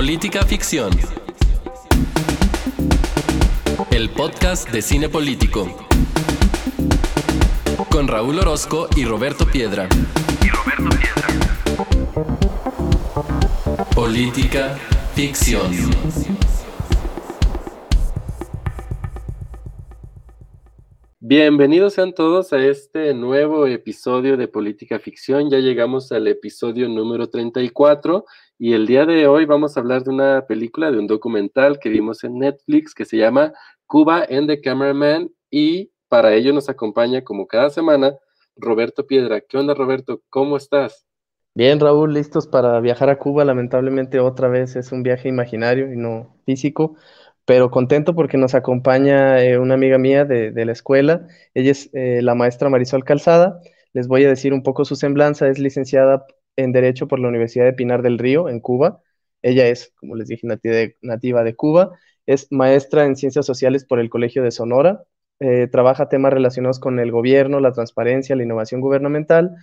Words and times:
Política 0.00 0.40
Ficción. 0.46 0.90
El 3.90 4.08
podcast 4.08 4.70
de 4.70 4.80
cine 4.80 5.10
político. 5.10 5.68
Con 7.90 8.08
Raúl 8.08 8.38
Orozco 8.38 8.88
y 8.96 9.04
Roberto 9.04 9.44
Piedra. 9.44 9.90
Y 10.42 10.48
Roberto 10.48 10.96
Piedra. 10.96 11.28
Política 13.94 14.78
Ficción. 15.14 15.70
Bienvenidos 21.18 21.92
sean 21.92 22.14
todos 22.14 22.54
a 22.54 22.64
este 22.64 23.12
nuevo 23.12 23.66
episodio 23.66 24.38
de 24.38 24.48
Política 24.48 24.98
Ficción. 24.98 25.50
Ya 25.50 25.58
llegamos 25.58 26.10
al 26.10 26.26
episodio 26.26 26.88
número 26.88 27.28
34 27.28 28.24
y 28.62 28.74
el 28.74 28.86
día 28.86 29.06
de 29.06 29.26
hoy 29.26 29.46
vamos 29.46 29.74
a 29.74 29.80
hablar 29.80 30.04
de 30.04 30.10
una 30.10 30.44
película, 30.46 30.90
de 30.90 30.98
un 30.98 31.06
documental 31.06 31.78
que 31.78 31.88
vimos 31.88 32.24
en 32.24 32.38
Netflix 32.38 32.94
que 32.94 33.06
se 33.06 33.16
llama 33.16 33.54
Cuba 33.86 34.26
and 34.30 34.48
the 34.48 34.60
Cameraman 34.60 35.30
y 35.50 35.92
para 36.08 36.34
ello 36.34 36.52
nos 36.52 36.68
acompaña 36.68 37.24
como 37.24 37.46
cada 37.46 37.70
semana 37.70 38.14
Roberto 38.56 39.06
Piedra. 39.06 39.40
¿Qué 39.40 39.56
onda 39.56 39.72
Roberto? 39.72 40.20
¿Cómo 40.28 40.58
estás? 40.58 41.06
Bien, 41.54 41.80
Raúl, 41.80 42.12
listos 42.12 42.46
para 42.46 42.78
viajar 42.80 43.08
a 43.08 43.18
Cuba. 43.18 43.46
Lamentablemente 43.46 44.20
otra 44.20 44.48
vez 44.48 44.76
es 44.76 44.92
un 44.92 45.02
viaje 45.02 45.30
imaginario 45.30 45.90
y 45.90 45.96
no 45.96 46.36
físico, 46.44 46.96
pero 47.46 47.70
contento 47.70 48.14
porque 48.14 48.36
nos 48.36 48.54
acompaña 48.54 49.42
eh, 49.42 49.58
una 49.58 49.72
amiga 49.72 49.96
mía 49.96 50.26
de, 50.26 50.52
la 50.66 50.72
escuela. 50.72 51.26
Ella 51.54 51.70
es 51.70 51.88
eh, 51.94 52.20
la 52.20 52.34
maestra 52.34 52.68
Marisol 52.68 53.04
Calzada. 53.04 53.58
Les 53.94 54.06
voy 54.06 54.26
a 54.26 54.28
decir 54.28 54.52
un 54.52 54.62
poco 54.62 54.84
su 54.84 54.96
semblanza. 54.96 55.48
Es 55.48 55.58
licenciada 55.58 56.26
en 56.60 56.72
Derecho 56.72 57.08
por 57.08 57.18
la 57.18 57.28
Universidad 57.28 57.64
de 57.64 57.72
Pinar 57.72 58.02
del 58.02 58.18
Río, 58.18 58.48
en 58.48 58.60
Cuba. 58.60 59.00
Ella 59.42 59.66
es, 59.68 59.92
como 59.96 60.16
les 60.16 60.28
dije, 60.28 60.46
nativa 60.46 60.74
de, 60.74 60.96
nativa 61.02 61.44
de 61.44 61.54
Cuba. 61.54 61.92
Es 62.26 62.48
maestra 62.50 63.04
en 63.04 63.16
Ciencias 63.16 63.46
Sociales 63.46 63.84
por 63.84 64.00
el 64.00 64.10
Colegio 64.10 64.42
de 64.42 64.50
Sonora. 64.50 65.02
Eh, 65.40 65.68
trabaja 65.68 66.08
temas 66.08 66.32
relacionados 66.32 66.78
con 66.80 67.00
el 67.00 67.10
gobierno, 67.10 67.60
la 67.60 67.72
transparencia, 67.72 68.36
la 68.36 68.42
innovación 68.42 68.80
gubernamental 68.80 69.56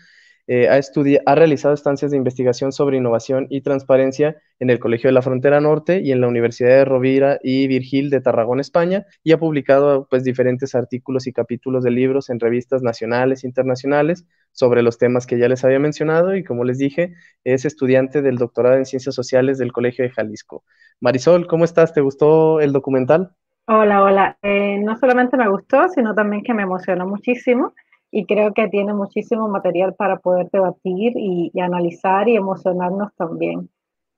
eh, 0.47 0.69
ha, 0.69 0.79
ha, 1.25 1.35
realizado 1.35 1.73
estancias 1.73 2.11
de 2.11 2.17
investigación 2.17 2.71
sobre 2.71 2.97
innovación 2.97 3.47
y 3.49 3.61
transparencia 3.61 4.37
en 4.59 4.69
el 4.69 4.79
Colegio 4.79 5.09
de 5.09 5.13
la 5.13 5.21
Frontera 5.21 5.59
Norte 5.59 6.01
y 6.01 6.13
en 6.13 6.21
la 6.21 6.27
Universidad 6.27 6.69
de 6.69 6.85
Rovira 6.85 7.37
y 7.43 7.67
Virgil 7.67 8.09
de 8.09 8.21
Tarragona, 8.21 8.61
España, 8.61 9.05
y 9.23 9.33
ha 9.33 9.39
publicado 9.39 10.07
pues, 10.09 10.23
diferentes 10.23 10.73
artículos 10.73 11.27
y 11.27 11.33
capítulos 11.33 11.83
de 11.83 11.91
libros 11.91 12.29
en 12.29 12.39
revistas 12.39 12.81
nacionales 12.81 13.43
e 13.43 13.47
internacionales 13.47 14.25
sobre 14.53 14.81
los 14.83 14.97
temas 14.97 15.27
que 15.27 15.37
ya 15.37 15.49
les 15.49 15.65
había 15.65 15.79
mencionado 15.79 16.35
y 16.35 16.43
como 16.43 16.63
les 16.63 16.77
dije, 16.77 17.13
es 17.43 17.65
estudiante 17.65 18.21
del 18.21 18.37
doctorado 18.37 18.77
en 18.77 18.85
Ciencias 18.85 19.15
Sociales 19.15 19.57
del 19.57 19.73
Colegio 19.73 20.05
de 20.05 20.11
Jalisco. 20.11 20.63
Marisol, 21.01 21.45
¿cómo 21.45 21.65
estás? 21.65 21.93
¿Te 21.93 22.01
gustó 22.01 22.61
el 22.61 22.71
documental? 22.71 23.31
Hola, 23.67 24.01
hola. 24.01 24.37
Eh, 24.41 24.79
no 24.79 24.97
solamente 24.97 25.35
me 25.35 25.49
gustó, 25.49 25.89
sino 25.89 26.15
también 26.15 26.41
que 26.41 26.53
me 26.53 26.63
emocionó 26.63 27.05
muchísimo 27.05 27.73
y 28.11 28.25
creo 28.25 28.53
que 28.53 28.67
tiene 28.69 28.93
muchísimo 28.93 29.47
material 29.47 29.95
para 29.95 30.19
poder 30.19 30.49
debatir 30.51 31.13
y, 31.15 31.51
y, 31.53 31.59
analizar 31.59 32.29
y 32.29 32.35
emocionarnos 32.35 33.13
también. 33.15 33.69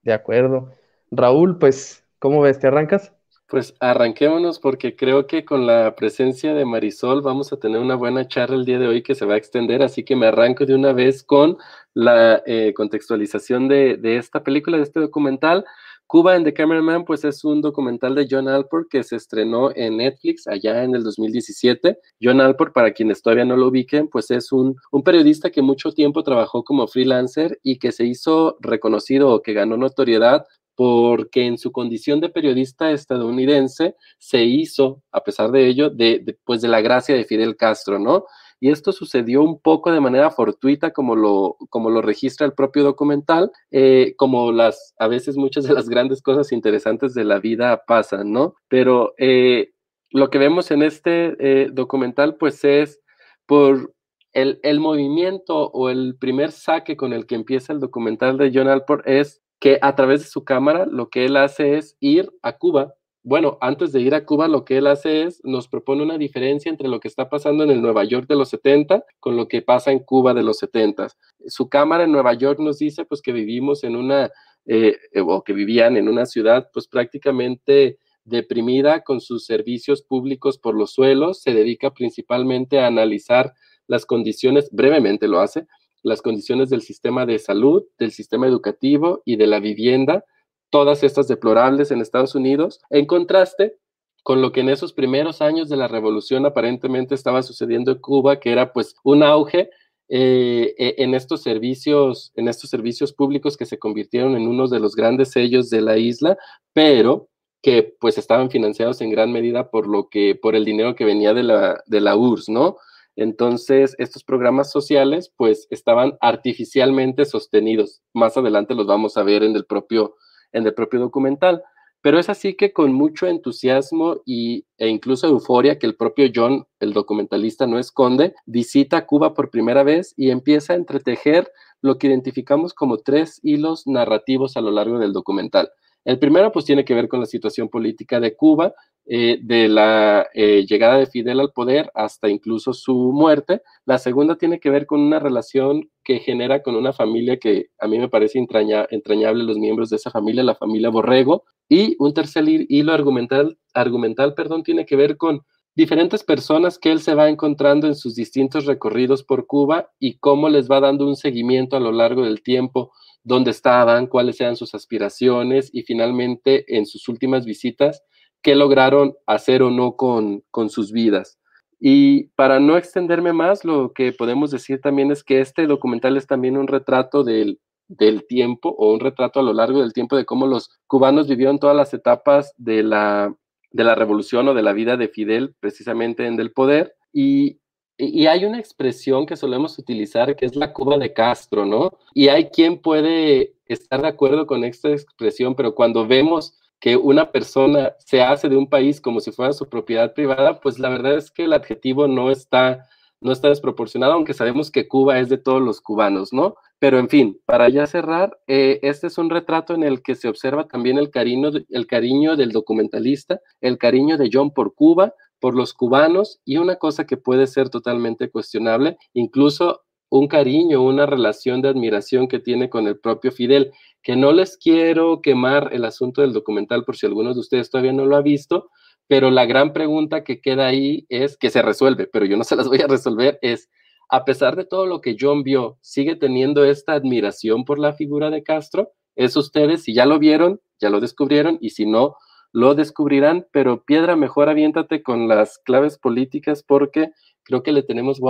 De 0.02 0.12
acuerdo. 0.12 0.70
Raúl, 1.10 1.58
pues, 1.58 2.04
¿cómo 2.18 2.40
ves? 2.40 2.58
¿Te 2.58 2.68
arrancas? 2.68 3.12
Pues 3.48 3.74
arranquémonos 3.80 4.60
porque 4.60 4.94
creo 4.94 5.26
que 5.26 5.44
con 5.44 5.66
la 5.66 5.96
presencia 5.96 6.54
de 6.54 6.64
Marisol 6.64 7.20
vamos 7.20 7.52
a 7.52 7.58
tener 7.58 7.80
una 7.80 7.96
buena 7.96 8.28
charla 8.28 8.54
el 8.54 8.64
día 8.64 8.78
de 8.78 8.86
hoy 8.86 9.02
que 9.02 9.16
se 9.16 9.26
va 9.26 9.34
a 9.34 9.38
extender, 9.38 9.82
así 9.82 10.04
que 10.04 10.14
me 10.14 10.26
arranco 10.26 10.64
de 10.66 10.74
una 10.76 10.92
vez 10.92 11.24
con 11.24 11.58
la 11.92 12.40
eh, 12.46 12.72
contextualización 12.74 13.66
de, 13.66 13.96
de 13.96 14.18
esta 14.18 14.44
película, 14.44 14.76
de 14.76 14.84
este 14.84 15.00
documental. 15.00 15.64
Cuba 16.10 16.34
and 16.34 16.44
the 16.44 16.52
Cameraman, 16.52 17.04
pues 17.04 17.24
es 17.24 17.44
un 17.44 17.60
documental 17.60 18.16
de 18.16 18.26
John 18.28 18.48
Alport 18.48 18.88
que 18.90 19.04
se 19.04 19.14
estrenó 19.14 19.70
en 19.76 19.98
Netflix 19.98 20.48
allá 20.48 20.82
en 20.82 20.96
el 20.96 21.04
2017. 21.04 21.98
John 22.20 22.40
Alport, 22.40 22.74
para 22.74 22.90
quienes 22.90 23.22
todavía 23.22 23.44
no 23.44 23.56
lo 23.56 23.68
ubiquen, 23.68 24.08
pues 24.08 24.28
es 24.32 24.50
un, 24.50 24.74
periodista 25.04 25.50
que 25.50 25.62
mucho 25.62 25.92
tiempo 25.92 26.24
trabajó 26.24 26.64
como 26.64 26.88
freelancer 26.88 27.60
y 27.62 27.78
que 27.78 27.92
se 27.92 28.06
hizo 28.06 28.56
reconocido 28.58 29.30
o 29.30 29.40
que 29.40 29.52
ganó 29.52 29.76
notoriedad 29.76 30.46
porque 30.74 31.46
en 31.46 31.58
su 31.58 31.70
condición 31.70 32.20
de 32.20 32.28
periodista 32.28 32.90
estadounidense 32.90 33.94
se 34.18 34.42
hizo, 34.42 35.04
a 35.12 35.22
pesar 35.22 35.52
de 35.52 35.68
ello, 35.68 35.90
de, 35.90 36.38
pues 36.44 36.60
de 36.60 36.66
la 36.66 36.80
gracia 36.80 37.14
de 37.14 37.24
Fidel 37.24 37.56
Castro, 37.56 38.00
¿no? 38.00 38.24
Y 38.60 38.70
esto 38.70 38.92
sucedió 38.92 39.42
un 39.42 39.58
poco 39.58 39.90
de 39.90 40.00
manera 40.00 40.30
fortuita, 40.30 40.92
como 40.92 41.16
lo, 41.16 41.56
como 41.70 41.88
lo 41.88 42.02
registra 42.02 42.46
el 42.46 42.52
propio 42.52 42.84
documental, 42.84 43.50
eh, 43.70 44.14
como 44.16 44.52
las, 44.52 44.94
a 44.98 45.08
veces 45.08 45.36
muchas 45.36 45.64
de 45.64 45.72
las 45.72 45.88
grandes 45.88 46.20
cosas 46.20 46.52
interesantes 46.52 47.14
de 47.14 47.24
la 47.24 47.38
vida 47.38 47.82
pasan, 47.86 48.32
¿no? 48.32 48.54
Pero 48.68 49.14
eh, 49.16 49.72
lo 50.10 50.28
que 50.28 50.38
vemos 50.38 50.70
en 50.70 50.82
este 50.82 51.36
eh, 51.40 51.70
documental, 51.72 52.36
pues 52.36 52.62
es 52.64 53.00
por 53.46 53.94
el, 54.34 54.60
el, 54.62 54.78
movimiento 54.78 55.70
o 55.70 55.88
el 55.88 56.16
primer 56.20 56.52
saque 56.52 56.96
con 56.96 57.12
el 57.14 57.26
que 57.26 57.34
empieza 57.34 57.72
el 57.72 57.80
documental 57.80 58.36
de 58.36 58.52
John 58.54 58.68
Alport 58.68 59.06
es 59.08 59.42
que 59.58 59.78
a 59.82 59.94
través 59.94 60.20
de 60.20 60.28
su 60.28 60.44
cámara 60.44 60.86
lo 60.86 61.08
que 61.08 61.24
él 61.24 61.36
hace 61.36 61.76
es 61.76 61.96
ir 62.00 62.30
a 62.42 62.56
Cuba 62.56 62.94
bueno, 63.22 63.58
antes 63.60 63.92
de 63.92 64.00
ir 64.00 64.14
a 64.14 64.24
Cuba, 64.24 64.48
lo 64.48 64.64
que 64.64 64.78
él 64.78 64.86
hace 64.86 65.24
es, 65.24 65.40
nos 65.44 65.68
propone 65.68 66.02
una 66.02 66.16
diferencia 66.16 66.70
entre 66.70 66.88
lo 66.88 67.00
que 67.00 67.08
está 67.08 67.28
pasando 67.28 67.64
en 67.64 67.70
el 67.70 67.82
Nueva 67.82 68.04
York 68.04 68.26
de 68.28 68.36
los 68.36 68.48
70 68.48 69.04
con 69.18 69.36
lo 69.36 69.46
que 69.46 69.60
pasa 69.60 69.92
en 69.92 69.98
Cuba 69.98 70.32
de 70.32 70.42
los 70.42 70.58
70. 70.58 71.08
Su 71.46 71.68
cámara 71.68 72.04
en 72.04 72.12
Nueva 72.12 72.32
York 72.34 72.58
nos 72.60 72.78
dice, 72.78 73.04
pues, 73.04 73.20
que 73.20 73.32
vivimos 73.32 73.84
en 73.84 73.96
una, 73.96 74.30
eh, 74.64 74.96
o 75.22 75.44
que 75.44 75.52
vivían 75.52 75.96
en 75.98 76.08
una 76.08 76.24
ciudad, 76.24 76.70
pues, 76.72 76.88
prácticamente 76.88 77.98
deprimida 78.24 79.02
con 79.02 79.20
sus 79.20 79.44
servicios 79.44 80.02
públicos 80.02 80.58
por 80.58 80.74
los 80.74 80.92
suelos, 80.92 81.42
se 81.42 81.52
dedica 81.52 81.92
principalmente 81.92 82.78
a 82.78 82.86
analizar 82.86 83.52
las 83.86 84.06
condiciones, 84.06 84.70
brevemente 84.72 85.28
lo 85.28 85.40
hace, 85.40 85.66
las 86.02 86.22
condiciones 86.22 86.70
del 86.70 86.80
sistema 86.80 87.26
de 87.26 87.38
salud, 87.38 87.82
del 87.98 88.12
sistema 88.12 88.46
educativo 88.46 89.22
y 89.24 89.36
de 89.36 89.46
la 89.46 89.60
vivienda, 89.60 90.24
todas 90.70 91.02
estas 91.02 91.28
deplorables 91.28 91.90
en 91.90 92.00
Estados 92.00 92.34
Unidos, 92.34 92.80
en 92.90 93.06
contraste 93.06 93.76
con 94.22 94.42
lo 94.42 94.52
que 94.52 94.60
en 94.60 94.68
esos 94.68 94.92
primeros 94.92 95.42
años 95.42 95.68
de 95.68 95.76
la 95.76 95.88
revolución 95.88 96.46
aparentemente 96.46 97.14
estaba 97.14 97.42
sucediendo 97.42 97.92
en 97.92 97.98
Cuba, 97.98 98.38
que 98.38 98.52
era 98.52 98.72
pues 98.72 98.94
un 99.02 99.22
auge 99.22 99.70
eh, 100.08 100.74
e, 100.76 100.94
en 100.98 101.14
estos 101.14 101.42
servicios, 101.42 102.32
en 102.34 102.48
estos 102.48 102.70
servicios 102.70 103.12
públicos 103.12 103.56
que 103.56 103.66
se 103.66 103.78
convirtieron 103.78 104.36
en 104.36 104.46
uno 104.46 104.68
de 104.68 104.80
los 104.80 104.94
grandes 104.94 105.30
sellos 105.30 105.70
de 105.70 105.80
la 105.80 105.96
isla, 105.98 106.36
pero 106.72 107.28
que 107.62 107.94
pues 108.00 108.18
estaban 108.18 108.50
financiados 108.50 109.00
en 109.00 109.10
gran 109.10 109.32
medida 109.32 109.70
por 109.70 109.86
lo 109.86 110.08
que, 110.08 110.34
por 110.34 110.54
el 110.54 110.64
dinero 110.64 110.94
que 110.94 111.04
venía 111.04 111.34
de 111.34 111.42
la, 111.42 111.82
de 111.86 112.00
la 112.00 112.16
URSS, 112.16 112.48
¿no? 112.48 112.76
Entonces, 113.16 113.94
estos 113.98 114.24
programas 114.24 114.70
sociales 114.70 115.32
pues 115.36 115.66
estaban 115.70 116.16
artificialmente 116.20 117.24
sostenidos. 117.24 118.02
Más 118.14 118.36
adelante 118.36 118.74
los 118.74 118.86
vamos 118.86 119.16
a 119.16 119.22
ver 119.22 119.42
en 119.42 119.56
el 119.56 119.66
propio 119.66 120.16
en 120.52 120.66
el 120.66 120.74
propio 120.74 121.00
documental. 121.00 121.62
Pero 122.02 122.18
es 122.18 122.30
así 122.30 122.54
que 122.54 122.72
con 122.72 122.94
mucho 122.94 123.26
entusiasmo 123.26 124.22
y, 124.24 124.64
e 124.78 124.88
incluso 124.88 125.26
euforia 125.26 125.78
que 125.78 125.86
el 125.86 125.96
propio 125.96 126.30
John, 126.34 126.66
el 126.80 126.94
documentalista, 126.94 127.66
no 127.66 127.78
esconde, 127.78 128.34
visita 128.46 129.04
Cuba 129.04 129.34
por 129.34 129.50
primera 129.50 129.82
vez 129.82 130.14
y 130.16 130.30
empieza 130.30 130.72
a 130.72 130.76
entretejer 130.76 131.50
lo 131.82 131.98
que 131.98 132.06
identificamos 132.06 132.72
como 132.72 132.98
tres 132.98 133.38
hilos 133.42 133.86
narrativos 133.86 134.56
a 134.56 134.62
lo 134.62 134.70
largo 134.70 134.98
del 134.98 135.12
documental. 135.12 135.70
El 136.06 136.18
primero, 136.18 136.50
pues, 136.52 136.64
tiene 136.64 136.84
que 136.86 136.94
ver 136.94 137.08
con 137.08 137.20
la 137.20 137.26
situación 137.26 137.68
política 137.68 138.20
de 138.20 138.34
Cuba, 138.34 138.74
eh, 139.06 139.38
de 139.42 139.68
la 139.68 140.28
eh, 140.34 140.64
llegada 140.66 140.98
de 140.98 141.06
Fidel 141.06 141.40
al 141.40 141.52
poder 141.52 141.90
hasta 141.94 142.28
incluso 142.28 142.72
su 142.72 142.94
muerte. 143.12 143.62
La 143.84 143.98
segunda 143.98 144.36
tiene 144.36 144.60
que 144.60 144.70
ver 144.70 144.86
con 144.86 145.00
una 145.00 145.18
relación 145.18 145.90
que 146.04 146.20
genera 146.20 146.62
con 146.62 146.76
una 146.76 146.92
familia 146.92 147.38
que 147.38 147.70
a 147.78 147.88
mí 147.88 147.98
me 147.98 148.08
parece 148.08 148.38
entraña, 148.38 148.86
entrañable 148.90 149.44
los 149.44 149.58
miembros 149.58 149.90
de 149.90 149.96
esa 149.96 150.10
familia, 150.10 150.42
la 150.44 150.54
familia 150.54 150.90
Borrego. 150.90 151.44
Y 151.68 151.96
un 151.98 152.14
tercer 152.14 152.44
hilo 152.46 152.92
argumental, 152.92 153.58
argumental 153.74 154.34
perdón, 154.34 154.62
tiene 154.62 154.86
que 154.86 154.96
ver 154.96 155.16
con 155.16 155.42
diferentes 155.74 156.24
personas 156.24 156.78
que 156.78 156.92
él 156.92 157.00
se 157.00 157.14
va 157.14 157.28
encontrando 157.28 157.86
en 157.86 157.94
sus 157.94 158.14
distintos 158.14 158.66
recorridos 158.66 159.22
por 159.22 159.46
Cuba 159.46 159.90
y 159.98 160.18
cómo 160.18 160.48
les 160.48 160.70
va 160.70 160.80
dando 160.80 161.06
un 161.06 161.16
seguimiento 161.16 161.76
a 161.76 161.80
lo 161.80 161.92
largo 161.92 162.24
del 162.24 162.42
tiempo 162.42 162.92
dónde 163.22 163.50
estaban, 163.50 164.06
cuáles 164.06 164.40
eran 164.40 164.56
sus 164.56 164.74
aspiraciones 164.74 165.70
y 165.72 165.82
finalmente 165.82 166.76
en 166.76 166.86
sus 166.86 167.08
últimas 167.08 167.44
visitas, 167.44 168.02
qué 168.42 168.54
lograron 168.54 169.14
hacer 169.26 169.62
o 169.62 169.70
no 169.70 169.96
con, 169.96 170.42
con 170.50 170.70
sus 170.70 170.92
vidas. 170.92 171.38
Y 171.78 172.24
para 172.36 172.60
no 172.60 172.76
extenderme 172.76 173.32
más, 173.32 173.64
lo 173.64 173.92
que 173.92 174.12
podemos 174.12 174.50
decir 174.50 174.80
también 174.80 175.10
es 175.10 175.24
que 175.24 175.40
este 175.40 175.66
documental 175.66 176.16
es 176.16 176.26
también 176.26 176.56
un 176.56 176.66
retrato 176.66 177.24
del, 177.24 177.58
del 177.88 178.26
tiempo 178.26 178.74
o 178.76 178.92
un 178.92 179.00
retrato 179.00 179.40
a 179.40 179.42
lo 179.42 179.54
largo 179.54 179.80
del 179.80 179.92
tiempo 179.92 180.16
de 180.16 180.26
cómo 180.26 180.46
los 180.46 180.70
cubanos 180.86 181.28
vivieron 181.28 181.58
todas 181.58 181.76
las 181.76 181.94
etapas 181.94 182.52
de 182.58 182.82
la, 182.82 183.34
de 183.70 183.84
la 183.84 183.94
revolución 183.94 184.48
o 184.48 184.54
de 184.54 184.62
la 184.62 184.74
vida 184.74 184.96
de 184.96 185.08
Fidel, 185.08 185.54
precisamente 185.60 186.26
en 186.26 186.38
el 186.38 186.52
poder. 186.52 186.94
Y 187.12 187.60
y 188.00 188.26
hay 188.26 188.46
una 188.46 188.58
expresión 188.58 189.26
que 189.26 189.36
solemos 189.36 189.78
utilizar 189.78 190.34
que 190.34 190.46
es 190.46 190.56
la 190.56 190.72
Cuba 190.72 190.96
de 190.96 191.12
Castro, 191.12 191.66
¿no? 191.66 191.98
Y 192.14 192.28
hay 192.28 192.48
quien 192.48 192.78
puede 192.78 193.54
estar 193.66 194.00
de 194.00 194.08
acuerdo 194.08 194.46
con 194.46 194.64
esta 194.64 194.88
expresión, 194.88 195.54
pero 195.54 195.74
cuando 195.74 196.06
vemos 196.06 196.58
que 196.80 196.96
una 196.96 197.30
persona 197.30 197.94
se 197.98 198.22
hace 198.22 198.48
de 198.48 198.56
un 198.56 198.68
país 198.68 199.00
como 199.00 199.20
si 199.20 199.32
fuera 199.32 199.52
su 199.52 199.68
propiedad 199.68 200.14
privada, 200.14 200.60
pues 200.60 200.78
la 200.78 200.88
verdad 200.88 201.14
es 201.16 201.30
que 201.30 201.44
el 201.44 201.52
adjetivo 201.52 202.08
no 202.08 202.30
está, 202.30 202.86
no 203.20 203.32
está 203.32 203.48
desproporcionado, 203.48 204.14
aunque 204.14 204.34
sabemos 204.34 204.70
que 204.70 204.88
Cuba 204.88 205.18
es 205.18 205.28
de 205.28 205.38
todos 205.38 205.60
los 205.60 205.80
cubanos, 205.80 206.32
¿no? 206.32 206.54
Pero 206.78 206.98
en 206.98 207.10
fin, 207.10 207.38
para 207.44 207.68
ya 207.68 207.86
cerrar, 207.86 208.38
eh, 208.46 208.80
este 208.82 209.08
es 209.08 209.18
un 209.18 209.28
retrato 209.28 209.74
en 209.74 209.82
el 209.82 210.02
que 210.02 210.14
se 210.14 210.28
observa 210.28 210.66
también 210.66 210.96
el 210.96 211.10
cariño, 211.10 211.50
el 211.68 211.86
cariño 211.86 212.36
del 212.36 212.52
documentalista, 212.52 213.40
el 213.60 213.76
cariño 213.76 214.16
de 214.16 214.30
John 214.32 214.50
por 214.50 214.74
Cuba, 214.74 215.14
por 215.40 215.54
los 215.54 215.74
cubanos 215.74 216.40
y 216.44 216.56
una 216.56 216.76
cosa 216.76 217.06
que 217.06 217.18
puede 217.18 217.46
ser 217.46 217.68
totalmente 217.68 218.30
cuestionable, 218.30 218.96
incluso 219.12 219.82
un 220.10 220.26
cariño, 220.28 220.82
una 220.82 221.06
relación 221.06 221.62
de 221.62 221.68
admiración 221.68 222.28
que 222.28 222.40
tiene 222.40 222.68
con 222.68 222.86
el 222.86 222.98
propio 222.98 223.32
Fidel, 223.32 223.72
que 224.02 224.16
no 224.16 224.32
les 224.32 224.56
quiero 224.56 225.20
quemar 225.22 225.70
el 225.72 225.84
asunto 225.84 226.20
del 226.20 226.32
documental 226.32 226.84
por 226.84 226.96
si 226.96 227.06
alguno 227.06 227.32
de 227.32 227.40
ustedes 227.40 227.70
todavía 227.70 227.92
no 227.92 228.04
lo 228.04 228.16
ha 228.16 228.22
visto, 228.22 228.70
pero 229.06 229.30
la 229.30 229.46
gran 229.46 229.72
pregunta 229.72 230.24
que 230.24 230.40
queda 230.40 230.66
ahí 230.66 231.06
es 231.08 231.36
que 231.36 231.50
se 231.50 231.62
resuelve, 231.62 232.06
pero 232.06 232.26
yo 232.26 232.36
no 232.36 232.44
se 232.44 232.56
las 232.56 232.68
voy 232.68 232.80
a 232.80 232.86
resolver, 232.88 233.38
es, 233.40 233.70
a 234.08 234.24
pesar 234.24 234.56
de 234.56 234.64
todo 234.64 234.86
lo 234.86 235.00
que 235.00 235.16
John 235.18 235.44
vio, 235.44 235.78
¿sigue 235.80 236.16
teniendo 236.16 236.64
esta 236.64 236.92
admiración 236.94 237.64
por 237.64 237.78
la 237.78 237.92
figura 237.92 238.30
de 238.30 238.42
Castro? 238.42 238.90
Es 239.14 239.36
ustedes, 239.36 239.84
si 239.84 239.94
ya 239.94 240.06
lo 240.06 240.18
vieron, 240.18 240.60
ya 240.80 240.90
lo 240.90 241.00
descubrieron, 241.00 241.58
y 241.60 241.70
si 241.70 241.86
no, 241.86 242.16
lo 242.52 242.74
descubrirán, 242.74 243.46
pero 243.52 243.84
Piedra, 243.84 244.16
mejor 244.16 244.48
aviéntate 244.48 245.02
con 245.02 245.28
las 245.28 245.58
claves 245.58 245.98
políticas 245.98 246.64
porque 246.66 247.12
creo 247.44 247.62
que 247.62 247.72
le 247.72 247.82
tenemos, 247.82 248.20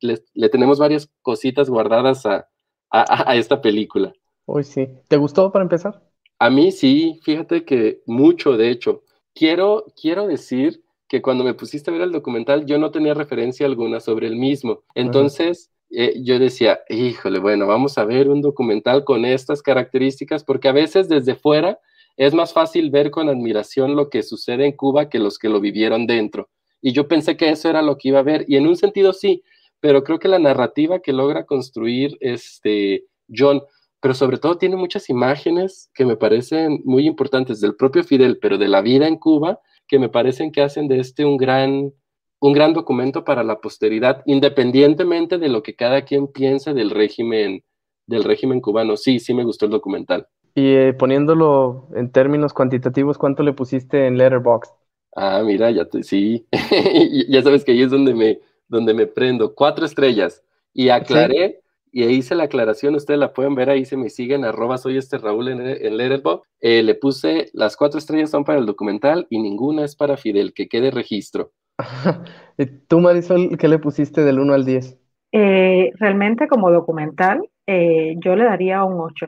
le, 0.00 0.48
tenemos 0.48 0.78
varias 0.78 1.10
cositas 1.22 1.68
guardadas 1.68 2.26
a, 2.26 2.48
a, 2.90 3.36
esta 3.36 3.60
película. 3.60 4.12
Hoy 4.46 4.64
sí. 4.64 4.88
¿Te 5.08 5.16
gustó 5.16 5.52
para 5.52 5.62
empezar? 5.62 6.02
A 6.38 6.50
mí 6.50 6.72
sí, 6.72 7.20
fíjate 7.22 7.64
que 7.64 8.02
mucho, 8.06 8.56
de 8.56 8.70
hecho. 8.70 9.02
Quiero, 9.34 9.84
quiero 10.00 10.26
decir 10.26 10.82
que 11.08 11.22
cuando 11.22 11.44
me 11.44 11.54
pusiste 11.54 11.90
a 11.90 11.92
ver 11.92 12.02
el 12.02 12.12
documental 12.12 12.66
yo 12.66 12.78
no 12.78 12.90
tenía 12.90 13.14
referencia 13.14 13.66
alguna 13.66 14.00
sobre 14.00 14.26
el 14.26 14.36
mismo. 14.36 14.82
Entonces, 14.94 15.70
eh, 15.90 16.20
yo 16.22 16.38
decía, 16.38 16.80
híjole, 16.88 17.38
bueno, 17.38 17.66
vamos 17.66 17.98
a 17.98 18.04
ver 18.04 18.28
un 18.28 18.42
documental 18.42 19.04
con 19.04 19.24
estas 19.24 19.62
características, 19.62 20.44
porque 20.44 20.68
a 20.68 20.72
veces 20.72 21.08
desde 21.08 21.34
fuera 21.34 21.78
es 22.16 22.34
más 22.34 22.52
fácil 22.52 22.90
ver 22.90 23.10
con 23.10 23.28
admiración 23.28 23.96
lo 23.96 24.10
que 24.10 24.22
sucede 24.22 24.66
en 24.66 24.72
Cuba 24.72 25.08
que 25.08 25.18
los 25.18 25.38
que 25.38 25.48
lo 25.48 25.60
vivieron 25.60 26.06
dentro. 26.06 26.48
Y 26.80 26.92
yo 26.92 27.08
pensé 27.08 27.36
que 27.36 27.50
eso 27.50 27.68
era 27.68 27.82
lo 27.82 27.96
que 27.96 28.08
iba 28.08 28.20
a 28.20 28.24
ver, 28.24 28.44
y 28.48 28.56
en 28.56 28.66
un 28.66 28.76
sentido 28.76 29.12
sí, 29.12 29.42
pero 29.80 30.02
creo 30.04 30.18
que 30.18 30.28
la 30.28 30.38
narrativa 30.38 31.00
que 31.00 31.12
logra 31.12 31.44
construir 31.44 32.16
este 32.20 33.04
John, 33.34 33.62
pero 34.00 34.14
sobre 34.14 34.38
todo 34.38 34.58
tiene 34.58 34.76
muchas 34.76 35.10
imágenes 35.10 35.90
que 35.94 36.04
me 36.04 36.16
parecen 36.16 36.80
muy 36.84 37.06
importantes 37.06 37.60
del 37.60 37.76
propio 37.76 38.04
Fidel, 38.04 38.38
pero 38.40 38.58
de 38.58 38.68
la 38.68 38.80
vida 38.80 39.06
en 39.06 39.16
Cuba, 39.16 39.60
que 39.86 39.98
me 39.98 40.08
parecen 40.08 40.52
que 40.52 40.62
hacen 40.62 40.88
de 40.88 41.00
este 41.00 41.24
un 41.24 41.36
gran, 41.36 41.92
un 42.40 42.52
gran 42.52 42.74
documento 42.74 43.24
para 43.24 43.42
la 43.42 43.60
posteridad, 43.60 44.22
independientemente 44.26 45.38
de 45.38 45.48
lo 45.48 45.62
que 45.62 45.74
cada 45.74 46.02
quien 46.02 46.28
piense 46.28 46.74
del 46.74 46.90
régimen, 46.90 47.64
del 48.06 48.24
régimen 48.24 48.60
cubano. 48.60 48.96
Sí, 48.96 49.18
sí 49.18 49.34
me 49.34 49.44
gustó 49.44 49.66
el 49.66 49.72
documental. 49.72 50.26
Y 50.54 50.74
eh, 50.74 50.92
poniéndolo 50.92 51.88
en 51.94 52.10
términos 52.10 52.52
cuantitativos, 52.52 53.18
¿cuánto 53.18 53.42
le 53.42 53.52
pusiste 53.52 54.06
en 54.06 54.18
Letterboxd? 54.18 54.72
Ah, 55.20 55.42
mira, 55.44 55.68
ya 55.72 55.84
te, 55.84 56.04
sí, 56.04 56.46
ya 57.28 57.42
sabes 57.42 57.64
que 57.64 57.72
ahí 57.72 57.82
es 57.82 57.90
donde 57.90 58.14
me, 58.14 58.38
donde 58.68 58.94
me 58.94 59.08
prendo. 59.08 59.52
Cuatro 59.52 59.84
estrellas. 59.84 60.44
Y 60.72 60.90
aclaré, 60.90 61.60
y 61.90 62.04
ahí 62.04 62.14
hice 62.18 62.36
la 62.36 62.44
aclaración, 62.44 62.94
ustedes 62.94 63.18
la 63.18 63.32
pueden 63.32 63.56
ver 63.56 63.68
ahí, 63.68 63.84
se 63.84 63.96
me 63.96 64.10
siguen, 64.10 64.44
arroba 64.44 64.78
soy 64.78 64.96
este 64.96 65.18
Raúl 65.18 65.48
en, 65.48 65.60
en 65.60 65.96
Letterboxd. 65.96 66.44
Eh, 66.60 66.84
le 66.84 66.94
puse, 66.94 67.50
las 67.52 67.76
cuatro 67.76 67.98
estrellas 67.98 68.30
son 68.30 68.44
para 68.44 68.60
el 68.60 68.66
documental 68.66 69.26
y 69.28 69.40
ninguna 69.40 69.84
es 69.84 69.96
para 69.96 70.16
Fidel, 70.16 70.54
que 70.54 70.68
quede 70.68 70.92
registro. 70.92 71.50
¿Tú, 72.86 73.00
Marisol, 73.00 73.58
qué 73.58 73.66
le 73.66 73.80
pusiste 73.80 74.22
del 74.22 74.38
1 74.38 74.54
al 74.54 74.64
10? 74.64 74.98
Eh, 75.32 75.90
realmente 75.96 76.46
como 76.46 76.70
documental, 76.70 77.42
eh, 77.66 78.14
yo 78.18 78.36
le 78.36 78.44
daría 78.44 78.84
un 78.84 79.00
8 79.00 79.26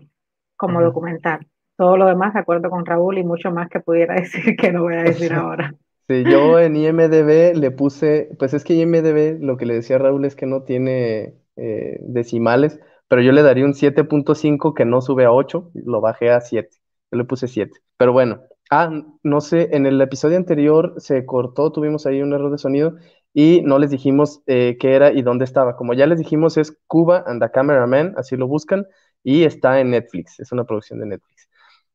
como 0.56 0.80
documental 0.82 1.48
todo 1.80 1.96
lo 1.96 2.04
demás 2.04 2.34
de 2.34 2.40
acuerdo 2.40 2.68
con 2.68 2.84
Raúl 2.84 3.16
y 3.16 3.24
mucho 3.24 3.50
más 3.50 3.70
que 3.70 3.80
pudiera 3.80 4.14
decir 4.20 4.54
que 4.54 4.70
no 4.70 4.82
voy 4.82 4.96
a 4.96 5.02
decir 5.02 5.32
ahora. 5.32 5.74
Sí, 6.06 6.24
yo 6.30 6.58
en 6.58 6.76
IMDB 6.76 7.56
le 7.56 7.70
puse, 7.70 8.28
pues 8.38 8.52
es 8.52 8.64
que 8.64 8.74
IMDB 8.74 9.42
lo 9.42 9.56
que 9.56 9.64
le 9.64 9.74
decía 9.74 9.96
Raúl 9.96 10.26
es 10.26 10.36
que 10.36 10.44
no 10.44 10.64
tiene 10.64 11.36
eh, 11.56 11.98
decimales, 12.02 12.78
pero 13.08 13.22
yo 13.22 13.32
le 13.32 13.42
daría 13.42 13.64
un 13.64 13.72
7.5 13.72 14.74
que 14.74 14.84
no 14.84 15.00
sube 15.00 15.24
a 15.24 15.32
8, 15.32 15.70
lo 15.72 16.02
bajé 16.02 16.30
a 16.30 16.42
7, 16.42 16.68
yo 17.12 17.16
le 17.16 17.24
puse 17.24 17.48
7. 17.48 17.72
Pero 17.96 18.12
bueno, 18.12 18.42
ah, 18.70 18.90
no 19.22 19.40
sé, 19.40 19.70
en 19.72 19.86
el 19.86 20.02
episodio 20.02 20.36
anterior 20.36 20.92
se 20.98 21.24
cortó, 21.24 21.72
tuvimos 21.72 22.04
ahí 22.04 22.20
un 22.20 22.34
error 22.34 22.50
de 22.50 22.58
sonido 22.58 22.96
y 23.32 23.62
no 23.62 23.78
les 23.78 23.88
dijimos 23.88 24.42
eh, 24.46 24.76
qué 24.78 24.96
era 24.96 25.12
y 25.12 25.22
dónde 25.22 25.46
estaba. 25.46 25.76
Como 25.76 25.94
ya 25.94 26.06
les 26.06 26.18
dijimos, 26.18 26.58
es 26.58 26.76
Cuba 26.86 27.24
and 27.26 27.42
the 27.42 27.50
Cameraman, 27.50 28.12
así 28.18 28.36
lo 28.36 28.48
buscan, 28.48 28.84
y 29.22 29.44
está 29.44 29.80
en 29.80 29.90
Netflix, 29.92 30.40
es 30.40 30.52
una 30.52 30.64
producción 30.64 31.00
de 31.00 31.06
Netflix. 31.06 31.49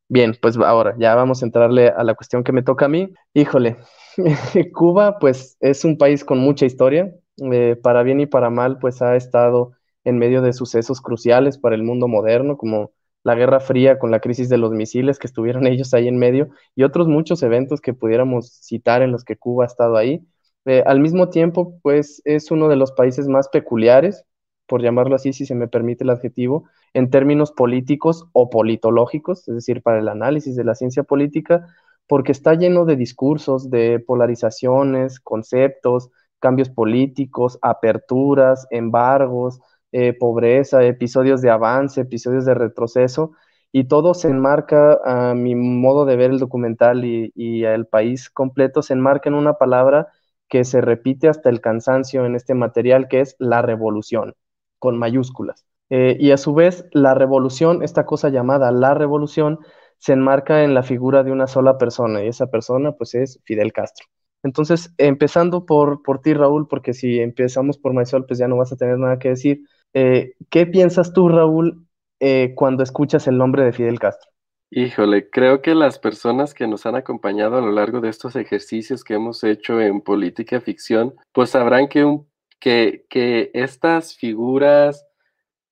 Bien, 0.08 0.36
pues 0.40 0.56
ahora 0.56 0.94
ya 0.98 1.14
vamos 1.16 1.42
a 1.42 1.46
entrarle 1.46 1.88
a 1.88 2.04
la 2.04 2.14
cuestión 2.14 2.44
que 2.44 2.52
me 2.52 2.62
toca 2.62 2.84
a 2.86 2.88
mí. 2.88 3.12
Híjole, 3.34 3.78
Cuba 4.72 5.18
pues 5.18 5.56
es 5.60 5.84
un 5.84 5.98
país 5.98 6.24
con 6.24 6.38
mucha 6.38 6.64
historia, 6.66 7.12
eh, 7.52 7.76
para 7.82 8.02
bien 8.04 8.20
y 8.20 8.26
para 8.26 8.48
mal 8.50 8.78
pues 8.78 9.02
ha 9.02 9.16
estado 9.16 9.72
en 10.04 10.18
medio 10.18 10.42
de 10.42 10.52
sucesos 10.52 11.00
cruciales 11.00 11.58
para 11.58 11.74
el 11.74 11.82
mundo 11.82 12.06
moderno, 12.06 12.56
como 12.56 12.92
la 13.24 13.34
Guerra 13.34 13.58
Fría 13.58 13.98
con 13.98 14.12
la 14.12 14.20
crisis 14.20 14.48
de 14.48 14.58
los 14.58 14.70
misiles 14.70 15.18
que 15.18 15.26
estuvieron 15.26 15.66
ellos 15.66 15.92
ahí 15.92 16.06
en 16.06 16.18
medio 16.18 16.50
y 16.76 16.84
otros 16.84 17.08
muchos 17.08 17.42
eventos 17.42 17.80
que 17.80 17.92
pudiéramos 17.94 18.48
citar 18.62 19.02
en 19.02 19.10
los 19.12 19.24
que 19.24 19.36
Cuba 19.36 19.64
ha 19.64 19.66
estado 19.66 19.96
ahí. 19.96 20.24
Eh, 20.66 20.82
al 20.86 21.00
mismo 21.00 21.30
tiempo 21.30 21.78
pues 21.82 22.22
es 22.24 22.50
uno 22.52 22.68
de 22.68 22.76
los 22.76 22.92
países 22.92 23.26
más 23.28 23.48
peculiares 23.48 24.24
por 24.66 24.82
llamarlo 24.82 25.14
así, 25.16 25.32
si 25.32 25.46
se 25.46 25.54
me 25.54 25.68
permite 25.68 26.04
el 26.04 26.10
adjetivo, 26.10 26.64
en 26.94 27.10
términos 27.10 27.52
políticos 27.52 28.26
o 28.32 28.50
politológicos, 28.50 29.48
es 29.48 29.54
decir, 29.54 29.82
para 29.82 30.00
el 30.00 30.08
análisis 30.08 30.56
de 30.56 30.64
la 30.64 30.74
ciencia 30.74 31.02
política, 31.04 31.66
porque 32.08 32.32
está 32.32 32.54
lleno 32.54 32.84
de 32.84 32.96
discursos, 32.96 33.70
de 33.70 33.98
polarizaciones, 34.00 35.20
conceptos, 35.20 36.10
cambios 36.40 36.70
políticos, 36.70 37.58
aperturas, 37.62 38.66
embargos, 38.70 39.60
eh, 39.92 40.12
pobreza, 40.12 40.84
episodios 40.84 41.42
de 41.42 41.50
avance, 41.50 42.00
episodios 42.00 42.44
de 42.44 42.54
retroceso, 42.54 43.32
y 43.72 43.84
todo 43.84 44.14
se 44.14 44.28
enmarca, 44.28 44.98
a 45.04 45.34
mi 45.34 45.54
modo 45.54 46.04
de 46.06 46.16
ver 46.16 46.30
el 46.30 46.38
documental 46.38 47.04
y, 47.04 47.32
y 47.34 47.64
el 47.64 47.86
país 47.86 48.30
completo, 48.30 48.82
se 48.82 48.94
enmarca 48.94 49.28
en 49.28 49.34
una 49.34 49.54
palabra 49.54 50.08
que 50.48 50.64
se 50.64 50.80
repite 50.80 51.28
hasta 51.28 51.50
el 51.50 51.60
cansancio 51.60 52.24
en 52.24 52.36
este 52.36 52.54
material, 52.54 53.08
que 53.08 53.20
es 53.20 53.36
la 53.38 53.62
revolución 53.62 54.34
con 54.78 54.98
mayúsculas. 54.98 55.66
Eh, 55.90 56.16
y 56.18 56.32
a 56.32 56.36
su 56.36 56.54
vez, 56.54 56.86
la 56.92 57.14
revolución, 57.14 57.82
esta 57.82 58.06
cosa 58.06 58.28
llamada 58.28 58.72
la 58.72 58.94
revolución, 58.94 59.60
se 59.98 60.12
enmarca 60.12 60.64
en 60.64 60.74
la 60.74 60.82
figura 60.82 61.22
de 61.22 61.32
una 61.32 61.46
sola 61.46 61.78
persona, 61.78 62.22
y 62.22 62.28
esa 62.28 62.48
persona 62.48 62.92
pues 62.92 63.14
es 63.14 63.40
Fidel 63.44 63.72
Castro. 63.72 64.06
Entonces, 64.42 64.94
empezando 64.98 65.66
por, 65.66 66.02
por 66.02 66.20
ti, 66.20 66.34
Raúl, 66.34 66.68
porque 66.68 66.92
si 66.92 67.18
empezamos 67.20 67.78
por 67.78 67.92
Maisol, 67.92 68.26
pues 68.26 68.38
ya 68.38 68.46
no 68.46 68.56
vas 68.56 68.72
a 68.72 68.76
tener 68.76 68.98
nada 68.98 69.18
que 69.18 69.30
decir. 69.30 69.62
Eh, 69.92 70.34
¿Qué 70.50 70.66
piensas 70.66 71.12
tú, 71.12 71.28
Raúl, 71.28 71.86
eh, 72.20 72.52
cuando 72.54 72.82
escuchas 72.82 73.26
el 73.26 73.38
nombre 73.38 73.64
de 73.64 73.72
Fidel 73.72 73.98
Castro? 73.98 74.30
Híjole, 74.70 75.30
creo 75.30 75.62
que 75.62 75.74
las 75.74 75.98
personas 75.98 76.52
que 76.52 76.66
nos 76.66 76.86
han 76.86 76.96
acompañado 76.96 77.56
a 77.56 77.60
lo 77.60 77.72
largo 77.72 78.00
de 78.00 78.08
estos 78.08 78.36
ejercicios 78.36 79.04
que 79.04 79.14
hemos 79.14 79.42
hecho 79.44 79.80
en 79.80 80.00
política 80.00 80.60
ficción, 80.60 81.14
pues 81.32 81.50
sabrán 81.50 81.88
que 81.88 82.04
un 82.04 82.26
que, 83.08 83.50
estas 83.54 84.16
figuras 84.16 85.06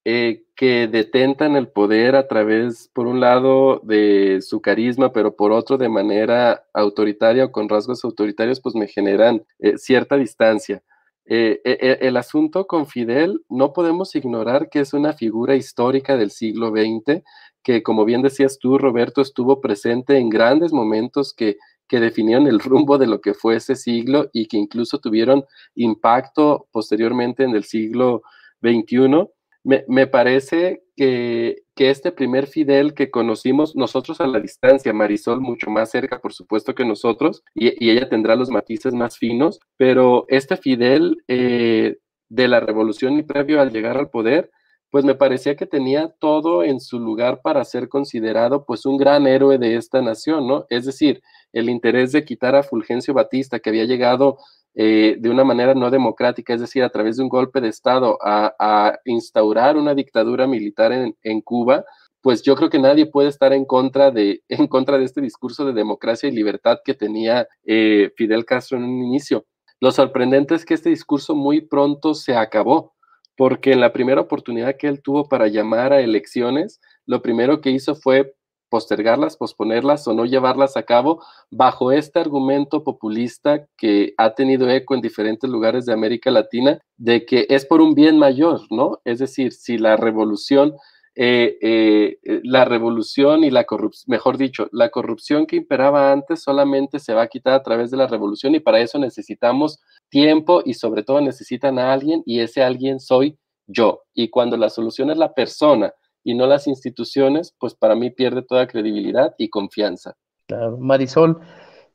eh, 0.05 0.45
que 0.55 0.87
detentan 0.87 1.57
el 1.57 1.69
poder 1.69 2.15
a 2.15 2.29
través, 2.29 2.89
por 2.93 3.07
un 3.07 3.21
lado, 3.21 3.81
de 3.83 4.41
su 4.43 4.61
carisma, 4.61 5.13
pero 5.13 5.35
por 5.35 5.51
otro, 5.51 5.77
de 5.77 5.89
manera 5.89 6.65
autoritaria 6.73 7.47
o 7.47 7.53
con 7.53 7.69
rasgos 7.69 8.05
autoritarios, 8.05 8.61
pues 8.61 8.75
me 8.75 8.87
generan 8.87 9.45
eh, 9.59 9.77
cierta 9.79 10.17
distancia. 10.17 10.83
Eh, 11.27 11.61
e, 11.65 11.79
e, 11.81 12.07
el 12.07 12.17
asunto 12.17 12.67
con 12.67 12.87
Fidel 12.87 13.43
no 13.49 13.73
podemos 13.73 14.15
ignorar 14.15 14.69
que 14.69 14.81
es 14.81 14.93
una 14.93 15.15
figura 15.15 15.57
histórica 15.57 16.17
del 16.17 16.31
siglo 16.31 16.71
XX, 16.71 17.23
que 17.63 17.83
como 17.83 18.05
bien 18.05 18.23
decías 18.23 18.59
tú, 18.59 18.79
Roberto, 18.79 19.23
estuvo 19.23 19.61
presente 19.61 20.19
en 20.19 20.29
grandes 20.29 20.73
momentos 20.73 21.33
que 21.35 21.57
que 21.89 22.01
definieron 22.01 22.47
el 22.47 22.61
rumbo 22.61 22.99
de 22.99 23.07
lo 23.07 23.21
que 23.21 23.35
fue 23.35 23.57
ese 23.57 23.77
siglo 23.77 24.31
y 24.33 24.47
que 24.47 24.57
incluso 24.57 24.99
tuvieron 24.99 25.45
impacto 25.75 26.69
posteriormente 26.73 27.45
en 27.45 27.55
el 27.55 27.65
siglo 27.65 28.23
XXI. 28.63 29.29
Me, 29.65 30.07
parece 30.07 30.83
que, 30.97 31.63
este 31.77 32.13
primer 32.13 32.47
Fidel 32.47 32.93
que 32.93 33.11
conocimos 33.11 33.75
nosotros 33.75 34.21
a 34.21 34.27
la 34.27 34.39
distancia, 34.41 34.93
Marisol 34.93 35.41
mucho 35.41 35.71
más 35.71 35.91
cerca, 35.91 36.21
por 36.21 36.35
supuesto 36.35 36.75
que 36.75 36.85
nosotros, 36.85 37.43
y, 37.55 37.91
ella 37.91 38.09
tendrá 38.09 38.37
los 38.37 38.51
matices 38.51 38.93
más 38.93 39.17
finos, 39.17 39.61
pero 39.79 40.27
este 40.29 40.59
Fidel 40.59 41.23
eh, 41.29 41.97
de 42.29 42.49
la 42.49 42.61
revolución 42.61 43.19
y 43.19 43.23
previo 43.23 43.61
al 43.61 43.73
llegar 43.73 43.97
al 43.97 44.11
poder, 44.11 44.51
pues 44.95 45.05
me 45.05 45.17
parecía 45.17 45.57
que 45.57 45.67
tenía 45.67 46.15
todo 46.21 46.63
en 46.63 46.79
su 46.79 47.01
lugar 47.01 47.41
para 47.43 47.65
ser 47.65 47.89
considerado 47.89 48.65
pues 48.65 48.87
un 48.87 48.97
gran 48.97 49.27
héroe 49.27 49.59
de 49.59 49.75
esta 49.75 50.01
nación, 50.01 50.47
¿no? 50.47 50.67
Es 50.69 50.85
decir, 50.85 51.21
el 51.53 51.69
interés 51.69 52.13
de 52.13 52.25
quitar 52.25 52.55
a 52.55 52.63
Fulgencio 52.63 53.13
Batista, 53.13 53.59
que 53.59 53.71
había 53.71 53.87
llegado 53.87 54.39
eh, 54.77 55.17
de 55.19 55.31
una 55.31 55.43
manera 55.43 55.75
no 55.75 55.91
democrática, 55.91 56.55
es 56.55 56.61
decir, 56.61 56.85
a 56.85 56.91
través 56.91 57.17
de 57.17 57.25
un 57.25 57.29
golpe 57.29 57.61
de 57.61 57.71
Estado, 57.71 58.17
a, 58.23 58.97
instaurar 59.05 59.77
una 59.77 59.97
dictadura 59.97 60.47
militar 60.47 60.93
en, 60.93 61.41
Cuba, 61.41 61.85
pues 62.21 62.43
yo 62.43 62.55
creo 62.55 62.71
que 62.71 62.79
nadie 62.79 63.07
puede 63.07 63.31
estar 63.31 63.53
en 63.53 63.65
contra 63.65 64.13
de, 64.13 64.45
en 64.49 64.69
contra 64.69 64.97
de 64.97 65.07
este 65.07 65.21
discurso 65.21 65.65
de 65.65 65.73
democracia 65.73 66.29
y 66.29 66.33
libertad 66.33 66.79
que 66.85 66.95
tenía 66.95 67.49
eh, 67.65 68.13
Fidel 68.17 68.45
Castro 68.45 68.79
en 68.79 68.85
un 68.85 69.03
inicio. 69.03 69.45
Lo 69.81 69.91
sorprendente 69.91 70.55
es 70.55 70.65
que 70.65 70.75
este 70.75 70.91
discurso 70.91 71.35
muy 71.35 71.63
pronto 71.63 72.15
se 72.15 72.37
acabó 72.37 72.94
porque 73.37 73.73
en 73.73 73.81
la 73.81 73.93
primera 73.93 74.21
oportunidad 74.21 74.77
que 74.79 74.89
él 74.89 75.03
tuvo 75.03 75.29
para 75.29 75.49
llamar 75.49 75.93
a 75.93 76.01
elecciones, 76.01 76.81
lo 77.07 77.23
primero 77.23 77.61
que 77.61 77.71
hizo 77.71 77.95
fue 77.95 78.35
postergarlas, 78.75 79.37
posponerlas 79.37 80.09
o 80.09 80.15
no 80.15 80.25
llevarlas 80.25 80.77
a 80.77 80.83
cabo 80.83 81.23
bajo 81.49 81.93
este 81.93 82.19
argumento 82.19 82.83
populista 82.83 83.67
que 83.77 84.15
ha 84.17 84.35
tenido 84.35 84.69
eco 84.69 84.97
en 84.97 85.01
diferentes 85.01 85.49
lugares 85.49 85.87
de 85.87 85.93
América 85.93 86.33
Latina 86.33 86.81
de 86.97 87.25
que 87.25 87.47
es 87.51 87.65
por 87.67 87.81
un 87.81 87.95
bien 87.95 88.19
mayor, 88.19 88.63
¿no? 88.71 89.01
Es 89.05 89.21
decir, 89.21 89.53
si 89.53 89.79
la 89.79 89.97
revolución 89.97 90.75
eh, 91.17 91.59
eh, 91.61 92.19
eh, 92.25 92.41
la 92.43 92.65
revolución 92.65 93.45
y 93.45 93.51
la 93.51 93.65
corrupción, 93.65 94.11
mejor 94.11 94.37
dicho, 94.37 94.69
la 94.73 94.89
corrupción 94.89 95.47
que 95.47 95.55
imperaba 95.55 96.11
antes 96.11 96.43
solamente 96.43 96.99
se 96.99 97.15
va 97.15 97.23
a 97.23 97.29
quitar 97.29 97.55
a 97.55 97.63
través 97.63 97.93
de 97.93 97.97
la 97.97 98.09
revolución 98.09 98.57
y 98.57 98.61
para 98.61 98.81
eso 98.81 98.99
necesitamos 98.99 99.81
tiempo 100.09 100.63
y 100.65 100.75
sobre 100.75 101.05
todo 101.05 101.21
necesitan 101.21 101.79
a 101.79 101.93
alguien 101.93 102.23
y 102.27 102.41
ese 102.41 102.65
alguien 102.65 102.99
soy 102.99 103.39
yo. 103.69 104.03
Y 104.13 104.29
cuando 104.29 104.57
la 104.57 104.71
solución 104.71 105.11
es 105.11 105.17
la 105.17 105.35
persona 105.35 105.93
y 106.25 106.35
no 106.35 106.47
las 106.47 106.67
instituciones, 106.67 107.55
pues 107.61 107.75
para 107.75 107.95
mí 107.95 108.11
pierde 108.11 108.43
toda 108.43 108.67
credibilidad 108.67 109.35
y 109.39 109.51
confianza. 109.51 110.17
Claro. 110.49 110.79
Marisol, 110.79 111.39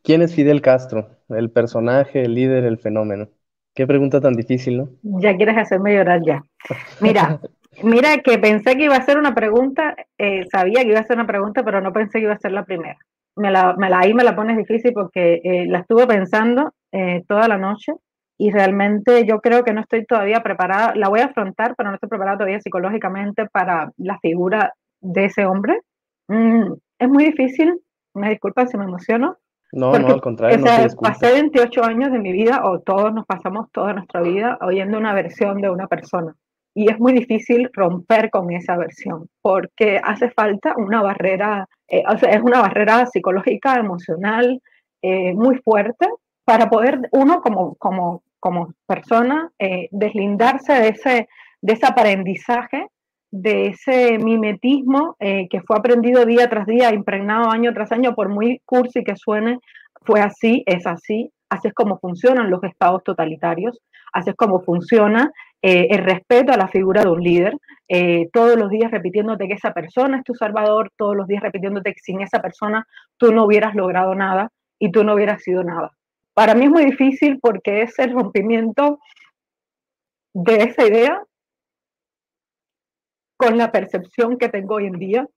¿quién 0.02 0.22
es 0.22 0.34
Fidel 0.34 0.62
Castro? 0.62 1.10
El 1.28 1.52
personaje, 1.52 2.24
el 2.24 2.36
líder, 2.36 2.64
el 2.64 2.78
fenómeno. 2.78 3.28
Qué 3.76 3.86
pregunta 3.86 4.22
tan 4.22 4.34
difícil, 4.34 4.78
¿no? 4.78 4.90
Ya 5.04 5.36
quieres 5.36 5.58
hacerme 5.58 5.94
llorar 5.94 6.22
ya. 6.26 6.44
Mira, 7.02 7.40
Mira, 7.84 8.18
que 8.18 8.38
pensé 8.38 8.76
que 8.76 8.86
iba 8.86 8.96
a 8.96 9.06
ser 9.06 9.18
una 9.18 9.34
pregunta, 9.34 9.96
eh, 10.18 10.46
sabía 10.52 10.82
que 10.82 10.90
iba 10.90 11.00
a 11.00 11.04
ser 11.04 11.18
una 11.18 11.28
pregunta, 11.28 11.64
pero 11.64 11.82
no 11.82 11.94
pensé 11.94 12.20
que 12.20 12.26
iba 12.26 12.34
a 12.34 12.40
ser 12.40 12.52
la 12.52 12.66
primera. 12.66 12.98
Me 13.36 13.52
la, 13.52 13.76
me 13.78 13.90
la, 13.90 14.00
ahí 14.00 14.14
me 14.14 14.24
la 14.24 14.36
pones 14.36 14.58
difícil 14.58 14.92
porque 14.94 15.42
eh, 15.44 15.66
la 15.68 15.80
estuve 15.80 16.08
pensando 16.08 16.74
eh, 16.92 17.24
toda 17.28 17.48
la 17.48 17.58
noche 17.58 17.94
y 18.38 18.52
realmente 18.52 19.26
yo 19.26 19.40
creo 19.40 19.64
que 19.64 19.74
no 19.74 19.82
estoy 19.82 20.06
todavía 20.06 20.42
preparada, 20.42 20.94
la 20.96 21.10
voy 21.10 21.22
a 21.22 21.26
afrontar, 21.26 21.76
pero 21.78 21.90
no 21.90 21.96
estoy 21.96 22.10
preparada 22.10 22.38
todavía 22.38 22.62
psicológicamente 22.62 23.46
para 23.48 23.92
la 23.98 24.18
figura 24.20 24.74
de 25.02 25.26
ese 25.26 25.46
hombre. 25.46 25.80
Mm, 26.28 26.74
es 27.00 27.10
muy 27.10 27.26
difícil, 27.26 27.80
me 28.14 28.30
disculpa 28.30 28.66
si 28.66 28.78
me 28.78 28.86
emociono. 28.86 29.38
No, 29.72 29.98
no, 30.00 30.08
al 30.08 30.22
contrario. 30.22 30.58
no 30.58 30.66
pasé 31.02 31.32
28 31.32 31.84
años 31.84 32.12
de 32.12 32.20
mi 32.20 32.32
vida, 32.32 32.62
o 32.64 32.80
todos 32.80 33.14
nos 33.14 33.26
pasamos 33.26 33.72
toda 33.72 33.94
nuestra 33.94 34.22
vida 34.22 34.58
oyendo 34.62 34.98
una 34.98 35.14
versión 35.14 35.62
de 35.62 35.70
una 35.70 35.88
persona 35.88 36.36
y 36.80 36.90
es 36.90 36.98
muy 36.98 37.12
difícil 37.12 37.70
romper 37.74 38.30
con 38.30 38.54
esa 38.54 38.78
versión 38.78 39.28
porque 39.42 40.00
hace 40.02 40.30
falta 40.30 40.76
una 40.78 41.02
barrera, 41.02 41.68
eh, 41.90 42.04
o 42.08 42.18
sea, 42.18 42.30
es 42.30 42.42
una 42.42 42.62
barrera 42.62 43.06
psicológica, 43.06 43.76
emocional 43.76 44.62
eh, 45.02 45.34
muy 45.34 45.58
fuerte 45.58 46.08
para 46.46 46.70
poder 46.70 47.10
uno 47.12 47.42
como, 47.42 47.76
como, 47.76 48.24
como 48.40 48.74
persona 48.88 49.52
eh, 49.60 49.90
deslindarse 49.92 50.72
de 50.72 50.88
ese, 50.88 51.28
de 51.62 51.74
ese 51.74 51.86
aprendizaje, 51.86 52.88
de 53.30 53.68
ese 53.68 54.18
mimetismo 54.18 55.18
que 55.20 55.62
fue 55.68 55.78
aprendido 55.78 56.26
día 56.26 56.50
tras 56.50 56.66
día, 56.66 56.94
impregnado 56.94 57.52
año 57.52 57.74
tras 57.74 57.92
año, 57.92 58.16
por 58.16 58.30
muy 58.30 58.62
cursi 58.66 59.04
que 59.04 59.18
suene, 59.18 59.60
fue 60.06 60.22
así, 60.22 60.64
es 60.66 60.88
así, 60.88 61.30
así 61.50 61.68
es 61.68 61.74
como 61.74 62.00
funcionan 62.00 62.50
los 62.50 62.64
estados 62.64 63.04
totalitarios, 63.04 63.82
así 64.14 64.30
es 64.30 64.36
como 64.38 64.62
funciona 64.62 65.30
eh, 65.62 65.88
el 65.92 66.04
respeto 66.06 66.54
a 66.54 66.58
la 66.58 66.68
figura 66.68 67.04
de 67.04 67.10
un 67.10 67.22
líder, 67.22 67.58
eh, 67.88 68.30
todos 68.32 68.58
los 68.58 68.70
días 68.70 68.92
repitiéndote 68.92 69.48
que 69.48 69.56
esa 69.56 69.74
persona 69.74 70.18
es 70.18 70.24
tu 70.24 70.34
salvador, 70.36 70.92
todos 70.96 71.16
los 71.16 71.28
días 71.28 71.44
repitiéndote 71.44 71.94
que 71.94 72.00
sin 72.00 72.22
esa 72.22 72.42
persona 72.42 72.88
tú 73.18 73.34
no 73.34 73.46
hubieras 73.46 73.76
logrado 73.76 74.16
nada 74.16 74.52
y 74.80 74.92
tú 74.92 75.04
no 75.04 75.16
hubieras 75.16 75.44
sido 75.44 75.64
nada. 75.64 75.92
Para 76.34 76.56
mí 76.56 76.66
es 76.66 76.72
muy 76.72 76.86
difícil 76.86 77.40
porque 77.42 77.82
es 77.82 78.00
el 78.00 78.14
rompimiento 78.14 79.00
de 80.34 80.64
esa 80.64 80.88
idea 80.88 81.24
con 83.36 83.58
la 83.58 83.72
percepción 83.72 84.38
que 84.38 84.50
tengo 84.50 84.76
hoy 84.76 84.86
en 84.86 85.00
día 85.00 85.28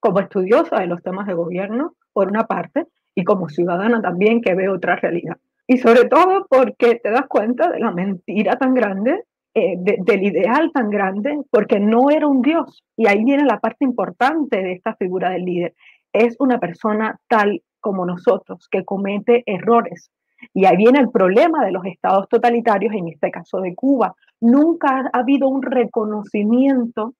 como 0.00 0.20
estudiosa 0.20 0.80
de 0.80 0.86
los 0.86 1.02
temas 1.02 1.26
de 1.26 1.34
gobierno, 1.34 1.94
por 2.12 2.28
una 2.28 2.44
parte, 2.44 2.86
y 3.14 3.22
como 3.22 3.48
ciudadana 3.48 4.00
también 4.00 4.40
que 4.40 4.54
ve 4.54 4.68
otra 4.68 4.96
realidad. 4.96 5.36
Y 5.70 5.78
sobre 5.78 6.06
todo 6.06 6.48
porque 6.50 6.96
te 6.96 7.12
das 7.12 7.28
cuenta 7.28 7.70
de 7.70 7.78
la 7.78 7.92
mentira 7.92 8.58
tan 8.58 8.74
grande, 8.74 9.22
eh, 9.54 9.76
del 9.78 10.24
ideal 10.24 10.72
tan 10.74 10.90
grande, 10.90 11.42
porque 11.48 11.78
no 11.78 12.10
era 12.10 12.26
un 12.26 12.42
Dios. 12.42 12.82
Y 12.96 13.06
ahí 13.06 13.22
viene 13.22 13.44
la 13.44 13.60
parte 13.60 13.84
importante 13.84 14.56
de 14.56 14.72
esta 14.72 14.96
figura 14.96 15.30
del 15.30 15.44
líder. 15.44 15.74
Es 16.12 16.34
una 16.40 16.58
persona 16.58 17.20
tal 17.28 17.62
como 17.78 18.04
nosotros, 18.04 18.66
que 18.68 18.84
comete 18.84 19.44
errores. 19.46 20.10
Y 20.52 20.64
ahí 20.64 20.76
viene 20.76 20.98
el 20.98 21.08
problema 21.08 21.64
de 21.64 21.70
los 21.70 21.84
estados 21.86 22.28
totalitarios, 22.28 22.92
en 22.92 23.06
este 23.06 23.30
caso 23.30 23.60
de 23.60 23.76
Cuba. 23.76 24.16
Nunca 24.40 25.08
ha 25.12 25.18
habido 25.20 25.46
un 25.46 25.62
reconocimiento 25.62 27.14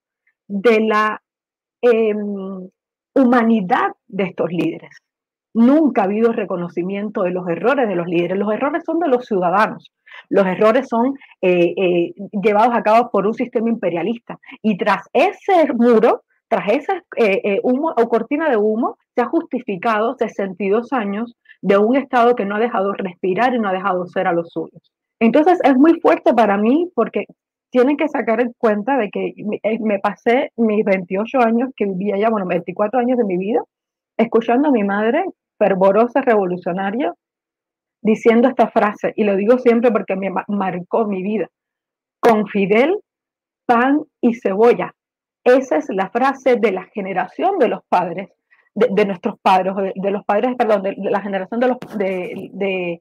de 0.49 0.81
la 0.81 1.23
em, 1.83 2.69
humanidad 3.15 3.93
de 4.09 4.25
estos 4.25 4.51
líderes. 4.51 4.91
Nunca 5.53 6.03
ha 6.03 6.05
habido 6.05 6.33
reconocimiento 6.33 7.23
de 7.23 7.31
los 7.31 7.49
errores 7.49 7.89
de 7.89 7.97
los 7.97 8.07
líderes. 8.07 8.39
Los 8.39 8.53
errores 8.53 8.85
son 8.85 9.01
de 9.01 9.09
los 9.09 9.27
ciudadanos. 9.27 9.91
Los 10.29 10.47
errores 10.47 10.89
son 10.89 11.19
eh, 11.41 11.75
eh, 11.77 12.15
llevados 12.43 12.75
a 12.75 12.83
cabo 12.83 13.11
por 13.11 13.27
un 13.27 13.35
sistema 13.35 13.69
imperialista. 13.69 14.39
Y 14.63 14.77
tras 14.77 15.09
ese 15.13 15.73
muro, 15.73 16.23
tras 16.49 16.69
esa 16.73 17.03
eh, 17.17 17.61
humo 17.63 17.93
o 17.97 18.09
cortina 18.09 18.49
de 18.49 18.57
humo, 18.57 18.97
se 19.15 19.23
ha 19.23 19.27
justificado 19.27 20.15
62 20.19 20.93
años 20.93 21.37
de 21.63 21.79
un 21.79 21.97
Estado 21.97 22.35
que 22.37 22.45
no 22.45 22.57
ha 22.57 22.61
dejado 22.61 22.93
respirar 22.93 23.55
y 23.55 23.59
no 23.59 23.69
ha 23.69 23.73
dejado 23.73 24.07
ser 24.07 24.27
a 24.27 24.33
los 24.33 24.51
suyos. 24.51 24.93
Entonces 25.21 25.59
es 25.63 25.77
muy 25.77 26.01
fuerte 26.01 26.33
para 26.33 26.57
mí 26.57 26.91
porque 26.95 27.27
tienen 27.71 27.97
que 27.97 28.09
sacar 28.09 28.41
en 28.41 28.53
cuenta 28.57 28.97
de 28.97 29.11
que 29.11 29.33
me 29.81 29.99
pasé 29.99 30.51
mis 30.57 30.85
28 30.85 31.39
años 31.41 31.71
que 31.77 31.87
vivía 31.87 32.19
ya, 32.19 32.31
bueno, 32.31 32.47
24 32.47 32.99
años 32.99 33.19
de 33.19 33.25
mi 33.25 33.37
vida, 33.37 33.63
escuchando 34.17 34.69
a 34.69 34.73
mi 34.73 34.83
madre 34.83 35.25
fervorosa 35.61 36.23
revolucionaria 36.23 37.13
diciendo 38.03 38.49
esta 38.49 38.69
frase, 38.69 39.13
y 39.15 39.25
lo 39.25 39.37
digo 39.37 39.59
siempre 39.59 39.93
porque 39.93 40.17
me 40.17 40.31
marcó 40.49 41.07
mi 41.07 41.23
vida, 41.23 41.49
con 42.19 42.47
Fidel, 42.47 42.99
pan 43.67 44.01
y 44.23 44.35
cebolla. 44.35 44.95
Esa 45.45 45.77
es 45.77 45.89
la 45.91 46.11
frase 46.11 46.57
de 46.57 46.73
la 46.73 46.85
generación 46.85 47.59
de 47.59 47.69
los 47.69 47.81
padres, 47.89 48.31
de, 48.75 49.05
nuestros 49.05 49.39
padres, 49.41 49.75
de, 49.95 50.11
los 50.11 50.25
padres, 50.25 50.55
perdón, 50.57 50.83
de, 50.83 50.97
la 50.97 51.21
generación 51.21 51.61
de 51.61 51.69
los, 51.69 51.79
de, 51.99 53.01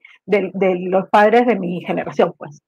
los 0.90 1.10
padres 1.10 1.46
de 1.48 1.56
mi 1.56 1.82
generación, 1.82 2.34
pues, 2.38 2.62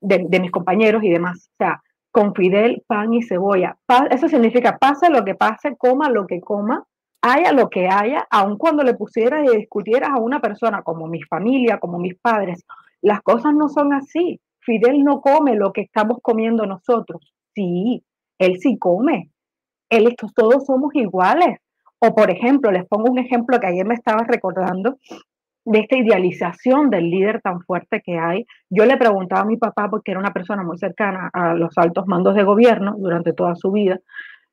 de, 0.00 0.40
mis 0.40 0.50
compañeros 0.52 1.02
y 1.02 1.10
demás. 1.10 1.50
O 1.54 1.56
sea, 1.58 1.82
con 2.12 2.34
Fidel, 2.34 2.84
pan 2.86 3.12
y 3.14 3.22
cebolla. 3.22 3.76
eso 4.10 4.28
significa, 4.28 4.78
pase 4.78 5.10
lo 5.10 5.24
que 5.24 5.34
pase, 5.34 5.76
coma 5.76 6.08
lo 6.08 6.26
que 6.26 6.40
coma, 6.40 6.84
haya 7.24 7.52
lo 7.52 7.70
que 7.70 7.88
haya, 7.88 8.26
aun 8.30 8.58
cuando 8.58 8.82
le 8.82 8.92
pusieras 8.92 9.46
y 9.46 9.56
discutieras 9.56 10.10
a 10.10 10.20
una 10.20 10.40
persona 10.40 10.82
como 10.82 11.06
mi 11.06 11.22
familia, 11.22 11.78
como 11.78 11.98
mis 11.98 12.16
padres, 12.16 12.64
las 13.00 13.22
cosas 13.22 13.54
no 13.54 13.68
son 13.68 13.94
así. 13.94 14.40
Fidel 14.60 15.02
no 15.02 15.22
come 15.22 15.54
lo 15.56 15.72
que 15.72 15.80
estamos 15.80 16.18
comiendo 16.20 16.66
nosotros. 16.66 17.32
Sí, 17.54 18.04
él 18.38 18.58
sí 18.60 18.78
come. 18.78 19.30
Él, 19.88 20.06
estos, 20.06 20.34
todos 20.34 20.66
somos 20.66 20.94
iguales. 20.94 21.58
O 21.98 22.14
por 22.14 22.30
ejemplo, 22.30 22.70
les 22.70 22.86
pongo 22.86 23.10
un 23.10 23.18
ejemplo 23.18 23.58
que 23.58 23.68
ayer 23.68 23.86
me 23.86 23.94
estaba 23.94 24.24
recordando 24.24 24.98
de 25.64 25.78
esta 25.78 25.96
idealización 25.96 26.90
del 26.90 27.08
líder 27.10 27.40
tan 27.40 27.62
fuerte 27.62 28.02
que 28.04 28.18
hay. 28.18 28.44
Yo 28.68 28.84
le 28.84 28.98
preguntaba 28.98 29.42
a 29.42 29.46
mi 29.46 29.56
papá, 29.56 29.88
porque 29.88 30.10
era 30.10 30.20
una 30.20 30.34
persona 30.34 30.62
muy 30.62 30.76
cercana 30.76 31.30
a 31.32 31.54
los 31.54 31.78
altos 31.78 32.06
mandos 32.06 32.34
de 32.34 32.44
gobierno 32.44 32.96
durante 32.98 33.32
toda 33.32 33.54
su 33.54 33.72
vida, 33.72 33.98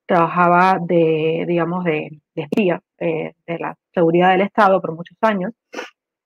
trabajaba 0.06 0.80
de, 0.80 1.44
digamos, 1.48 1.84
de, 1.84 2.21
espía 2.36 2.82
eh, 2.98 3.34
de 3.46 3.60
la 3.60 3.76
seguridad 3.94 4.32
del 4.32 4.42
Estado 4.42 4.82
por 4.82 4.94
muchos 4.94 5.18
años. 5.22 5.54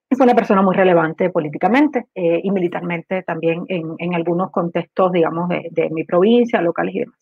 Es 0.10 0.20
una 0.20 0.36
persona 0.36 0.62
muy 0.62 0.76
relevante 0.76 1.30
políticamente 1.30 2.06
eh, 2.14 2.40
y 2.44 2.52
militarmente 2.52 3.24
también 3.24 3.66
en, 3.68 3.96
en, 3.98 4.14
algunos 4.14 4.52
contextos, 4.52 5.12
digamos, 5.12 5.50
de, 5.50 5.68
de, 5.72 5.90
mi 5.90 6.04
provincia, 6.04 6.62
locales 6.62 6.96
y 6.96 7.00
demás. 7.00 7.20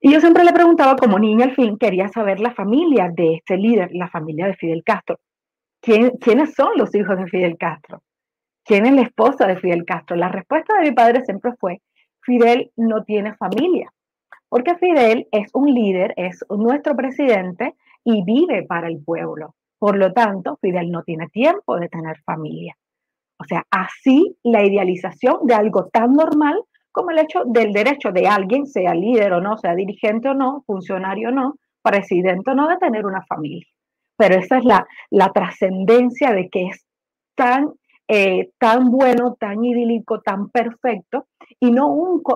Y 0.00 0.12
yo 0.12 0.20
siempre 0.20 0.44
le 0.44 0.52
preguntaba, 0.52 0.96
como 0.96 1.18
niña 1.18 1.46
al 1.46 1.54
fin, 1.56 1.76
quería 1.76 2.08
saber 2.08 2.38
la 2.38 2.54
familia 2.54 3.10
de 3.12 3.34
este 3.34 3.56
líder, 3.56 3.90
la 3.92 4.08
familia 4.08 4.46
de 4.46 4.54
Fidel 4.54 4.84
Castro. 4.84 5.18
¿Quién, 5.80 6.12
¿Quiénes 6.20 6.54
son 6.54 6.70
los 6.76 6.94
hijos 6.94 7.18
de 7.18 7.26
Fidel 7.26 7.58
Castro? 7.58 8.02
¿Quién 8.64 8.86
es 8.86 8.92
la 8.92 9.02
esposa 9.02 9.46
de 9.46 9.56
Fidel 9.56 9.84
Castro? 9.84 10.14
La 10.16 10.28
respuesta 10.28 10.74
de 10.74 10.90
mi 10.90 10.94
padre 10.94 11.24
siempre 11.24 11.52
fue, 11.58 11.80
Fidel 12.20 12.70
no 12.76 13.04
tiene 13.04 13.34
familia 13.36 13.90
Porque 14.48 14.76
Fidel 14.76 15.26
es 15.32 15.48
un 15.54 15.72
líder, 15.72 16.12
es 16.16 16.44
nuestro 16.50 16.94
presidente 16.94 17.74
y 18.08 18.22
vive 18.24 18.62
para 18.62 18.88
el 18.88 19.04
pueblo. 19.04 19.54
Por 19.78 19.98
lo 19.98 20.14
tanto, 20.14 20.56
Fidel 20.62 20.90
no 20.90 21.02
tiene 21.02 21.28
tiempo 21.28 21.78
de 21.78 21.90
tener 21.90 22.18
familia. 22.24 22.74
O 23.38 23.44
sea, 23.44 23.64
así 23.70 24.34
la 24.42 24.64
idealización 24.64 25.46
de 25.46 25.54
algo 25.54 25.88
tan 25.88 26.14
normal 26.14 26.58
como 26.90 27.10
el 27.10 27.18
hecho 27.18 27.42
del 27.44 27.72
derecho 27.72 28.10
de 28.10 28.26
alguien, 28.26 28.66
sea 28.66 28.94
líder 28.94 29.34
o 29.34 29.42
no, 29.42 29.58
sea 29.58 29.74
dirigente 29.74 30.30
o 30.30 30.34
no, 30.34 30.64
funcionario 30.66 31.28
o 31.28 31.32
no, 31.32 31.54
presidente 31.82 32.50
o 32.50 32.54
no, 32.54 32.66
de 32.66 32.78
tener 32.78 33.04
una 33.04 33.22
familia. 33.26 33.66
Pero 34.16 34.36
esa 34.36 34.56
es 34.56 34.64
la, 34.64 34.86
la 35.10 35.30
trascendencia 35.30 36.32
de 36.32 36.48
que 36.48 36.68
es 36.68 36.86
tan, 37.36 37.74
eh, 38.08 38.50
tan 38.58 38.90
bueno, 38.90 39.36
tan 39.38 39.62
idílico, 39.64 40.22
tan 40.22 40.48
perfecto, 40.48 41.26
y 41.60 41.70
no 41.70 41.88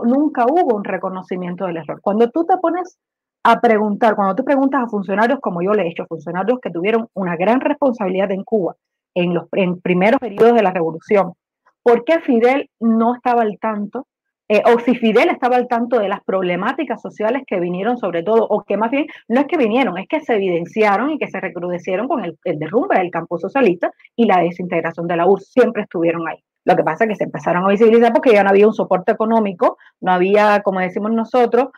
nunca 0.04 0.44
hubo 0.44 0.76
un 0.76 0.84
reconocimiento 0.84 1.64
del 1.64 1.78
error. 1.78 2.00
Cuando 2.02 2.30
tú 2.30 2.44
te 2.44 2.58
pones 2.58 2.98
a 3.44 3.60
preguntar, 3.60 4.14
cuando 4.14 4.34
tú 4.36 4.44
preguntas 4.44 4.82
a 4.82 4.88
funcionarios 4.88 5.40
como 5.40 5.62
yo 5.62 5.72
le 5.72 5.82
he 5.82 5.88
hecho, 5.88 6.06
funcionarios 6.06 6.60
que 6.60 6.70
tuvieron 6.70 7.08
una 7.14 7.36
gran 7.36 7.60
responsabilidad 7.60 8.30
en 8.30 8.44
Cuba 8.44 8.76
en 9.14 9.34
los 9.34 9.48
primeros 9.82 10.20
periodos 10.20 10.54
de 10.54 10.62
la 10.62 10.70
revolución, 10.70 11.34
¿por 11.82 12.04
qué 12.04 12.20
Fidel 12.20 12.70
no 12.80 13.14
estaba 13.14 13.42
al 13.42 13.58
tanto? 13.58 14.06
Eh, 14.48 14.62
o 14.66 14.78
si 14.80 14.94
Fidel 14.94 15.28
estaba 15.30 15.56
al 15.56 15.68
tanto 15.68 15.98
de 15.98 16.08
las 16.08 16.22
problemáticas 16.24 17.00
sociales 17.00 17.42
que 17.46 17.60
vinieron 17.60 17.96
sobre 17.96 18.22
todo, 18.22 18.46
o 18.48 18.62
que 18.62 18.76
más 18.76 18.90
bien 18.90 19.06
no 19.28 19.40
es 19.40 19.46
que 19.46 19.56
vinieron, 19.56 19.98
es 19.98 20.06
que 20.08 20.20
se 20.20 20.34
evidenciaron 20.34 21.10
y 21.10 21.18
que 21.18 21.28
se 21.28 21.40
recrudecieron 21.40 22.08
con 22.08 22.24
el, 22.24 22.38
el 22.44 22.58
derrumbe 22.58 22.98
del 22.98 23.10
campo 23.10 23.38
socialista 23.38 23.90
y 24.16 24.26
la 24.26 24.40
desintegración 24.40 25.06
de 25.06 25.16
la 25.16 25.26
URSS, 25.26 25.52
siempre 25.52 25.82
estuvieron 25.82 26.28
ahí. 26.28 26.42
Lo 26.64 26.76
que 26.76 26.84
pasa 26.84 27.04
es 27.04 27.10
que 27.10 27.16
se 27.16 27.24
empezaron 27.24 27.64
a 27.64 27.68
visibilizar 27.68 28.12
porque 28.12 28.32
ya 28.32 28.44
no 28.44 28.50
había 28.50 28.68
un 28.68 28.74
soporte 28.74 29.12
económico, 29.12 29.78
no 30.00 30.12
había, 30.12 30.60
como 30.62 30.80
decimos 30.80 31.10
nosotros, 31.12 31.68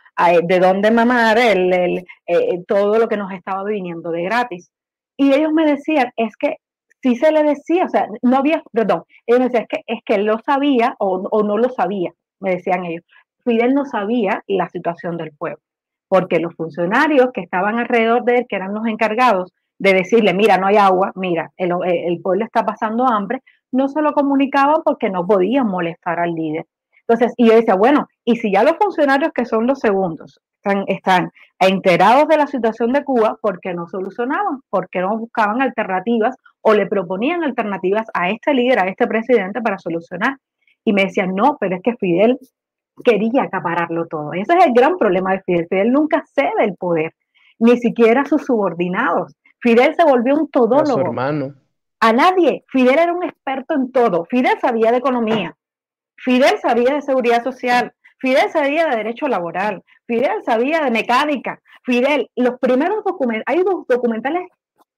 de 0.43 0.59
dónde 0.59 0.91
mamar 0.91 1.37
el, 1.37 1.73
el, 1.73 2.05
eh, 2.27 2.63
todo 2.67 2.99
lo 2.99 3.07
que 3.07 3.17
nos 3.17 3.31
estaba 3.31 3.63
viniendo 3.63 4.11
de 4.11 4.23
gratis. 4.23 4.69
Y 5.17 5.33
ellos 5.33 5.51
me 5.53 5.65
decían, 5.65 6.11
es 6.17 6.35
que 6.37 6.57
si 7.01 7.15
se 7.15 7.31
le 7.31 7.43
decía, 7.43 7.85
o 7.85 7.89
sea, 7.89 8.07
no 8.21 8.37
había, 8.37 8.63
perdón, 8.71 9.03
ellos 9.25 9.39
me 9.39 9.45
decían, 9.45 9.63
es 9.63 9.67
que, 9.69 9.83
es 9.87 9.99
que 10.05 10.17
lo 10.19 10.39
sabía 10.39 10.95
o, 10.99 11.27
o 11.31 11.43
no 11.43 11.57
lo 11.57 11.69
sabía, 11.69 12.11
me 12.39 12.51
decían 12.51 12.85
ellos. 12.85 13.03
Fidel 13.43 13.73
no 13.73 13.85
sabía 13.85 14.43
la 14.47 14.69
situación 14.69 15.17
del 15.17 15.31
pueblo, 15.31 15.59
porque 16.07 16.39
los 16.39 16.55
funcionarios 16.55 17.29
que 17.33 17.41
estaban 17.41 17.79
alrededor 17.79 18.23
de 18.23 18.39
él, 18.39 18.45
que 18.49 18.55
eran 18.55 18.73
los 18.73 18.85
encargados 18.87 19.51
de 19.77 19.93
decirle, 19.93 20.33
mira, 20.33 20.57
no 20.57 20.67
hay 20.67 20.77
agua, 20.77 21.11
mira, 21.15 21.51
el, 21.57 21.73
el 21.85 22.21
pueblo 22.21 22.45
está 22.45 22.65
pasando 22.65 23.05
hambre, 23.05 23.43
no 23.75 23.87
se 23.89 24.01
lo 24.01 24.13
comunicaban 24.13 24.81
porque 24.83 25.09
no 25.09 25.25
podían 25.25 25.67
molestar 25.67 26.19
al 26.19 26.33
líder. 26.33 26.65
Entonces, 27.07 27.33
y 27.37 27.47
yo 27.47 27.55
decía, 27.55 27.75
bueno, 27.75 28.07
y 28.23 28.37
si 28.37 28.51
ya 28.51 28.63
los 28.63 28.77
funcionarios 28.77 29.31
que 29.33 29.45
son 29.45 29.67
los 29.67 29.79
segundos 29.79 30.39
están, 30.63 30.83
están 30.87 31.31
enterados 31.59 32.27
de 32.27 32.37
la 32.37 32.47
situación 32.47 32.93
de 32.93 33.03
Cuba, 33.03 33.37
¿por 33.41 33.59
qué 33.59 33.73
no 33.73 33.87
solucionaban? 33.87 34.61
¿Por 34.69 34.89
qué 34.89 35.01
no 35.01 35.15
buscaban 35.17 35.61
alternativas 35.61 36.35
o 36.61 36.73
le 36.73 36.87
proponían 36.87 37.43
alternativas 37.43 38.07
a 38.13 38.29
este 38.31 38.53
líder, 38.53 38.79
a 38.79 38.87
este 38.87 39.05
presidente 39.05 39.61
para 39.61 39.77
solucionar? 39.77 40.37
Y 40.83 40.93
me 40.93 41.03
decían, 41.03 41.35
no, 41.35 41.57
pero 41.59 41.75
es 41.75 41.83
que 41.83 41.95
Fidel 41.95 42.39
quería 43.03 43.43
acapararlo 43.43 44.07
todo. 44.07 44.33
Ese 44.33 44.57
es 44.57 44.65
el 44.65 44.73
gran 44.73 44.97
problema 44.97 45.33
de 45.33 45.41
Fidel. 45.41 45.67
Fidel 45.69 45.91
nunca 45.91 46.23
cede 46.33 46.63
el 46.63 46.75
poder, 46.75 47.13
ni 47.59 47.77
siquiera 47.77 48.21
a 48.21 48.25
sus 48.25 48.45
subordinados. 48.45 49.35
Fidel 49.59 49.95
se 49.95 50.03
volvió 50.03 50.35
un 50.35 50.49
todólogo. 50.49 50.97
A 50.97 51.01
hermano 51.01 51.64
a 52.05 52.13
nadie. 52.13 52.63
Fidel 52.67 52.99
era 52.99 53.13
un 53.13 53.23
experto 53.23 53.73
en 53.73 53.91
todo. 53.91 54.25
Fidel 54.25 54.59
sabía 54.61 54.91
de 54.91 54.97
economía. 54.97 55.55
Fidel 56.17 56.59
sabía 56.61 56.93
de 56.93 57.01
seguridad 57.01 57.43
social. 57.43 57.93
Fidel 58.19 58.51
sabía 58.51 58.87
de 58.87 58.97
derecho 58.97 59.27
laboral. 59.27 59.83
Fidel 60.05 60.43
sabía 60.45 60.81
de 60.81 60.91
mecánica. 60.91 61.59
Fidel, 61.83 62.29
los 62.35 62.59
primeros 62.59 63.03
documentales, 63.03 63.45
hay 63.47 63.63
dos 63.63 63.87
documentales 63.87 64.47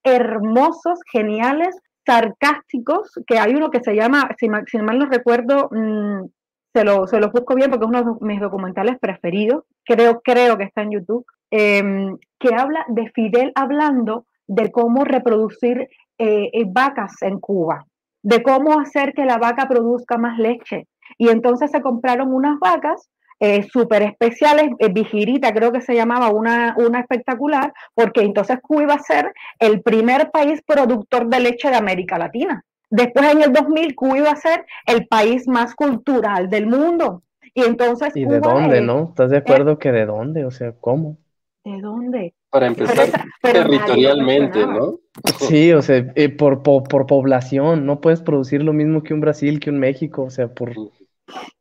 hermosos, 0.04 1.00
geniales, 1.10 1.78
sarcásticos, 2.06 3.12
que 3.26 3.40
hay 3.40 3.56
uno 3.56 3.72
que 3.72 3.84
se 3.84 3.96
llama, 3.96 4.30
si, 4.38 4.50
mal 4.50 5.00
no 5.00 5.06
recuerdo, 5.06 5.70
mm, 5.72 6.26
se, 6.74 6.84
lo, 6.84 7.08
se 7.08 7.20
busco 7.20 7.56
bien 7.56 7.70
porque 7.70 7.86
es 7.86 7.90
uno 7.90 8.04
de 8.04 8.26
mis 8.26 8.42
documentales 8.42 8.98
preferidos, 9.00 9.64
creo, 9.86 10.22
creo 10.22 10.58
que 10.58 10.66
está 10.66 10.82
en 10.82 10.92
YouTube, 10.92 11.26
em, 11.52 12.18
que 12.40 12.54
habla 12.54 12.86
de 12.90 13.10
Fidel 13.12 13.52
hablando 13.56 14.26
de 14.48 14.72
cómo 14.72 15.04
reproducir 15.04 15.90
eh, 16.18 16.50
eh, 16.54 16.66
vacas 16.68 17.22
en 17.22 17.40
Cuba, 17.40 17.86
de 18.24 18.44
cómo 18.44 18.80
hacer 18.80 19.14
que 19.14 19.26
la 19.26 19.38
vaca 19.38 19.68
produzca 19.68 20.18
más 20.18 20.38
leche. 20.38 20.88
Y 21.18 21.30
entonces 21.30 21.72
se 21.72 21.82
compraron 21.82 22.34
unas 22.34 22.60
vacas 22.60 23.10
eh, 23.40 23.68
súper 23.72 24.02
especiales, 24.02 24.72
eh, 24.80 24.92
Vigirita 24.92 25.54
creo 25.54 25.72
que 25.72 25.82
se 25.82 25.94
llamaba, 25.94 26.30
una, 26.30 26.76
una 26.80 27.02
espectacular, 27.02 27.72
porque 27.94 28.22
entonces 28.22 28.58
Cuba 28.62 28.84
iba 28.84 28.94
a 28.96 29.00
ser 29.00 29.32
el 29.60 29.82
primer 29.84 30.32
país 30.32 30.64
productor 30.66 31.28
de 31.28 31.40
leche 31.42 31.70
de 31.70 31.76
América 31.76 32.18
Latina. 32.18 32.64
Después 32.90 33.32
en 33.32 33.44
el 33.44 33.54
2000 33.54 33.94
Cuba 33.96 34.18
iba 34.18 34.32
a 34.32 34.36
ser 34.36 34.66
el 34.88 35.06
país 35.08 35.48
más 35.48 35.76
cultural 35.76 36.50
del 36.50 36.66
mundo. 36.66 37.22
Y 37.54 37.64
entonces... 37.64 38.16
¿Y 38.16 38.26
de 38.26 38.40
dónde, 38.40 38.82
no? 38.82 39.10
¿Estás 39.10 39.30
de 39.30 39.38
acuerdo 39.38 39.78
que 39.78 39.92
de 39.92 40.06
dónde? 40.08 40.46
O 40.46 40.52
sea, 40.52 40.72
¿cómo? 40.72 41.18
¿De 41.64 41.80
dónde? 41.80 42.34
Para 42.50 42.68
empezar, 42.68 43.10
territorialmente, 43.42 44.66
¿no? 44.66 45.00
Sí, 45.40 45.74
o 45.74 45.82
sea, 45.82 46.06
eh, 46.16 46.30
por, 46.30 46.64
por, 46.64 47.06
población, 47.06 47.86
no 47.86 48.00
puedes 48.00 48.22
producir 48.22 48.64
lo 48.64 48.74
mismo 48.74 49.04
que 49.04 49.14
un 49.14 49.20
Brasil, 49.20 49.60
que 49.60 49.70
un 49.70 49.80
México, 49.80 50.24
o 50.24 50.30
sea, 50.30 50.48
por... 50.48 50.72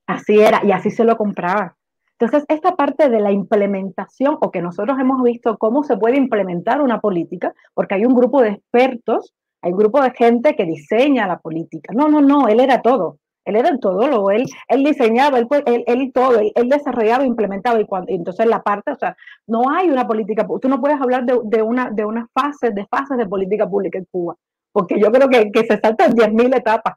Así 0.06 0.38
era, 0.38 0.64
y 0.64 0.70
así 0.70 0.90
se 0.90 1.04
lo 1.04 1.16
compraba. 1.16 1.76
Entonces, 2.18 2.46
esta 2.48 2.76
parte 2.76 3.10
de 3.10 3.20
la 3.20 3.32
implementación, 3.32 4.38
o 4.40 4.50
que 4.50 4.62
nosotros 4.62 4.98
hemos 4.98 5.22
visto 5.22 5.58
cómo 5.58 5.82
se 5.82 5.96
puede 5.96 6.16
implementar 6.16 6.80
una 6.80 7.00
política, 7.00 7.52
porque 7.74 7.94
hay 7.96 8.06
un 8.06 8.14
grupo 8.14 8.40
de 8.40 8.50
expertos, 8.50 9.34
hay 9.60 9.72
un 9.72 9.78
grupo 9.78 10.00
de 10.00 10.12
gente 10.12 10.54
que 10.54 10.64
diseña 10.64 11.26
la 11.26 11.38
política. 11.38 11.92
No, 11.94 12.08
no, 12.08 12.20
no, 12.20 12.48
él 12.48 12.60
era 12.60 12.80
todo. 12.80 13.18
Él 13.46 13.56
era 13.56 13.68
el 13.68 13.80
todólogo, 13.80 14.30
él, 14.30 14.44
él 14.68 14.84
diseñaba, 14.84 15.38
él, 15.38 15.46
él, 15.66 15.84
él 15.86 16.12
todo, 16.12 16.38
él, 16.38 16.68
desarrollaba, 16.68 17.24
implementaba 17.24 17.80
y 17.80 17.86
cuando, 17.86 18.12
entonces 18.12 18.46
la 18.46 18.62
parte, 18.62 18.90
o 18.90 18.96
sea, 18.96 19.16
no 19.46 19.70
hay 19.70 19.88
una 19.88 20.06
política, 20.06 20.46
tú 20.60 20.68
no 20.68 20.80
puedes 20.80 21.00
hablar 21.00 21.24
de, 21.24 21.38
de 21.44 21.62
una, 21.62 21.90
de 21.90 22.04
unas 22.04 22.28
fases, 22.34 22.74
de 22.74 22.84
fases 22.86 23.16
de 23.16 23.26
política 23.26 23.68
pública 23.68 23.98
en 23.98 24.06
Cuba, 24.10 24.36
porque 24.72 25.00
yo 25.00 25.10
creo 25.12 25.28
que, 25.28 25.50
que 25.52 25.64
se 25.64 25.78
saltan 25.78 26.12
10.000 26.12 26.56
etapas. 26.56 26.96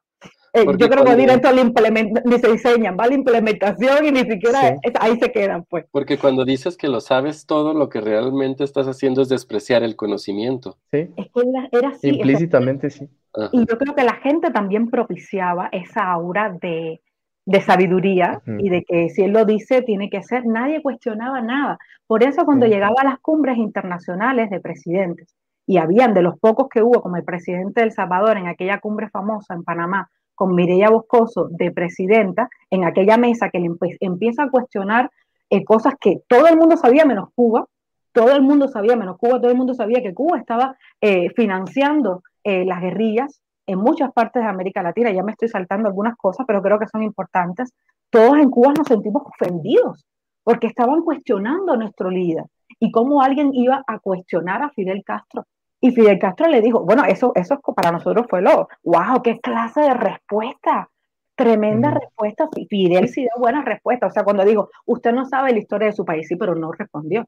Eh, 0.53 0.65
yo 0.77 0.89
creo 0.89 1.03
que 1.03 1.15
directo 1.15 1.49
ni 1.51 2.39
se 2.39 2.51
diseñan, 2.51 2.97
va 2.99 3.07
la 3.07 3.13
implementación 3.13 4.05
y 4.05 4.11
ni 4.11 4.21
siquiera 4.21 4.75
ahí 4.99 5.19
se 5.19 5.31
quedan, 5.31 5.63
pues. 5.65 5.85
Porque 5.91 6.17
cuando 6.17 6.45
dices 6.45 6.77
que 6.77 6.87
lo 6.87 7.01
sabes 7.01 7.45
todo, 7.45 7.73
lo 7.73 7.89
que 7.89 8.01
realmente 8.01 8.63
estás 8.63 8.87
haciendo 8.87 9.21
es 9.21 9.29
despreciar 9.29 9.83
el 9.83 9.95
conocimiento. 9.95 10.77
Sí. 10.91 11.09
Es 11.15 11.27
que 11.27 11.41
era, 11.71 11.89
así. 11.89 12.09
Implícitamente 12.09 12.89
sí. 12.89 13.07
Y 13.51 13.59
yo 13.59 13.77
creo 13.77 13.95
que 13.95 14.03
la 14.03 14.15
gente 14.15 14.51
también 14.51 14.89
propiciaba 14.89 15.69
esa 15.71 16.11
aura 16.11 16.57
de, 16.61 17.01
de 17.45 17.61
sabiduría 17.61 18.41
y 18.59 18.69
de 18.69 18.83
que 18.83 19.09
si 19.09 19.23
él 19.23 19.31
lo 19.31 19.45
dice, 19.45 19.83
tiene 19.83 20.09
que 20.09 20.23
ser. 20.23 20.45
Nadie 20.45 20.81
cuestionaba 20.81 21.41
nada. 21.41 21.77
Por 22.07 22.23
eso 22.23 22.43
cuando 22.43 22.65
llegaba 22.65 22.95
a 23.01 23.03
las 23.03 23.19
cumbres 23.19 23.57
internacionales 23.57 24.49
de 24.49 24.59
presidentes, 24.59 25.35
y 25.69 25.77
habían 25.77 26.15
de 26.15 26.23
los 26.23 26.39
pocos 26.39 26.67
que 26.67 26.81
hubo, 26.81 26.99
como 26.99 27.17
el 27.17 27.23
presidente 27.23 27.81
del 27.81 27.91
Salvador 27.91 28.37
en 28.37 28.47
aquella 28.47 28.79
cumbre 28.79 29.07
famosa 29.09 29.53
en 29.53 29.63
Panamá, 29.63 30.09
con 30.39 30.55
Mireya 30.55 30.89
Boscoso 30.89 31.49
de 31.51 31.69
presidenta 31.69 32.47
en 32.69 32.85
aquella 32.85 33.17
mesa 33.17 33.49
que 33.49 33.59
le 33.59 33.69
empieza 33.99 34.43
a 34.43 34.49
cuestionar 34.49 35.11
eh, 35.49 35.65
cosas 35.65 35.95
que 35.99 36.21
todo 36.29 36.47
el 36.47 36.55
mundo 36.55 36.77
sabía 36.77 37.03
menos 37.03 37.27
Cuba, 37.35 37.65
todo 38.13 38.31
el 38.37 38.41
mundo 38.41 38.69
sabía 38.69 38.95
menos 38.95 39.17
Cuba, 39.17 39.41
todo 39.41 39.51
el 39.51 39.57
mundo 39.57 39.73
sabía 39.73 40.01
que 40.01 40.13
Cuba 40.13 40.37
estaba 40.37 40.77
eh, 41.01 41.27
financiando 41.35 42.23
eh, 42.45 42.63
las 42.63 42.79
guerrillas 42.79 43.41
en 43.67 43.79
muchas 43.79 44.13
partes 44.13 44.41
de 44.41 44.47
América 44.47 44.81
Latina, 44.81 45.11
ya 45.11 45.23
me 45.23 45.33
estoy 45.33 45.49
saltando 45.49 45.89
algunas 45.89 46.15
cosas, 46.15 46.45
pero 46.47 46.61
creo 46.61 46.79
que 46.79 46.87
son 46.87 47.03
importantes. 47.03 47.73
Todos 48.09 48.37
en 48.37 48.49
Cuba 48.49 48.71
nos 48.77 48.87
sentimos 48.87 49.23
ofendidos 49.25 50.05
porque 50.45 50.67
estaban 50.67 51.01
cuestionando 51.01 51.73
a 51.73 51.77
nuestro 51.77 52.09
líder 52.09 52.45
y 52.79 52.91
cómo 52.91 53.21
alguien 53.21 53.53
iba 53.53 53.83
a 53.85 53.99
cuestionar 53.99 54.61
a 54.61 54.69
Fidel 54.69 55.03
Castro 55.03 55.43
y 55.81 55.91
Fidel 55.91 56.19
Castro 56.19 56.47
le 56.47 56.61
dijo, 56.61 56.83
bueno, 56.83 57.05
eso, 57.05 57.31
eso 57.35 57.59
para 57.75 57.91
nosotros 57.91 58.25
fue 58.29 58.41
lo, 58.41 58.67
wow, 58.83 59.21
qué 59.23 59.39
clase 59.39 59.81
de 59.81 59.93
respuesta, 59.93 60.89
tremenda 61.35 61.91
respuesta. 61.91 62.49
Fidel 62.69 63.07
sí 63.07 63.21
dio 63.21 63.31
buena 63.37 63.63
respuesta. 63.63 64.07
O 64.07 64.11
sea, 64.11 64.23
cuando 64.23 64.43
dijo, 64.43 64.69
usted 64.85 65.13
no 65.13 65.25
sabe 65.25 65.53
la 65.53 65.59
historia 65.59 65.87
de 65.87 65.93
su 65.93 66.03
país, 66.05 66.27
sí, 66.27 66.35
pero 66.35 66.55
no 66.55 66.71
respondió, 66.73 67.25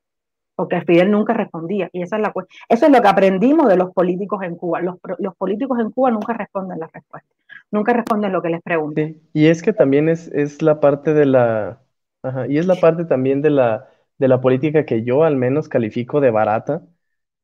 porque 0.56 0.82
Fidel 0.82 1.12
nunca 1.12 1.34
respondía. 1.34 1.90
Y 1.94 2.02
esa 2.04 2.18
es 2.18 2.22
la 2.22 2.34
Eso 2.70 2.86
es 2.86 2.92
lo 2.92 3.02
que 3.02 3.08
aprendimos 3.08 3.68
de 3.70 3.78
los 3.78 3.94
políticos 3.94 4.44
en 4.44 4.56
Cuba. 4.56 4.82
Los, 4.82 4.96
los 5.20 5.36
políticos 5.36 5.80
en 5.80 5.92
Cuba 5.92 6.12
nunca 6.12 6.34
responden 6.34 6.80
las 6.80 6.92
respuestas, 6.92 7.32
nunca 7.72 7.94
responden 7.94 8.34
lo 8.34 8.42
que 8.42 8.50
les 8.50 8.62
preguntan. 8.62 9.16
Y 9.34 9.48
es 9.48 9.62
que 9.62 9.74
también 9.74 10.10
es, 10.10 10.28
es 10.28 10.62
la 10.62 10.80
parte 10.80 11.14
de 11.14 11.26
la, 11.26 11.82
ajá, 12.24 12.48
y 12.48 12.58
es 12.58 12.66
la 12.68 12.76
parte 12.76 13.06
también 13.06 13.42
de 13.42 13.50
la, 13.50 13.90
de 14.18 14.28
la 14.28 14.42
política 14.42 14.86
que 14.86 15.04
yo 15.04 15.24
al 15.24 15.36
menos 15.38 15.70
califico 15.70 16.20
de 16.22 16.32
barata 16.32 16.84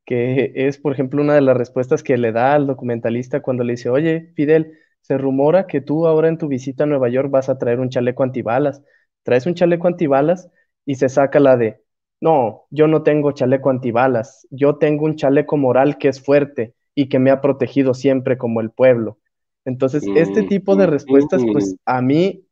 que 0.08 0.52
es, 0.54 0.78
por 0.78 0.94
ejemplo, 0.94 1.20
una 1.20 1.34
de 1.34 1.42
las 1.42 1.54
respuestas 1.54 2.02
que 2.02 2.16
le 2.16 2.32
da 2.32 2.54
al 2.54 2.66
documentalista 2.66 3.42
cuando 3.42 3.62
le 3.62 3.74
dice, 3.74 3.90
oye, 3.90 4.32
Fidel, 4.34 4.72
se 5.02 5.18
rumora 5.18 5.66
que 5.66 5.82
tú 5.82 6.06
ahora 6.06 6.28
en 6.28 6.38
tu 6.38 6.48
visita 6.48 6.84
a 6.84 6.86
Nueva 6.86 7.10
York 7.10 7.30
vas 7.30 7.50
a 7.50 7.58
traer 7.58 7.78
un 7.78 7.90
chaleco 7.90 8.22
antibalas. 8.22 8.82
Traes 9.22 9.44
un 9.44 9.52
chaleco 9.52 9.86
antibalas 9.86 10.48
y 10.86 10.94
se 10.94 11.10
saca 11.10 11.40
la 11.40 11.58
de, 11.58 11.82
no, 12.22 12.64
yo 12.70 12.86
no 12.86 13.02
tengo 13.02 13.32
chaleco 13.32 13.68
antibalas, 13.68 14.46
yo 14.50 14.76
tengo 14.76 15.04
un 15.04 15.16
chaleco 15.16 15.58
moral 15.58 15.98
que 15.98 16.08
es 16.08 16.24
fuerte 16.24 16.74
y 16.94 17.10
que 17.10 17.18
me 17.18 17.30
ha 17.30 17.42
protegido 17.42 17.92
siempre 17.92 18.38
como 18.38 18.62
el 18.62 18.70
pueblo. 18.70 19.18
Entonces, 19.66 20.04
este 20.14 20.42
tipo 20.42 20.74
de 20.74 20.86
respuestas, 20.86 21.42
pues 21.52 21.76
a 21.84 22.00
mí, 22.00 22.46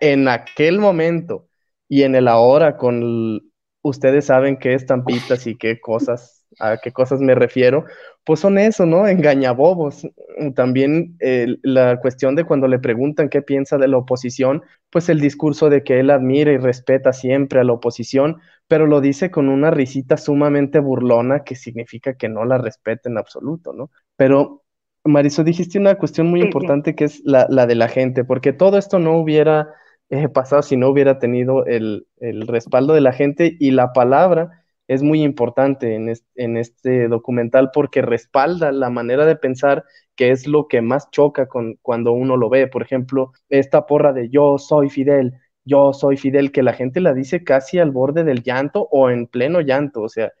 en 0.00 0.26
aquel 0.26 0.80
momento 0.80 1.46
y 1.88 2.02
en 2.02 2.16
el 2.16 2.26
ahora, 2.26 2.76
con 2.76 3.52
ustedes 3.82 4.24
saben 4.24 4.56
qué 4.56 4.74
estampitas 4.74 5.46
y 5.46 5.56
qué 5.56 5.78
cosas, 5.78 6.35
a 6.58 6.78
qué 6.78 6.92
cosas 6.92 7.20
me 7.20 7.34
refiero, 7.34 7.84
pues 8.24 8.40
son 8.40 8.58
eso, 8.58 8.86
¿no? 8.86 9.06
Engañabobos. 9.06 10.06
También 10.54 11.16
la 11.62 12.00
cuestión 12.00 12.34
de 12.34 12.44
cuando 12.44 12.68
le 12.68 12.78
preguntan 12.78 13.28
qué 13.28 13.42
piensa 13.42 13.78
de 13.78 13.88
la 13.88 13.98
oposición, 13.98 14.62
pues 14.90 15.08
el 15.08 15.20
discurso 15.20 15.70
de 15.70 15.82
que 15.84 16.00
él 16.00 16.10
admira 16.10 16.52
y 16.52 16.58
respeta 16.58 17.12
siempre 17.12 17.60
a 17.60 17.64
la 17.64 17.72
oposición, 17.72 18.38
pero 18.68 18.86
lo 18.86 19.00
dice 19.00 19.30
con 19.30 19.48
una 19.48 19.70
risita 19.70 20.16
sumamente 20.16 20.80
burlona 20.80 21.44
que 21.44 21.54
significa 21.54 22.14
que 22.14 22.28
no 22.28 22.44
la 22.44 22.58
respeta 22.58 23.08
en 23.08 23.18
absoluto, 23.18 23.72
¿no? 23.72 23.90
Pero 24.16 24.64
Marisol, 25.06 25.44
dijiste 25.44 25.78
una 25.78 25.96
cuestión 25.96 26.28
muy 26.28 26.40
importante 26.40 26.94
que 26.94 27.04
es 27.04 27.22
la, 27.24 27.46
de 27.46 27.74
la 27.74 27.88
gente, 27.88 28.24
porque 28.24 28.52
todo 28.52 28.78
esto 28.78 28.98
no 28.98 29.18
hubiera 29.18 29.68
eh, 30.10 30.28
pasado 30.28 30.62
si 30.62 30.76
no 30.76 30.88
hubiera 30.88 31.18
tenido 31.18 31.64
el, 31.66 32.06
respaldo 32.20 32.94
de 32.94 33.00
la 33.00 33.12
gente 33.12 33.56
y 33.58 33.70
la 33.70 33.92
palabra 33.92 34.64
es 34.88 35.02
muy 35.02 35.22
importante 35.22 35.94
en, 35.94 36.12
en 36.36 36.56
este 36.56 37.08
documental 37.08 37.70
porque 37.72 38.02
respalda 38.02 38.72
la 38.72 38.90
manera 38.90 39.26
de 39.26 39.36
pensar 39.36 39.84
que 40.14 40.30
es 40.30 40.46
lo 40.46 40.68
que 40.68 40.80
más 40.82 41.10
choca 41.10 41.46
con 41.48 41.76
cuando 41.82 42.12
uno 42.12 42.36
lo 42.36 42.48
ve. 42.48 42.66
Por 42.68 42.82
ejemplo, 42.82 43.32
esta 43.48 43.86
porra 43.86 44.12
de 44.12 44.28
yo 44.30 44.58
soy 44.58 44.90
Fidel, 44.90 45.34
yo 45.64 45.92
soy 45.92 46.16
Fidel, 46.16 46.52
que 46.52 46.62
la 46.62 46.72
gente 46.72 47.00
la 47.00 47.12
dice 47.14 47.44
casi 47.44 47.78
al 47.78 47.90
borde 47.90 48.24
del 48.24 48.42
llanto 48.42 48.88
o 48.90 49.10
en 49.10 49.26
pleno 49.26 49.60
llanto, 49.60 50.02
o 50.02 50.08
sea, 50.08 50.32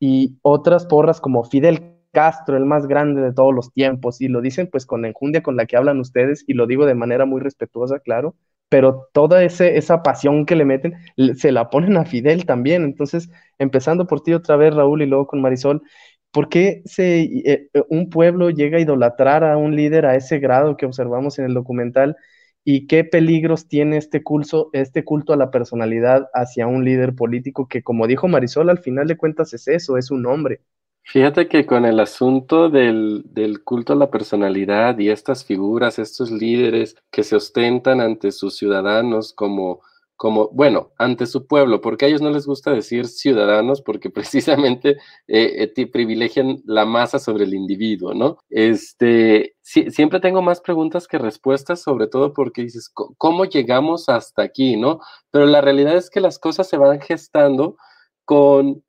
y 0.00 0.38
otras 0.42 0.86
porras 0.86 1.20
como 1.20 1.44
Fidel 1.44 1.96
Castro, 2.12 2.56
el 2.56 2.66
más 2.66 2.86
grande 2.86 3.22
de 3.22 3.32
todos 3.32 3.54
los 3.54 3.72
tiempos, 3.72 4.20
y 4.20 4.28
lo 4.28 4.40
dicen 4.40 4.68
pues 4.70 4.84
con 4.86 5.02
la 5.02 5.08
enjundia 5.08 5.42
con 5.42 5.56
la 5.56 5.66
que 5.66 5.76
hablan 5.76 6.00
ustedes, 6.00 6.44
y 6.46 6.54
lo 6.54 6.66
digo 6.66 6.84
de 6.86 6.94
manera 6.94 7.24
muy 7.26 7.40
respetuosa, 7.40 8.00
claro, 8.00 8.36
pero 8.72 9.10
toda 9.12 9.44
ese, 9.44 9.76
esa 9.76 10.02
pasión 10.02 10.46
que 10.46 10.56
le 10.56 10.64
meten, 10.64 10.94
se 11.36 11.52
la 11.52 11.68
ponen 11.68 11.98
a 11.98 12.06
Fidel 12.06 12.46
también. 12.46 12.84
Entonces, 12.84 13.28
empezando 13.58 14.06
por 14.06 14.22
ti 14.22 14.32
otra 14.32 14.56
vez, 14.56 14.74
Raúl, 14.74 15.02
y 15.02 15.06
luego 15.06 15.26
con 15.26 15.42
Marisol, 15.42 15.82
¿por 16.30 16.48
qué 16.48 16.80
se, 16.86 17.20
eh, 17.22 17.68
eh, 17.74 17.82
un 17.90 18.08
pueblo 18.08 18.48
llega 18.50 18.78
a 18.78 18.80
idolatrar 18.80 19.44
a 19.44 19.58
un 19.58 19.76
líder 19.76 20.06
a 20.06 20.16
ese 20.16 20.38
grado 20.38 20.76
que 20.78 20.86
observamos 20.86 21.38
en 21.38 21.44
el 21.46 21.54
documental? 21.54 22.16
¿Y 22.64 22.86
qué 22.86 23.04
peligros 23.04 23.68
tiene 23.68 23.98
este, 23.98 24.22
culto, 24.22 24.70
este 24.72 25.04
culto 25.04 25.34
a 25.34 25.36
la 25.36 25.50
personalidad 25.50 26.28
hacia 26.32 26.66
un 26.66 26.84
líder 26.84 27.14
político 27.14 27.68
que, 27.68 27.82
como 27.82 28.06
dijo 28.06 28.26
Marisol, 28.28 28.70
al 28.70 28.78
final 28.78 29.06
de 29.06 29.16
cuentas 29.18 29.52
es 29.52 29.68
eso, 29.68 29.98
es 29.98 30.10
un 30.10 30.24
hombre? 30.26 30.62
Fíjate 31.04 31.48
que 31.48 31.66
con 31.66 31.84
el 31.84 31.98
asunto 32.00 32.70
del, 32.70 33.22
del, 33.26 33.64
culto 33.64 33.92
a 33.92 33.96
la 33.96 34.10
personalidad 34.10 34.98
y 34.98 35.10
estas 35.10 35.44
figuras, 35.44 35.98
estos 35.98 36.30
líderes 36.30 36.96
que 37.10 37.24
se 37.24 37.36
ostentan 37.36 38.00
ante 38.00 38.30
sus 38.30 38.56
ciudadanos 38.56 39.32
como, 39.32 39.80
como, 40.16 40.48
bueno, 40.52 40.92
ante 40.98 41.26
su 41.26 41.48
pueblo, 41.48 41.80
porque 41.80 42.04
a 42.04 42.08
ellos 42.08 42.22
no 42.22 42.30
les 42.30 42.46
gusta 42.46 42.70
decir 42.70 43.08
ciudadanos 43.08 43.82
porque 43.82 44.08
precisamente 44.10 44.90
eh, 45.26 45.72
eh 45.76 45.86
privilegian 45.88 46.62
la 46.64 46.84
masa 46.86 47.18
sobre 47.18 47.44
el 47.44 47.54
individuo, 47.54 48.14
¿no? 48.14 48.38
Este, 48.48 49.56
siempre 49.62 50.20
tengo 50.20 50.40
más 50.40 50.60
preguntas 50.60 51.08
que 51.08 51.18
respuestas, 51.18 51.82
sobre 51.82 52.06
todo 52.06 52.32
porque 52.32 52.62
dices, 52.62 52.88
¿cómo 52.94 53.44
llegamos 53.44 54.08
hasta 54.08 54.42
aquí, 54.42 54.76
no? 54.76 55.00
Pero 55.32 55.46
la 55.46 55.60
realidad 55.60 55.96
es 55.96 56.10
que 56.10 56.20
las 56.20 56.38
cosas 56.38 56.68
se 56.68 56.76
van 56.76 57.00
gestando 57.00 57.76
con 58.24 58.84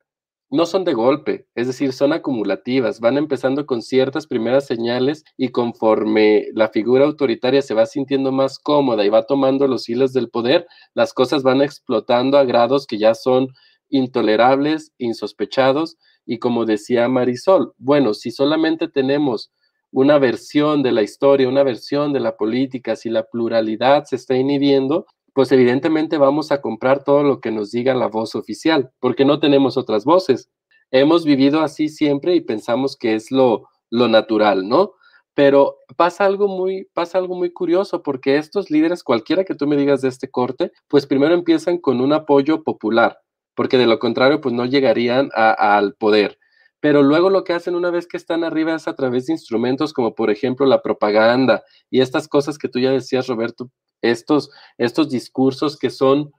no 0.50 0.66
son 0.66 0.84
de 0.84 0.94
golpe, 0.94 1.46
es 1.54 1.66
decir, 1.66 1.92
son 1.92 2.12
acumulativas, 2.12 3.00
van 3.00 3.18
empezando 3.18 3.66
con 3.66 3.82
ciertas 3.82 4.26
primeras 4.26 4.66
señales 4.66 5.24
y 5.36 5.48
conforme 5.48 6.46
la 6.54 6.68
figura 6.68 7.04
autoritaria 7.04 7.62
se 7.62 7.74
va 7.74 7.86
sintiendo 7.86 8.30
más 8.30 8.58
cómoda 8.58 9.04
y 9.04 9.08
va 9.08 9.26
tomando 9.26 9.66
los 9.66 9.88
hilos 9.88 10.12
del 10.12 10.30
poder, 10.30 10.66
las 10.94 11.12
cosas 11.12 11.42
van 11.42 11.62
explotando 11.62 12.38
a 12.38 12.44
grados 12.44 12.86
que 12.86 12.98
ya 12.98 13.14
son 13.14 13.48
intolerables, 13.88 14.92
insospechados 14.98 15.96
y 16.26 16.38
como 16.38 16.64
decía 16.64 17.08
Marisol, 17.08 17.74
bueno, 17.78 18.14
si 18.14 18.30
solamente 18.30 18.88
tenemos 18.88 19.50
una 19.90 20.18
versión 20.18 20.82
de 20.82 20.92
la 20.92 21.02
historia, 21.02 21.48
una 21.48 21.62
versión 21.62 22.12
de 22.12 22.20
la 22.20 22.36
política, 22.36 22.96
si 22.96 23.10
la 23.10 23.24
pluralidad 23.24 24.04
se 24.04 24.16
está 24.16 24.34
inhibiendo, 24.36 25.06
pues 25.34 25.50
evidentemente 25.52 26.16
vamos 26.16 26.52
a 26.52 26.60
comprar 26.60 27.04
todo 27.04 27.22
lo 27.24 27.40
que 27.40 27.50
nos 27.50 27.72
diga 27.72 27.94
la 27.94 28.06
voz 28.06 28.36
oficial, 28.36 28.92
porque 29.00 29.24
no 29.24 29.40
tenemos 29.40 29.76
otras 29.76 30.04
voces. 30.04 30.48
Hemos 30.92 31.24
vivido 31.24 31.60
así 31.60 31.88
siempre 31.88 32.34
y 32.36 32.40
pensamos 32.40 32.96
que 32.96 33.16
es 33.16 33.32
lo, 33.32 33.68
lo 33.90 34.06
natural, 34.08 34.68
¿no? 34.68 34.92
Pero 35.34 35.78
pasa 35.96 36.24
algo 36.24 36.46
muy, 36.46 36.88
pasa 36.94 37.18
algo 37.18 37.34
muy 37.34 37.52
curioso 37.52 38.04
porque 38.04 38.36
estos 38.36 38.70
líderes, 38.70 39.02
cualquiera 39.02 39.44
que 39.44 39.56
tú 39.56 39.66
me 39.66 39.76
digas 39.76 40.02
de 40.02 40.08
este 40.08 40.30
corte, 40.30 40.70
pues 40.86 41.06
primero 41.06 41.34
empiezan 41.34 41.78
con 41.78 42.00
un 42.00 42.12
apoyo 42.12 42.62
popular, 42.62 43.18
porque 43.56 43.76
de 43.76 43.86
lo 43.86 43.98
contrario, 43.98 44.40
pues 44.40 44.54
no 44.54 44.64
llegarían 44.64 45.30
al 45.34 45.94
poder. 45.94 46.38
Pero 46.78 47.02
luego 47.02 47.30
lo 47.30 47.42
que 47.42 47.54
hacen 47.54 47.74
una 47.74 47.90
vez 47.90 48.06
que 48.06 48.16
están 48.16 48.44
arriba 48.44 48.74
es 48.74 48.86
a 48.86 48.94
través 48.94 49.26
de 49.26 49.32
instrumentos 49.32 49.92
como 49.92 50.14
por 50.14 50.30
ejemplo 50.30 50.66
la 50.66 50.82
propaganda 50.82 51.64
y 51.90 52.02
estas 52.02 52.28
cosas 52.28 52.58
que 52.58 52.68
tú 52.68 52.78
ya 52.78 52.90
decías, 52.90 53.26
Roberto, 53.26 53.70
estos, 54.10 54.50
estos 54.78 55.10
discursos 55.10 55.78
que 55.78 55.90
son 55.90 56.32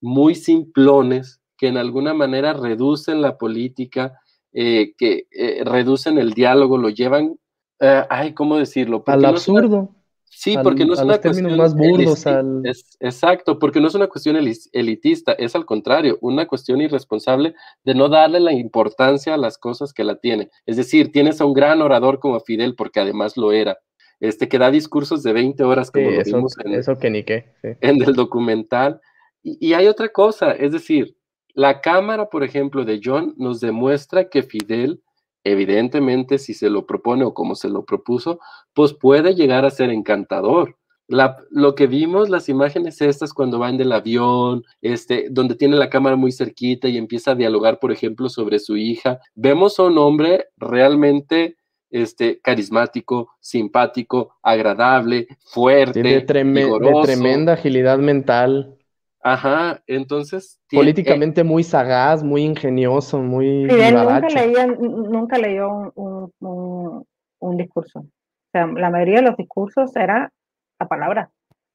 muy 0.00 0.34
simplones, 0.34 1.40
que 1.56 1.68
en 1.68 1.76
alguna 1.76 2.12
manera 2.12 2.52
reducen 2.52 3.22
la 3.22 3.38
política, 3.38 4.18
eh, 4.52 4.94
que 4.98 5.26
eh, 5.30 5.62
reducen 5.64 6.18
el 6.18 6.32
diálogo, 6.32 6.76
lo 6.76 6.90
llevan, 6.90 7.36
eh, 7.80 8.04
ay, 8.10 8.34
¿cómo 8.34 8.58
decirlo? 8.58 9.02
Al 9.06 9.24
absurdo. 9.24 9.94
sí, 10.24 10.56
porque 10.62 10.84
no 10.84 10.94
es 10.94 11.00
una 11.00 11.20
cuestión 11.20 11.56
más 11.56 11.74
burdos. 11.74 12.26
Al... 12.26 12.62
exacto, 13.00 13.58
porque 13.58 13.80
no 13.80 13.86
es 13.86 13.94
una 13.94 14.08
cuestión 14.08 14.36
elitista, 14.36 15.32
es 15.32 15.54
al 15.54 15.64
contrario, 15.64 16.18
una 16.20 16.46
cuestión 16.46 16.80
irresponsable 16.80 17.54
de 17.84 17.94
no 17.94 18.08
darle 18.08 18.40
la 18.40 18.52
importancia 18.52 19.34
a 19.34 19.38
las 19.38 19.56
cosas 19.56 19.92
que 19.92 20.04
la 20.04 20.16
tiene. 20.16 20.50
Es 20.66 20.76
decir, 20.76 21.12
tienes 21.12 21.40
a 21.40 21.44
un 21.44 21.54
gran 21.54 21.80
orador 21.80 22.18
como 22.18 22.40
Fidel, 22.40 22.74
porque 22.74 23.00
además 23.00 23.36
lo 23.36 23.52
era, 23.52 23.78
este, 24.22 24.48
que 24.48 24.56
da 24.56 24.70
discursos 24.70 25.24
de 25.24 25.32
20 25.32 25.64
horas, 25.64 25.90
como 25.90 26.08
lo 26.08 26.20
eso, 26.20 26.36
vimos 26.36 26.54
en, 26.64 26.74
eso 26.74 26.96
que 26.96 27.10
ni 27.10 27.24
qué, 27.24 27.46
en 27.80 28.00
el 28.00 28.14
documental. 28.14 29.00
Y, 29.42 29.72
hay 29.72 29.88
otra 29.88 30.10
cosa, 30.10 30.52
es 30.52 30.70
decir, 30.70 31.16
la 31.54 31.80
cámara, 31.80 32.30
por 32.30 32.44
ejemplo, 32.44 32.84
de 32.84 33.00
John 33.02 33.34
nos 33.36 33.58
demuestra 33.58 34.28
que 34.28 34.44
Fidel, 34.44 35.02
evidentemente, 35.42 36.38
si 36.38 36.54
se 36.54 36.70
lo 36.70 36.86
propone 36.86 37.24
o 37.24 37.34
como 37.34 37.56
se 37.56 37.68
lo 37.68 37.84
propuso, 37.84 38.38
pues 38.74 38.94
puede 38.94 39.34
llegar 39.34 39.64
a 39.64 39.70
ser 39.70 39.90
encantador. 39.90 40.78
La, 41.08 41.36
lo 41.50 41.74
que 41.74 41.88
vimos, 41.88 42.30
las 42.30 42.48
imágenes 42.48 43.00
estas 43.00 43.34
cuando 43.34 43.58
van 43.58 43.76
del 43.76 43.90
avión, 43.90 44.62
este, 44.82 45.26
donde 45.32 45.56
tiene 45.56 45.74
la 45.74 45.90
cámara 45.90 46.14
muy 46.14 46.30
cerquita 46.30 46.88
y 46.88 46.96
empieza 46.96 47.32
a 47.32 47.34
dialogar, 47.34 47.80
por 47.80 47.90
ejemplo, 47.90 48.28
sobre 48.28 48.60
su 48.60 48.76
hija, 48.76 49.18
vemos 49.34 49.80
a 49.80 49.82
un 49.82 49.98
hombre 49.98 50.46
realmente 50.58 51.56
este, 51.92 52.40
carismático, 52.40 53.30
simpático, 53.38 54.34
agradable, 54.42 55.28
fuerte, 55.44 56.02
de, 56.02 56.22
tremenda 56.22 57.52
agilidad 57.52 57.98
mental. 57.98 58.76
Aja, 59.22 59.80
entonces... 59.86 60.60
Políticamente 60.70 61.44
muy 61.44 61.62
sagaz, 61.62 62.24
muy 62.24 62.42
ingenioso, 62.42 63.20
muy... 63.20 63.64
nunca, 63.64 64.28
leía, 64.28 64.66
nunca 64.66 65.38
leyó 65.38 65.92
un, 65.94 67.06
un, 67.38 67.56
discurso. 67.56 68.00
O 68.00 68.50
sea, 68.50 68.66
la 68.66 68.90
mayoría 68.90 69.16
de 69.16 69.28
los 69.28 69.36
discursos 69.36 69.94
era 69.94 70.32
la 70.80 70.88
palabra. 70.88 71.30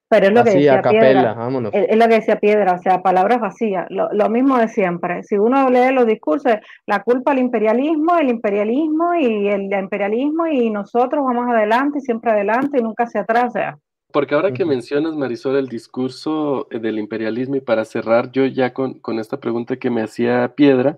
Pero 0.10 0.28
es 0.28 0.34
lo 0.34 0.44
que 0.44 0.52
decía 0.52 0.82
Piedra. 0.82 1.36
Es, 1.74 1.98
lo 1.98 2.08
que 2.08 2.16
decía 2.16 2.40
Piedra, 2.40 2.74
o 2.74 2.78
sea, 2.78 3.02
palabras 3.02 3.42
vacías. 3.42 3.86
Lo, 3.90 4.12
lo, 4.14 4.30
mismo 4.30 4.58
de 4.58 4.70
siempre. 4.70 5.24
Si 5.24 5.38
uno 5.38 5.70
lee 5.70 5.94
los 5.94 6.06
discursos, 6.06 6.54
la 6.86 7.04
culpa 7.04 7.32
al 7.32 7.40
imperialismo, 7.40 8.18
el 8.18 8.30
imperialismo 8.30 9.16
y 9.16 9.50
el 9.50 9.74
imperialismo 9.74 10.48
y 10.48 10.70
nosotros 10.70 11.26
vamos 11.26 11.48
adelante 11.50 12.00
y 12.00 12.02
siempre 12.02 12.32
adelante 12.32 12.80
y 12.80 12.84
nunca 12.84 13.04
hacia 13.04 13.22
atrás. 13.22 13.52
Sea. 13.52 13.78
Porque 14.12 14.36
ahora 14.36 14.54
que 14.54 14.64
mencionas, 14.64 15.16
Marisol, 15.16 15.58
el 15.58 15.68
discurso 15.68 16.68
eh, 16.72 16.80
del 16.80 16.98
imperialismo 16.98 17.58
y 17.58 17.62
para 17.62 17.84
cerrar 17.84 18.32
yo 18.32 18.46
ya 18.46 18.74
con, 18.74 19.00
con 19.00 19.20
esta 19.20 19.40
pregunta 19.40 19.76
que 19.76 19.90
me 19.90 20.02
hacía 20.02 20.54
Piedra, 20.56 20.98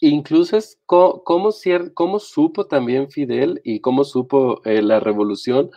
incluso 0.00 0.56
es 0.58 0.78
cómo, 0.84 1.22
cómo, 1.24 2.18
supo 2.18 2.66
también 2.66 3.10
Fidel 3.10 3.60
y 3.64 3.80
cómo 3.80 4.04
supo 4.04 4.60
eh, 4.64 4.82
la 4.82 5.00
revolución 5.00 5.70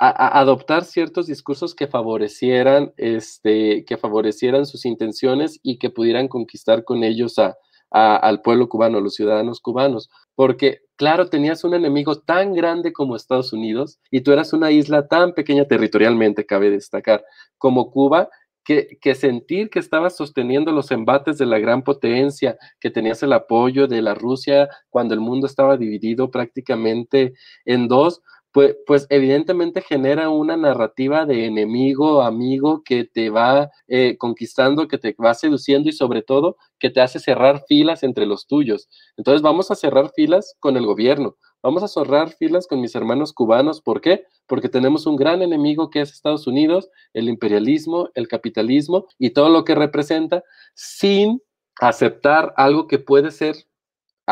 a, 0.00 0.40
adoptar 0.40 0.84
ciertos 0.84 1.26
discursos 1.26 1.74
que 1.74 1.86
favorecieran, 1.86 2.92
este, 2.96 3.84
que 3.84 3.98
favorecieran 3.98 4.64
sus 4.64 4.86
intenciones 4.86 5.60
y 5.62 5.78
que 5.78 5.90
pudieran 5.90 6.26
conquistar 6.26 6.84
con 6.84 7.04
ellos 7.04 7.38
a, 7.38 7.56
al 7.90 8.40
pueblo 8.40 8.68
cubano, 8.68 8.98
a 8.98 9.00
los 9.02 9.14
ciudadanos 9.14 9.60
cubanos. 9.60 10.08
Porque, 10.34 10.80
claro, 10.96 11.28
tenías 11.28 11.64
un 11.64 11.74
enemigo 11.74 12.18
tan 12.18 12.54
grande 12.54 12.94
como 12.94 13.14
Estados 13.14 13.52
Unidos 13.52 13.98
y 14.10 14.22
tú 14.22 14.32
eras 14.32 14.54
una 14.54 14.70
isla 14.70 15.06
tan 15.06 15.34
pequeña 15.34 15.66
territorialmente, 15.66 16.46
cabe 16.46 16.70
destacar, 16.70 17.22
como 17.58 17.90
Cuba, 17.90 18.30
que, 18.64 18.98
que, 19.02 19.14
sentir 19.14 19.68
que 19.68 19.80
estabas 19.80 20.16
sosteniendo 20.16 20.72
los 20.72 20.90
embates 20.92 21.36
de 21.36 21.46
la 21.46 21.58
gran 21.58 21.82
potencia, 21.82 22.56
que 22.78 22.90
tenías 22.90 23.22
el 23.22 23.32
apoyo 23.32 23.86
de 23.86 24.00
la 24.00 24.14
Rusia 24.14 24.68
cuando 24.88 25.12
el 25.12 25.20
mundo 25.20 25.46
estaba 25.46 25.76
dividido 25.76 26.30
prácticamente 26.30 27.34
en 27.64 27.88
dos, 27.88 28.22
pues, 28.52 28.76
pues, 28.86 29.06
evidentemente 29.10 29.80
genera 29.80 30.28
una 30.28 30.56
narrativa 30.56 31.24
de 31.24 31.46
enemigo, 31.46 32.22
amigo, 32.22 32.82
que 32.84 33.04
te 33.04 33.30
va 33.30 33.70
eh, 33.86 34.16
conquistando, 34.18 34.88
que 34.88 34.98
te 34.98 35.14
va 35.22 35.34
seduciendo 35.34 35.88
y 35.88 35.92
sobre 35.92 36.22
todo 36.22 36.56
que 36.78 36.90
te 36.90 37.00
hace 37.00 37.20
cerrar 37.20 37.62
filas 37.68 38.02
entre 38.02 38.26
los 38.26 38.46
tuyos. 38.46 38.88
Entonces 39.16 39.42
vamos 39.42 39.70
a 39.70 39.76
cerrar 39.76 40.10
filas 40.14 40.56
con 40.58 40.76
el 40.76 40.84
gobierno, 40.86 41.36
vamos 41.62 41.82
a 41.84 41.88
cerrar 41.88 42.30
filas 42.30 42.66
con 42.66 42.80
mis 42.80 42.94
hermanos 42.94 43.32
cubanos. 43.32 43.80
¿Por 43.80 44.00
qué? 44.00 44.24
Porque 44.46 44.68
tenemos 44.68 45.06
un 45.06 45.16
gran 45.16 45.42
enemigo 45.42 45.90
que 45.90 46.00
es 46.00 46.10
Estados 46.12 46.46
Unidos, 46.46 46.90
el 47.12 47.28
imperialismo, 47.28 48.08
el 48.14 48.26
capitalismo 48.26 49.06
y 49.18 49.30
todo 49.30 49.48
lo 49.48 49.64
que 49.64 49.76
representa, 49.76 50.42
sin 50.74 51.40
aceptar 51.80 52.52
algo 52.56 52.88
que 52.88 52.98
puede 52.98 53.30
ser 53.30 53.56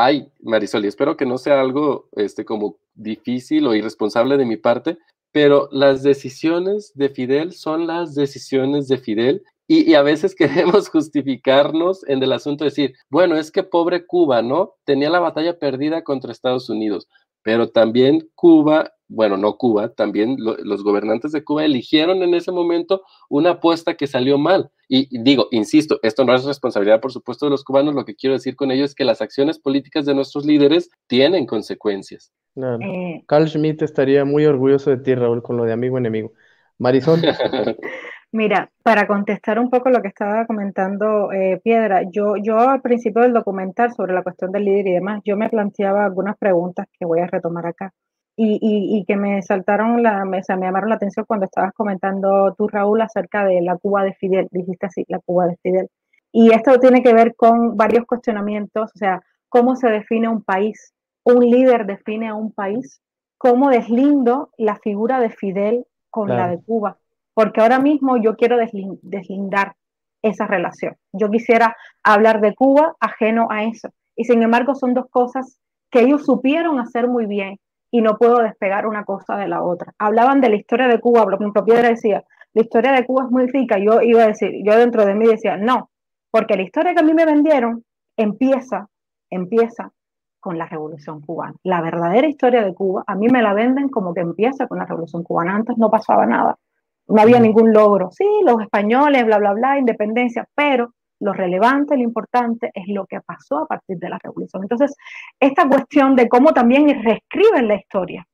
ay, 0.05 0.31
Marisol, 0.41 0.85
y 0.85 0.89
espero 0.89 1.17
que 1.17 1.27
no 1.27 1.39
sea 1.39 1.61
algo 1.61 2.09
este, 2.13 2.45
como 2.45 2.79
difícil 2.95 3.67
o 3.67 3.75
irresponsable 3.75 4.37
de 4.37 4.45
mi 4.45 4.57
parte, 4.57 4.99
pero 5.33 5.69
las 5.73 6.03
decisiones 6.03 6.93
de 6.95 7.09
Fidel 7.09 7.53
son 7.53 7.87
las 7.87 8.15
decisiones 8.15 8.89
de 8.89 8.99
Fidel 8.99 9.43
y, 9.67 9.95
a 9.95 10.03
veces 10.03 10.35
queremos 10.37 10.89
justificarnos 10.89 12.07
en 12.09 12.23
el 12.23 12.33
asunto 12.33 12.65
de 12.65 12.71
decir, 12.71 12.95
bueno, 13.11 13.37
es 13.37 13.51
que 13.51 13.63
pobre 13.63 14.07
Cuba, 14.07 14.43
¿no? 14.43 14.75
Tenía 14.85 15.11
la 15.11 15.21
batalla 15.21 15.59
perdida 15.59 16.03
contra 16.03 16.33
Estados 16.33 16.71
Unidos, 16.71 17.07
pero 17.49 17.71
también 17.71 18.29
Cuba 18.35 18.93
bueno, 19.11 19.39
no 19.39 19.57
Cuba, 19.57 19.89
también 19.95 20.37
los 20.39 20.85
gobernantes 20.85 21.33
de 21.33 21.43
Cuba 21.43 21.65
eligieron 21.65 22.23
en 22.23 22.35
ese 22.35 22.53
momento 22.53 23.05
una 23.31 23.53
apuesta 23.53 23.95
que 23.95 24.07
salió 24.07 24.37
mal. 24.37 24.71
Y, 24.87 25.23
digo, 25.23 25.49
insisto, 25.51 25.99
esto 26.03 26.27
no 26.27 26.35
es 26.35 26.45
responsabilidad, 26.45 27.01
por 27.01 27.11
supuesto, 27.11 27.47
de 27.47 27.51
los 27.51 27.65
cubanos. 27.65 27.95
Lo 27.95 28.05
que 28.05 28.15
quiero 28.15 28.35
decir 28.35 28.55
con 28.55 28.71
ello 28.71 28.85
es 28.85 28.95
que 28.95 29.05
las 29.05 29.23
acciones 29.23 29.59
políticas 29.59 30.05
de 30.05 30.15
nuestros 30.15 30.45
líderes 30.45 30.91
tienen 31.07 31.47
consecuencias. 31.47 32.33
Eh. 32.57 33.25
Carl 33.27 33.49
Schmitt 33.49 33.81
estaría 33.81 34.27
muy 34.27 34.45
orgulloso 34.45 34.91
de 34.91 34.99
ti, 34.99 35.15
Raúl, 35.15 35.43
con 35.43 35.57
lo 35.57 35.65
de 35.65 35.73
amigo 35.73 35.97
enemigo. 35.97 36.35
Marisol. 36.77 37.23
Mira, 38.31 38.71
para 38.83 39.07
contestar 39.07 39.59
un 39.59 39.71
poco 39.71 39.89
lo 39.89 40.03
que 40.03 40.09
estaba 40.09 40.47
comentando 40.47 41.33
eh, 41.33 41.61
Piedra, 41.65 42.03
yo, 42.11 42.37
yo 42.37 42.59
al 42.59 42.83
principio 42.83 43.23
del 43.23 43.33
documental 43.33 43.95
sobre 43.95 44.13
la 44.13 44.23
cuestión 44.23 44.53
del 44.53 44.67
líder 44.67 44.87
y 44.89 44.93
demás, 44.93 45.23
yo 45.25 45.37
me 45.37 45.49
planteaba 45.49 46.05
algunas 46.05 46.37
preguntas 46.37 46.87
que 46.99 47.07
voy 47.07 47.21
a 47.21 47.27
retomar 47.27 47.67
acá. 47.67 47.93
Y, 48.41 49.05
que 49.09 49.17
me 49.17 49.43
saltaron, 49.43 50.01
la, 50.01 50.25
me, 50.25 50.39
me 50.49 50.67
llamaron 50.67 50.91
la 50.91 50.95
atención 50.95 51.27
cuando 51.27 51.47
estabas 51.47 51.73
comentando 51.75 52.55
tú, 52.57 52.69
Raúl, 52.69 53.01
acerca 53.01 53.45
de 53.45 53.61
la 53.63 53.77
Cuba 53.77 54.05
de 54.05 54.15
Fidel, 54.15 54.47
dijiste 54.53 54.87
así, 54.87 55.05
la 55.09 55.19
Cuba 55.19 55.47
de 55.47 55.57
Fidel. 55.61 55.89
Y 56.31 56.53
esto 56.53 56.79
tiene 56.79 57.03
que 57.03 57.13
ver 57.15 57.35
con 57.35 57.77
varios 57.77 58.07
cuestionamientos, 58.07 58.93
o 58.95 58.99
sea, 58.99 59.23
cómo 59.49 59.75
se 59.75 59.89
define 59.89 60.29
un 60.29 60.45
país, 60.45 60.95
un 61.25 61.41
líder 61.51 61.87
define 61.87 62.29
a 62.29 62.35
un 62.35 62.53
país, 62.53 63.01
cómo 63.39 63.71
deslindo 63.71 64.51
la 64.57 64.77
figura 64.77 65.19
de 65.19 65.31
Fidel 65.31 65.87
con 66.09 66.29
la 66.29 66.47
de 66.47 66.63
Cuba, 66.63 66.99
porque 67.39 67.61
ahora 67.61 67.79
mismo 67.79 68.17
yo 68.17 68.35
quiero 68.35 68.57
deslindar 68.57 69.77
esa 70.23 70.49
relación. 70.49 70.97
Yo 71.13 71.31
quisiera 71.31 71.77
hablar 72.03 72.41
de 72.41 72.53
Cuba 72.53 72.97
ajeno 72.99 73.47
a 73.49 73.63
eso. 73.63 73.91
Y 74.17 74.25
sin 74.25 74.43
embargo 74.43 74.75
son 74.75 74.93
dos 74.93 75.07
cosas 75.09 75.61
que 75.89 76.01
ellos 76.01 76.25
supieron 76.25 76.81
hacer 76.81 77.07
muy 77.07 77.27
bien 77.27 77.61
y 77.93 78.03
no 78.03 78.19
puedo 78.19 78.39
despegar 78.39 78.89
una 78.89 79.05
cosa 79.05 79.37
de 79.37 79.47
la 79.47 79.63
otra. 79.63 79.95
Hablaban 80.01 80.41
de 80.41 80.49
la 80.49 80.57
historia 80.57 80.89
de 80.89 80.99
Cuba, 80.99 81.27
mi 81.39 81.53
Piedra 81.65 81.91
decía, 81.91 82.25
la 82.55 82.63
historia 82.63 82.91
de 82.91 83.07
Cuba 83.07 83.27
es 83.27 83.31
muy 83.31 83.47
rica. 83.47 83.79
Yo 83.79 84.03
iba 84.03 84.25
a 84.25 84.27
decir, 84.27 84.51
yo 84.65 84.77
dentro 84.77 85.07
de 85.07 85.15
mí 85.15 85.29
decía, 85.29 85.57
no, 85.57 85.91
porque 86.33 86.57
la 86.57 86.63
historia 86.63 86.93
que 86.93 87.03
a 87.03 87.05
mí 87.05 87.15
me 87.15 87.25
vendieron 87.25 87.85
empieza, 88.17 88.89
empieza 89.31 89.93
con 90.41 90.59
la 90.59 90.67
Revolución 90.67 91.21
Cubana. 91.21 91.55
La 91.63 91.83
verdadera 91.83 92.27
historia 92.27 92.65
de 92.65 92.75
Cuba, 92.75 93.05
a 93.07 93.15
mí 93.15 93.29
me 93.29 93.43
la 93.43 93.55
venden 93.55 93.91
como 93.91 94.13
que 94.13 94.23
empieza 94.23 94.67
con 94.67 94.79
la 94.79 94.87
Revolución 94.87 95.23
Cubana. 95.23 95.55
Antes 95.55 95.79
no 95.79 95.89
pasaba 95.89 96.27
nada, 96.27 96.59
no 97.09 97.21
había 97.21 97.41
ningún 97.41 97.73
logro. 97.73 98.11
Sí, 98.11 98.27
los 98.45 98.61
españoles, 98.61 99.25
bla, 99.25 99.39
bla, 99.39 99.53
bla, 99.55 99.79
independencia, 99.79 100.47
pero 100.55 100.95
lo 101.21 101.33
relevante, 101.33 101.97
lo 101.97 102.03
importante 102.03 102.71
es 102.75 102.85
lo 102.89 103.07
que 103.07 103.21
pasó 103.21 103.59
a 103.59 103.67
partir 103.67 103.99
de 103.99 104.09
la 104.09 104.19
revolución. 104.23 104.63
Entonces, 104.63 104.95
esta 105.41 105.69
cuestión 105.69 106.15
de 106.15 106.29
cómo 106.29 106.53
también 106.53 107.03
reescriben 107.03 107.67
la 107.67 107.75
historia, 107.75 108.27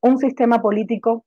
un 0.00 0.18
sistema 0.18 0.60
político 0.60 1.24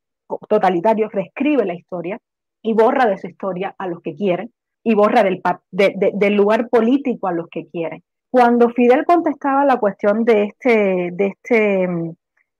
totalitario 0.49 1.10
reescribe 1.10 1.65
la 1.65 1.75
historia 1.75 2.19
y 2.62 2.73
borra 2.73 3.05
de 3.05 3.17
su 3.17 3.27
historia 3.27 3.75
a 3.77 3.88
los 3.88 4.01
que 4.01 4.15
quieren 4.15 4.51
y 4.84 4.95
borra 4.95 5.23
del, 5.23 5.41
del 5.71 6.34
lugar 6.34 6.69
político 6.69 7.27
a 7.27 7.34
los 7.34 7.47
que 7.49 7.67
quieren. 7.67 8.03
Cuando 8.36 8.69
Fidel 8.69 9.05
contestaba 9.05 9.63
la 9.65 9.77
cuestión 9.77 10.25
de 10.25 10.43
este, 10.43 11.10
de 11.13 11.27
este, 11.27 11.84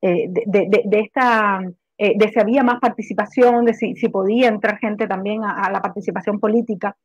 eh, 0.02 0.28
de, 0.30 1.00
esta 1.02 1.62
eh, 1.98 2.14
de 2.18 2.30
si 2.30 2.40
había 2.40 2.64
más 2.64 2.80
participación, 2.80 3.66
de 3.66 3.74
si, 3.74 3.96
si 3.96 4.10
podía 4.10 4.50
entrar 4.50 4.78
gente 4.80 5.08
también 5.08 5.44
a, 5.44 5.70
la 5.72 5.82
participación 5.82 6.40
política. 6.40 6.96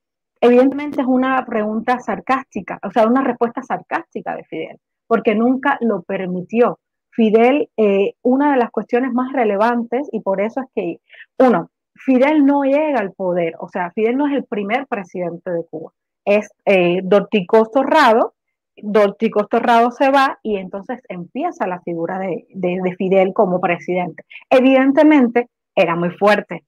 Evidentemente 0.41 1.01
es 1.03 1.07
una 1.07 1.45
pregunta 1.45 2.01
sarcástica, 2.01 2.79
o 2.83 2.91
sea, 2.91 3.07
una 3.07 3.23
respuesta 3.23 3.63
sarcástica 3.63 4.35
de 4.35 4.45
Fidel, 4.45 4.79
porque 5.07 5.35
nunca 5.35 5.79
lo 5.81 6.03
permitió. 6.03 6.79
Fidel, 7.13 7.69
eh, 7.77 8.15
una 8.23 8.53
de 8.53 8.59
las 8.59 8.71
cuestiones 8.71 9.13
más 9.13 9.33
relevantes, 9.33 10.09
y 10.13 10.21
por 10.21 10.41
eso 10.41 10.61
es 10.61 10.67
que, 10.75 11.01
uno, 11.39 11.71
Fidel 11.95 12.47
no 12.47 12.63
llega 12.63 12.99
al 12.99 13.13
poder, 13.13 13.55
o 13.59 13.69
sea, 13.69 13.91
Fidel 13.93 14.17
no 14.17 14.27
es 14.27 14.35
el 14.35 14.45
primer 14.45 14.87
presidente 14.87 15.51
de 15.51 15.65
Cuba, 15.71 15.93
es 16.25 16.49
eh, 16.65 17.01
Dortico 17.05 17.67
Torrado, 17.67 18.35
Dortico 18.83 19.47
Torrado 19.47 19.91
se 19.91 20.11
va 20.11 20.39
y 20.43 20.57
entonces 20.57 21.01
empieza 21.09 21.67
la 21.67 21.81
figura 21.81 22.19
de, 22.19 22.47
de 22.51 22.97
Fidel 22.97 23.33
como 23.33 23.61
presidente. 23.61 24.25
Evidentemente 24.49 25.49
era 25.75 25.97
muy 25.97 26.11
fuerte, 26.11 26.65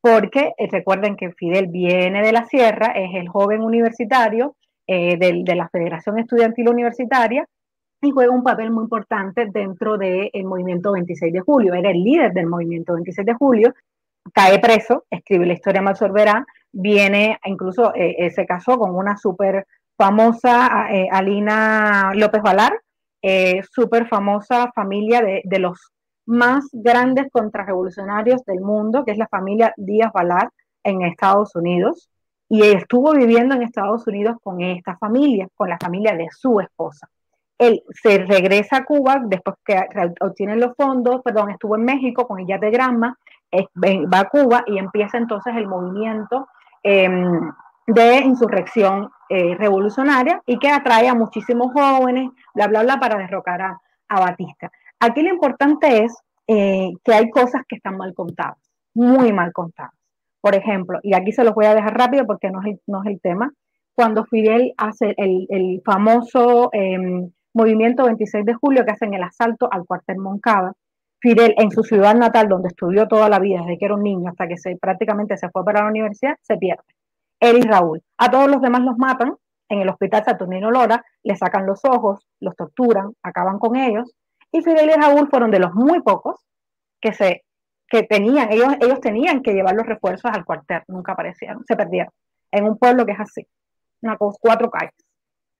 porque 0.00 0.54
eh, 0.56 0.68
recuerden 0.70 1.16
que 1.16 1.32
Fidel 1.32 1.66
viene 1.66 2.22
de 2.22 2.30
la 2.30 2.44
sierra, 2.44 2.92
es 2.94 3.14
el 3.14 3.28
joven 3.28 3.60
universitario 3.62 4.54
eh, 4.86 5.16
de, 5.16 5.54
la 5.56 5.68
Federación 5.68 6.20
Estudiantil 6.20 6.68
Universitaria 6.68 7.44
y 8.00 8.12
juega 8.12 8.32
un 8.32 8.44
papel 8.44 8.70
muy 8.70 8.84
importante 8.84 9.46
dentro 9.46 9.98
del 9.98 10.30
movimiento 10.44 10.92
26 10.92 11.32
de 11.32 11.40
julio, 11.40 11.74
era 11.74 11.90
el 11.90 12.04
líder 12.04 12.32
del 12.32 12.46
movimiento 12.46 12.94
26 12.94 13.26
de 13.26 13.34
julio, 13.34 13.74
cae 14.32 14.60
preso, 14.60 15.06
escribe 15.10 15.46
la 15.46 15.54
historia 15.54 15.82
más 15.82 15.98
Verá, 16.12 16.46
viene, 16.70 17.38
incluso 17.44 17.92
eh, 17.96 18.30
se 18.30 18.46
casó 18.46 18.78
con 18.78 18.94
una 18.94 19.16
súper 19.16 19.66
famosa 19.96 20.86
Alina 21.10 22.12
López 22.14 22.42
Valar, 22.42 22.78
súper 23.70 24.08
famosa 24.08 24.70
familia 24.72 25.22
de, 25.22 25.58
los 25.58 25.92
más 26.26 26.68
grandes 26.72 27.26
contrarrevolucionarios 27.32 28.44
del 28.44 28.60
mundo, 28.60 29.04
que 29.04 29.12
es 29.12 29.18
la 29.18 29.28
familia 29.28 29.72
Díaz 29.76 30.12
Balart 30.12 30.52
en 30.84 31.02
Estados 31.02 31.54
Unidos. 31.54 32.10
Y 32.48 32.62
estuvo 32.62 33.12
viviendo 33.12 33.54
en 33.54 33.62
Estados 33.62 34.06
Unidos 34.06 34.36
con 34.42 34.60
esta 34.60 34.96
familia, 34.98 35.48
con 35.54 35.68
la 35.68 35.78
familia 35.78 36.14
de 36.14 36.28
su 36.30 36.60
esposa. 36.60 37.08
Él 37.58 37.82
se 38.02 38.18
regresa 38.18 38.78
a 38.78 38.84
Cuba 38.84 39.22
después 39.24 39.56
que 39.64 39.80
obtiene 40.20 40.56
los 40.56 40.76
fondos, 40.76 41.22
perdón, 41.22 41.50
estuvo 41.50 41.74
en 41.76 41.84
México 41.84 42.28
con 42.28 42.38
ella 42.38 42.58
de 42.58 42.70
Granma, 42.70 43.18
va 43.52 44.20
a 44.20 44.28
Cuba 44.28 44.64
y 44.66 44.78
empieza 44.78 45.18
entonces 45.18 45.54
el 45.56 45.66
movimiento 45.66 46.48
em, 46.82 47.50
de 47.86 48.18
insurrección 48.18 49.10
eh, 49.28 49.54
revolucionaria 49.56 50.42
y 50.46 50.58
que 50.58 50.68
atrae 50.68 51.08
a 51.08 51.14
muchísimos 51.14 51.72
jóvenes, 51.72 52.30
bla, 52.54 52.68
bla, 52.68 52.82
bla, 52.82 52.98
para 52.98 53.18
derrocar 53.18 53.62
a, 53.62 53.80
Batista. 54.08 54.70
Aquí 55.00 55.20
lo 55.22 55.30
importante 55.30 56.04
es 56.04 56.16
eh, 56.46 56.92
que 57.02 57.12
hay 57.12 57.28
cosas 57.28 57.62
que 57.68 57.76
están 57.76 57.96
mal 57.96 58.14
contadas, 58.14 58.58
muy 58.94 59.32
mal 59.32 59.52
contadas. 59.52 59.92
Por 60.40 60.54
ejemplo, 60.54 61.00
y 61.02 61.14
aquí 61.14 61.32
se 61.32 61.42
los 61.42 61.54
voy 61.54 61.66
a 61.66 61.74
dejar 61.74 61.98
rápido 61.98 62.24
porque 62.24 62.50
no 62.50 62.60
es 62.60 62.66
el, 62.66 62.80
no 62.86 63.02
es 63.02 63.10
el 63.10 63.20
tema, 63.20 63.52
cuando 63.96 64.24
Fidel 64.26 64.74
hace 64.76 65.14
el, 65.16 65.82
famoso 65.84 66.70
em, 66.72 67.32
movimiento 67.52 68.04
26 68.04 68.44
de 68.44 68.54
julio 68.54 68.84
que 68.84 68.92
hacen 68.92 69.14
el 69.14 69.22
asalto 69.22 69.68
al 69.72 69.86
cuartel 69.86 70.18
Moncada, 70.18 70.72
Fidel 71.18 71.54
en 71.56 71.70
su 71.70 71.82
ciudad 71.82 72.14
natal, 72.14 72.48
donde 72.48 72.68
estudió 72.68 73.08
toda 73.08 73.28
la 73.28 73.40
vida, 73.40 73.60
desde 73.62 73.78
que 73.78 73.86
era 73.86 73.94
un 73.94 74.02
niño 74.02 74.28
hasta 74.28 74.46
que 74.46 74.58
se, 74.58 74.76
prácticamente 74.76 75.36
se 75.36 75.48
fue 75.48 75.64
para 75.64 75.82
la 75.82 75.88
universidad, 75.88 76.36
se 76.42 76.56
pierde. 76.56 76.84
Él 77.40 77.58
y 77.58 77.62
Raúl. 77.62 78.02
A 78.18 78.30
todos 78.30 78.48
los 78.48 78.60
demás 78.60 78.82
los 78.82 78.96
matan 78.98 79.34
en 79.68 79.80
el 79.80 79.88
hospital 79.88 80.24
Saturnino 80.24 80.70
Lora, 80.70 81.04
le 81.22 81.36
sacan 81.36 81.66
los 81.66 81.84
ojos, 81.84 82.26
los 82.40 82.54
torturan, 82.56 83.12
acaban 83.22 83.58
con 83.58 83.76
ellos 83.76 84.14
y 84.52 84.62
Fidel 84.62 84.90
y 84.90 85.00
Raúl 85.00 85.28
fueron 85.28 85.50
de 85.50 85.58
los 85.58 85.74
muy 85.74 86.00
pocos 86.02 86.36
que 87.00 87.12
se 87.12 87.42
que 87.88 88.02
tenían, 88.02 88.50
ellos, 88.52 88.74
ellos 88.80 89.00
tenían 89.00 89.42
que 89.42 89.52
llevar 89.52 89.76
los 89.76 89.86
refuerzos 89.86 90.30
al 90.34 90.44
cuartel, 90.44 90.82
nunca 90.88 91.12
aparecieron, 91.12 91.64
se 91.68 91.76
perdieron. 91.76 92.12
En 92.50 92.64
un 92.64 92.76
pueblo 92.78 93.06
que 93.06 93.12
es 93.12 93.20
así, 93.20 93.46
una 94.02 94.16
cosa, 94.16 94.36
cuatro 94.40 94.70
calles, 94.70 94.94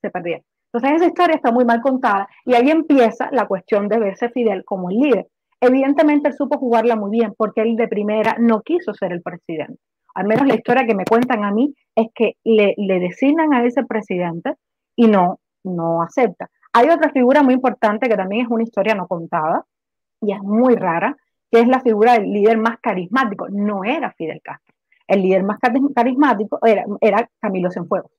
se 0.01 0.11
perdieron. 0.11 0.45
Entonces 0.73 0.97
esa 0.97 1.07
historia 1.07 1.37
está 1.37 1.53
muy 1.53 1.65
mal 1.65 1.81
contada 1.81 2.29
y 2.45 2.55
ahí 2.55 2.71
empieza 2.71 3.29
la 3.31 3.47
cuestión 3.47 3.89
de 3.89 3.99
verse 3.99 4.29
Fidel 4.31 4.65
como 4.65 4.91
el 4.91 4.97
líder. 4.99 5.29
Evidentemente 5.61 6.29
él 6.29 6.35
supo 6.35 6.59
jugarla 6.59 6.97
muy 6.97 7.11
bien 7.11 7.33
porque 7.37 7.63
él 7.63 7.77
de 7.77 7.89
primera 7.89 8.37
no 8.39 8.61
quiso 8.63 8.93
ser 8.93 9.13
el 9.13 9.23
presidente. 9.23 9.81
Al 10.17 10.27
menos 10.27 10.47
la 10.47 10.55
historia 10.55 10.87
que 10.87 10.95
me 10.95 11.05
cuentan 11.05 11.45
a 11.45 11.53
mí, 11.53 11.75
es 11.95 12.09
que 12.15 12.37
le, 12.43 12.75
le 12.79 13.01
designan 13.01 13.53
a 13.53 13.65
ese 13.65 13.85
presidente 13.85 14.55
y 14.97 15.09
no, 15.09 15.41
no 15.63 16.03
acepta. 16.03 16.49
Hay 16.73 16.89
otra 16.89 17.11
figura 17.11 17.43
muy 17.43 17.55
importante 17.55 18.09
que 18.09 18.17
también 18.17 18.47
es 18.47 18.51
una 18.51 18.63
historia 18.63 18.95
no 18.95 19.07
contada 19.07 19.65
y 20.21 20.33
es 20.33 20.41
muy 20.41 20.75
rara, 20.75 21.17
que 21.51 21.61
es 21.61 21.69
la 21.69 21.81
figura 21.81 22.15
del 22.15 22.33
líder 22.33 22.57
más 22.57 22.79
carismático. 22.81 23.49
No 23.51 23.85
era 23.85 24.13
Fidel 24.13 24.41
Castro. 24.43 24.75
El 25.07 25.23
líder 25.23 25.45
más 25.45 25.59
carismático 25.95 26.59
era, 26.67 26.85
era 27.01 27.29
Camilo 27.39 27.71
Cienfuegos. 27.71 28.11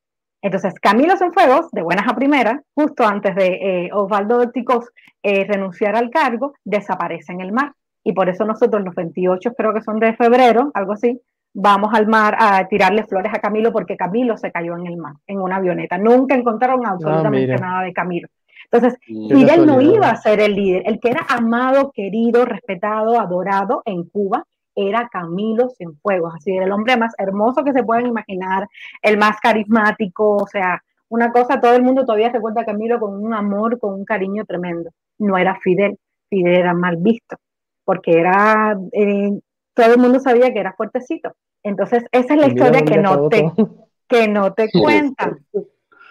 Entonces, 0.41 0.75
Camilo 0.79 1.17
Cienfuegos, 1.17 1.71
de 1.71 1.81
buenas 1.81 2.07
a 2.07 2.15
primeras, 2.15 2.61
justo 2.75 3.05
antes 3.05 3.35
de 3.35 3.47
eh, 3.47 3.89
Osvaldo 3.91 4.37
Orticos 4.37 4.91
eh, 5.23 5.45
renunciar 5.45 5.95
al 5.95 6.11
cargo, 6.11 6.53
desaparece 6.63 7.33
en 7.33 7.41
el 7.41 7.51
mar. 7.51 7.73
Y 8.03 8.13
por 8.13 8.29
eso 8.29 8.45
nosotros 8.45 8.83
los 8.83 8.95
28, 8.95 9.53
creo 9.55 9.73
que 9.73 9.81
son 9.81 9.99
de 9.99 10.15
febrero, 10.15 10.71
algo 10.75 10.93
así, 10.93 11.19
vamos 11.59 11.89
al 11.93 12.05
mar 12.07 12.35
a 12.39 12.67
tirarle 12.67 13.03
flores 13.05 13.33
a 13.33 13.39
Camilo 13.39 13.71
porque 13.71 13.97
Camilo 13.97 14.37
se 14.37 14.51
cayó 14.51 14.77
en 14.77 14.85
el 14.85 14.97
mar, 14.97 15.15
en 15.25 15.41
una 15.41 15.55
avioneta. 15.55 15.97
Nunca 15.97 16.35
encontraron 16.35 16.85
ah, 16.85 16.91
absolutamente 16.91 17.55
nada 17.57 17.81
de 17.81 17.93
Camilo. 17.93 18.27
Entonces, 18.69 18.99
Fidel 19.05 19.65
no 19.65 19.81
iba 19.81 20.09
a 20.09 20.17
ser 20.17 20.39
el 20.39 20.53
líder. 20.53 20.83
El 20.85 20.99
que 20.99 21.09
era 21.09 21.25
amado, 21.29 21.91
querido, 21.91 22.45
respetado, 22.45 23.19
adorado 23.19 23.81
en 23.85 24.03
Cuba 24.03 24.43
era 24.75 25.09
Camilo 25.11 25.69
Cienfuegos. 25.69 26.35
Así 26.35 26.55
era 26.55 26.65
el 26.65 26.71
hombre 26.71 26.95
más 26.95 27.13
hermoso 27.17 27.63
que 27.63 27.73
se 27.73 27.83
pueden 27.83 28.05
imaginar, 28.05 28.67
el 29.01 29.17
más 29.17 29.39
carismático, 29.39 30.35
o 30.35 30.47
sea, 30.47 30.83
una 31.09 31.31
cosa, 31.31 31.59
todo 31.59 31.73
el 31.73 31.81
mundo 31.81 32.05
todavía 32.05 32.29
recuerda 32.29 32.61
a 32.61 32.65
Camilo 32.65 32.99
con 32.99 33.15
un 33.15 33.33
amor, 33.33 33.79
con 33.79 33.95
un 33.95 34.05
cariño 34.05 34.45
tremendo. 34.45 34.91
No 35.17 35.37
era 35.37 35.55
Fidel, 35.55 35.97
Fidel 36.29 36.55
era 36.55 36.73
mal 36.75 36.97
visto, 36.97 37.37
porque 37.83 38.19
era, 38.19 38.77
eh, 38.91 39.31
todo 39.77 39.93
el 39.93 39.99
mundo 39.99 40.19
sabía 40.19 40.51
que 40.51 40.59
era 40.59 40.73
fuertecito. 40.73 41.33
Entonces, 41.63 42.03
esa 42.11 42.33
es 42.33 42.39
la 42.39 42.47
historia 42.47 42.81
que 42.85 42.97
no, 42.97 43.29
te, 43.29 43.51
que 44.07 44.27
no 44.27 44.53
te 44.53 44.69
cuentan. 44.71 45.45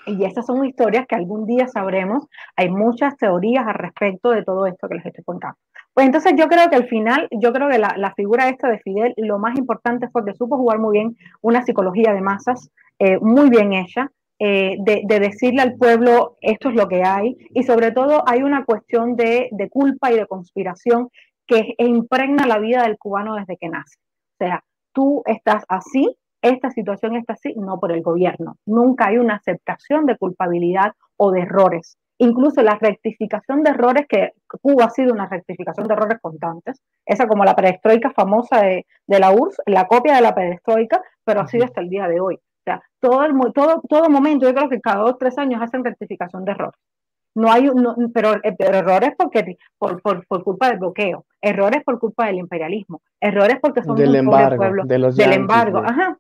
Y 0.07 0.25
esas 0.25 0.47
son 0.47 0.65
historias 0.65 1.07
que 1.07 1.17
algún 1.17 1.47
día 1.47 1.67
sabremos. 1.67 2.29
Hay 2.55 2.71
muchas 2.71 3.17
teorías 3.17 3.67
al 3.67 3.75
respecto 3.75 4.31
de 4.31 4.45
todo 4.45 4.67
esto 4.67 4.89
que 4.89 4.95
les 4.95 5.07
estoy 5.07 5.25
contando. 5.25 5.59
Pues 5.93 6.07
entonces 6.07 6.35
yo 6.37 6.47
creo 6.47 6.71
que 6.71 6.77
al 6.77 6.87
final, 6.89 7.27
yo 7.33 7.53
creo 7.53 7.69
que 7.69 7.79
la, 7.79 8.13
figura 8.15 8.49
esta 8.49 8.69
de 8.69 8.79
Fidel, 8.79 9.15
lo 9.17 9.39
más 9.39 9.59
importante 9.59 10.09
fue 10.11 10.25
que 10.25 10.35
supo 10.35 10.57
jugar 10.59 10.79
muy 10.79 10.93
bien 10.99 11.17
una 11.41 11.65
psicología 11.65 12.13
de 12.13 12.21
masas, 12.21 12.71
eh, 12.99 13.19
muy 13.19 13.51
bien 13.51 13.73
hecha, 13.73 14.13
eh, 14.39 14.77
de, 14.79 15.19
decirle 15.19 15.63
al 15.63 15.77
pueblo 15.77 16.37
esto 16.43 16.69
es 16.69 16.75
lo 16.75 16.87
que 16.87 17.03
hay, 17.03 17.39
y 17.55 17.63
sobre 17.63 17.93
todo 17.93 18.23
hay 18.27 18.43
una 18.43 18.67
cuestión 18.67 19.17
de, 19.17 19.49
de 19.53 19.71
culpa 19.71 20.13
y 20.13 20.17
de 20.17 20.27
conspiración 20.27 21.09
que 21.47 21.75
impregna 21.79 22.47
la 22.47 22.59
vida 22.59 22.83
del 22.83 22.99
cubano 22.99 23.35
desde 23.35 23.57
que 23.57 23.69
nace. 23.69 23.97
O 24.35 24.45
sea, 24.45 24.65
tú 24.93 25.23
estás 25.27 25.65
así, 25.69 26.17
esta 26.43 26.71
situación 26.71 27.17
está 27.17 27.35
así, 27.35 27.55
no 27.57 27.79
por 27.79 27.93
el 27.93 28.03
gobierno. 28.03 28.57
Nunca 28.67 29.09
hay 29.09 29.19
una 29.19 29.37
aceptación 29.37 30.07
de 30.07 30.17
culpabilidad 30.17 30.93
o 31.17 31.31
de 31.31 31.41
errores. 31.41 31.97
Incluso 32.19 32.63
la 32.63 32.77
rectificación 32.77 33.63
de 33.63 33.71
errores, 33.71 34.07
que 34.09 34.33
Cuba 34.63 34.87
ha 34.87 34.91
sido 34.91 35.13
una 35.13 35.29
rectificación 35.29 35.87
de 35.87 35.95
errores 35.95 36.19
constantes, 36.21 36.81
esa 37.05 37.29
como 37.29 37.45
la 37.45 37.55
perestroika 37.55 38.11
famosa 38.11 38.63
de, 38.63 38.87
la 39.07 39.33
URSS, 39.33 39.63
la 39.67 39.87
copia 39.87 40.17
de 40.17 40.23
la 40.23 40.35
perestroika, 40.35 41.03
pero 41.25 41.43
ha 41.43 41.47
sido 41.47 41.65
hasta 41.65 41.83
el 41.83 41.91
día 41.91 42.09
de 42.09 42.21
hoy. 42.21 42.37
O 42.37 42.63
sea, 42.65 42.83
todo, 43.01 43.23
el, 43.25 43.35
todo, 43.53 43.83
todo 43.89 44.09
momento, 44.09 44.47
yo 44.47 44.55
creo 44.55 44.69
que 44.69 44.81
cada 44.81 45.03
dos 45.03 45.19
tres 45.19 45.37
años 45.37 45.61
hacen 45.63 45.85
rectificación 45.85 46.45
de 46.45 46.53
errores. 46.53 46.81
No 47.37 47.53
hay, 47.53 47.69
pero, 48.15 48.37
eh, 48.43 48.55
pero, 48.59 48.79
errores 48.79 49.11
porque, 49.17 49.59
por, 49.77 50.01
por, 50.01 50.27
por, 50.27 50.43
culpa 50.43 50.71
del 50.71 50.79
bloqueo, 50.79 51.27
errores 51.43 51.85
por 51.85 51.99
culpa 51.99 52.27
del 52.27 52.39
imperialismo, 52.39 53.03
errores 53.21 53.59
porque 53.61 53.83
son 53.83 53.95
del 53.95 54.15
embargo, 54.15 54.57
pueblo, 54.57 54.85
de 54.87 54.99
los 54.99 55.17
del 55.17 55.35
embargo. 55.35 55.83
Ajá. 55.85 56.17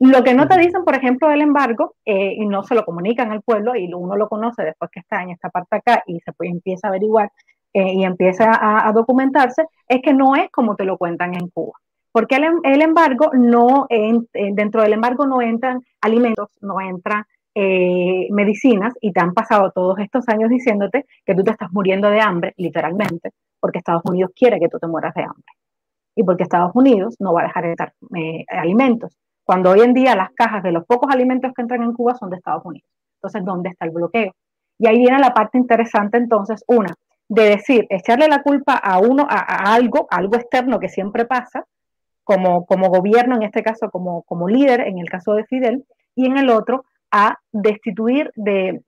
Lo 0.00 0.24
que 0.24 0.34
no 0.34 0.48
te 0.48 0.58
dicen, 0.58 0.84
por 0.84 0.96
ejemplo, 0.96 1.28
del 1.28 1.42
embargo, 1.42 1.94
eh, 2.04 2.34
y 2.36 2.46
no 2.46 2.64
se 2.64 2.74
lo 2.74 2.84
comunican 2.84 3.30
al 3.30 3.42
pueblo, 3.42 3.76
y 3.76 3.94
uno 3.94 4.16
lo 4.16 4.28
conoce 4.28 4.64
después 4.64 4.90
que 4.90 4.98
está 4.98 5.22
en 5.22 5.30
esta 5.30 5.50
parte 5.50 5.76
acá 5.76 6.02
y 6.04 6.18
se 6.18 6.32
puede, 6.32 6.50
empieza 6.50 6.88
a 6.88 6.90
averiguar 6.90 7.30
eh, 7.72 7.92
y 7.94 8.02
empieza 8.02 8.50
a, 8.50 8.92
documentarse, 8.92 9.66
es 9.86 10.02
que 10.02 10.12
no 10.14 10.34
es 10.34 10.50
como 10.50 10.74
te 10.74 10.84
lo 10.84 10.98
cuentan 10.98 11.34
en 11.34 11.48
Cuba. 11.48 11.74
Porque 12.10 12.34
el, 12.36 12.44
el 12.64 12.82
embargo 12.82 13.30
no, 13.34 13.86
dentro 14.32 14.82
del 14.82 14.94
embargo 14.94 15.26
no 15.26 15.40
entran 15.42 15.80
alimentos, 16.00 16.48
no 16.60 16.80
entran 16.80 17.24
eh, 17.58 18.28
medicinas 18.32 18.92
y 19.00 19.12
te 19.12 19.20
han 19.20 19.32
pasado 19.32 19.70
todos 19.70 19.98
estos 19.98 20.28
años 20.28 20.50
diciéndote 20.50 21.06
que 21.24 21.34
tú 21.34 21.42
te 21.42 21.52
estás 21.52 21.72
muriendo 21.72 22.10
de 22.10 22.20
hambre, 22.20 22.52
literalmente, 22.58 23.30
porque 23.58 23.78
Estados 23.78 24.02
Unidos 24.04 24.32
quiere 24.36 24.60
que 24.60 24.68
tú 24.68 24.78
te 24.78 24.86
mueras 24.86 25.14
de 25.14 25.22
hambre. 25.22 25.54
Y 26.14 26.22
porque 26.22 26.42
Estados 26.42 26.72
Unidos 26.74 27.16
no 27.18 27.32
va 27.32 27.40
a 27.40 27.44
dejar 27.44 27.64
de 27.64 27.74
dar 27.74 27.94
eh, 28.14 28.44
alimentos. 28.48 29.16
Cuando 29.42 29.70
hoy 29.70 29.80
en 29.80 29.94
día 29.94 30.14
las 30.14 30.32
cajas 30.32 30.62
de 30.62 30.72
los 30.72 30.84
pocos 30.84 31.10
alimentos 31.10 31.52
que 31.54 31.62
entran 31.62 31.82
en 31.82 31.94
Cuba 31.94 32.14
son 32.14 32.28
de 32.28 32.36
Estados 32.36 32.62
Unidos. 32.66 32.90
Entonces, 33.14 33.42
¿dónde 33.42 33.70
está 33.70 33.86
el 33.86 33.92
bloqueo? 33.92 34.32
Y 34.78 34.86
ahí 34.86 34.98
viene 34.98 35.18
la 35.18 35.32
parte 35.32 35.56
interesante 35.56 36.18
entonces, 36.18 36.62
una, 36.66 36.92
de 37.26 37.42
decir, 37.42 37.86
echarle 37.88 38.28
la 38.28 38.42
culpa 38.42 38.74
a 38.74 38.98
uno, 38.98 39.26
a, 39.26 39.72
algo, 39.74 40.06
algo 40.10 40.36
externo 40.36 40.78
que 40.78 40.90
siempre 40.90 41.24
pasa, 41.24 41.64
como, 42.22 42.66
como 42.66 42.90
gobierno, 42.90 43.36
en 43.36 43.44
este 43.44 43.62
caso 43.62 43.90
como, 43.90 44.24
como 44.24 44.46
líder, 44.46 44.80
en 44.80 44.98
el 44.98 45.08
caso 45.08 45.32
de 45.32 45.44
Fidel, 45.44 45.86
y 46.14 46.26
en 46.26 46.36
el 46.36 46.50
otro, 46.50 46.84
a 47.16 47.38
destituir, 47.50 48.30
de 48.36 48.82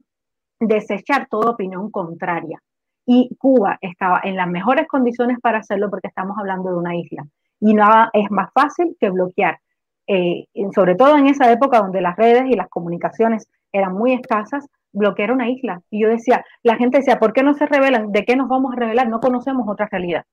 desechar 0.60 1.28
toda 1.30 1.52
opinión 1.52 1.90
contraria. 1.90 2.60
Y 3.06 3.34
Cuba 3.38 3.78
estaba 3.80 4.20
en 4.22 4.36
las 4.36 4.48
mejores 4.48 4.86
condiciones 4.86 5.38
para 5.40 5.58
hacerlo 5.58 5.88
porque 5.88 6.08
estamos 6.08 6.36
hablando 6.38 6.68
de 6.68 6.76
una 6.76 6.94
isla. 6.94 7.26
Y 7.58 7.72
nada 7.72 8.10
es 8.12 8.30
más 8.30 8.52
fácil 8.52 8.94
que 9.00 9.08
bloquear, 9.08 9.58
eh, 10.06 10.44
sobre 10.74 10.94
todo 10.94 11.16
en 11.16 11.26
esa 11.26 11.50
época 11.50 11.78
donde 11.78 12.02
las 12.02 12.16
redes 12.16 12.44
y 12.50 12.54
las 12.54 12.68
comunicaciones 12.68 13.48
eran 13.72 13.94
muy 13.94 14.12
escasas, 14.12 14.66
bloquear 14.92 15.32
una 15.32 15.48
isla. 15.48 15.80
Y 15.90 16.02
yo 16.02 16.10
decía, 16.10 16.44
la 16.62 16.76
gente 16.76 16.98
decía, 16.98 17.18
¿por 17.18 17.32
qué 17.32 17.42
no 17.42 17.54
se 17.54 17.64
revelan? 17.64 18.12
¿De 18.12 18.26
qué 18.26 18.36
nos 18.36 18.48
vamos 18.48 18.74
a 18.74 18.76
revelar? 18.76 19.08
No 19.08 19.20
conocemos 19.20 19.66
otra 19.66 19.88
realidad. 19.90 20.26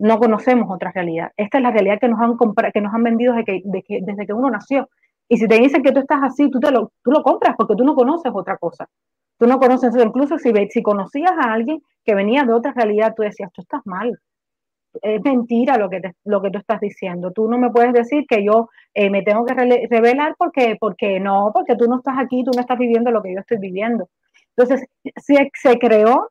No 0.00 0.18
conocemos 0.18 0.68
otra 0.68 0.90
realidad. 0.90 1.30
Esta 1.36 1.58
es 1.58 1.62
la 1.62 1.70
realidad 1.70 2.00
que 2.00 2.08
nos 2.08 2.20
han, 2.20 2.36
que 2.74 2.80
nos 2.80 2.92
han 2.92 3.04
vendido 3.04 3.34
desde 3.34 3.62
desde 3.64 4.26
que 4.26 4.32
uno 4.32 4.50
nació. 4.50 4.88
Y 5.32 5.36
si 5.36 5.46
te 5.46 5.60
dicen 5.60 5.84
que 5.84 5.92
tú 5.92 6.00
estás 6.00 6.18
así, 6.24 6.50
tú, 6.50 6.58
te 6.58 6.72
lo, 6.72 6.90
tú 7.04 7.12
lo 7.12 7.22
compras 7.22 7.54
porque 7.56 7.76
tú 7.76 7.84
no 7.84 7.94
conoces 7.94 8.32
otra 8.34 8.58
cosa. 8.58 8.88
Tú 9.38 9.46
no 9.46 9.60
conoces, 9.60 9.94
incluso 9.96 10.38
si, 10.38 10.52
si 10.70 10.82
conocías 10.82 11.30
a 11.30 11.52
alguien 11.52 11.80
que 12.04 12.16
venía 12.16 12.42
de 12.42 12.52
otra 12.52 12.72
realidad, 12.72 13.14
tú 13.16 13.22
decías, 13.22 13.48
tú 13.52 13.62
estás 13.62 13.80
mal. 13.84 14.18
Es 15.00 15.22
mentira 15.22 15.78
lo 15.78 15.88
que, 15.88 16.02
lo 16.24 16.42
que 16.42 16.50
tú 16.50 16.58
estás 16.58 16.80
diciendo. 16.80 17.30
Tú 17.30 17.48
no 17.48 17.58
me 17.58 17.70
puedes 17.70 17.92
decir 17.92 18.26
que 18.28 18.44
yo 18.44 18.70
eh, 18.92 19.08
me 19.08 19.22
tengo 19.22 19.44
que 19.44 19.54
revelar 19.54 20.34
porque, 20.36 20.76
porque 20.80 21.20
no, 21.20 21.52
porque 21.54 21.76
tú 21.76 21.86
no 21.86 21.98
estás 21.98 22.18
aquí, 22.18 22.42
tú 22.42 22.50
no 22.52 22.60
estás 22.60 22.76
viviendo 22.76 23.12
lo 23.12 23.22
que 23.22 23.32
yo 23.32 23.38
estoy 23.38 23.58
viviendo. 23.58 24.08
Entonces, 24.56 24.84
se, 25.14 25.48
se 25.54 25.78
creó, 25.78 26.28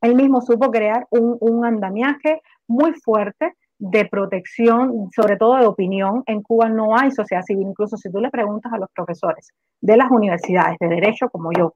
él 0.00 0.14
mismo 0.14 0.42
supo 0.42 0.70
crear 0.70 1.08
un, 1.10 1.36
un 1.40 1.64
andamiaje 1.64 2.40
muy 2.68 2.92
fuerte 2.92 3.52
de 3.82 4.04
protección, 4.04 5.08
sobre 5.10 5.36
todo 5.36 5.56
de 5.56 5.66
opinión. 5.66 6.22
En 6.26 6.40
Cuba 6.40 6.68
no 6.68 6.96
hay 6.96 7.10
sociedad 7.10 7.42
civil, 7.42 7.66
incluso 7.66 7.96
si 7.96 8.12
tú 8.12 8.20
le 8.20 8.30
preguntas 8.30 8.72
a 8.72 8.78
los 8.78 8.88
profesores 8.94 9.50
de 9.80 9.96
las 9.96 10.08
universidades 10.08 10.78
de 10.78 10.86
derecho 10.86 11.28
como 11.28 11.50
yo, 11.52 11.74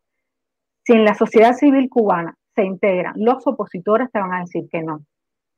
si 0.85 0.93
en 0.93 1.05
la 1.05 1.15
sociedad 1.15 1.53
civil 1.55 1.89
cubana 1.91 2.37
se 2.55 2.65
integran 2.65 3.15
los 3.17 3.45
opositores, 3.49 4.09
te 4.13 4.21
van 4.21 4.33
a 4.35 4.41
decir 4.41 4.69
que 4.71 4.83
no, 4.83 5.01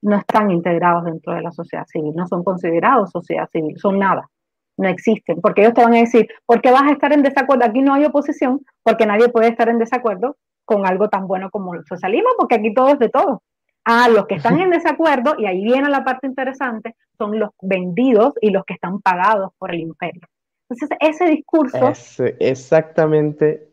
no 0.00 0.16
están 0.16 0.50
integrados 0.50 1.04
dentro 1.04 1.34
de 1.34 1.42
la 1.42 1.52
sociedad 1.52 1.84
civil, 1.87 2.14
no 2.16 2.26
son 2.26 2.42
considerados 2.42 3.11
sociedad 3.11 3.50
civil, 3.52 3.76
son 3.78 3.98
nada, 3.98 4.30
no 4.78 4.88
existen, 4.88 5.42
porque 5.42 5.61
ellos 5.61 5.74
te 5.74 5.84
van 5.84 5.92
a 5.92 5.98
decir, 5.98 6.26
¿por 6.46 6.62
qué 6.62 6.70
vas 6.70 6.84
a 6.84 6.92
estar 6.92 7.12
en 7.12 7.22
desacuerdo? 7.22 7.66
Aquí 7.66 7.82
no 7.82 7.92
hay 7.92 8.06
oposición, 8.06 8.64
porque 8.82 9.04
nadie 9.04 9.28
puede 9.28 9.48
estar 9.48 9.68
en 9.68 9.78
desacuerdo 9.78 10.38
con 10.64 10.87
algo 10.87 11.11
tan 11.11 11.26
bueno 11.26 11.50
como 11.50 11.74
el 11.74 11.84
socialismo, 11.84 12.30
porque 12.38 12.54
aquí 12.54 12.72
todo 12.72 12.88
es 12.88 12.98
de 12.98 13.11
todo. 13.11 13.42
Ah, 13.90 14.07
los 14.11 14.27
que 14.27 14.35
están 14.35 14.61
en 14.61 14.68
desacuerdo, 14.68 15.35
y 15.38 15.46
ahí 15.46 15.64
viene 15.64 15.88
la 15.88 16.05
parte 16.05 16.27
interesante, 16.27 16.94
son 17.16 17.38
los 17.38 17.53
vendidos 17.62 18.35
y 18.42 18.51
los 18.51 18.62
que 18.66 18.74
están 18.74 19.01
pagados 19.01 19.53
por 19.57 19.74
el 19.74 19.81
imperio. 19.81 20.20
Entonces, 20.68 20.98
ese 21.01 21.31
discurso... 21.31 21.91
exactamente, 22.39 23.70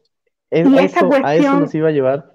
eso, 0.50 0.70
a 1.22 1.36
eso 1.36 1.60
nos 1.60 1.76
iba 1.76 1.90
a 1.90 1.92
llevar. 1.92 2.32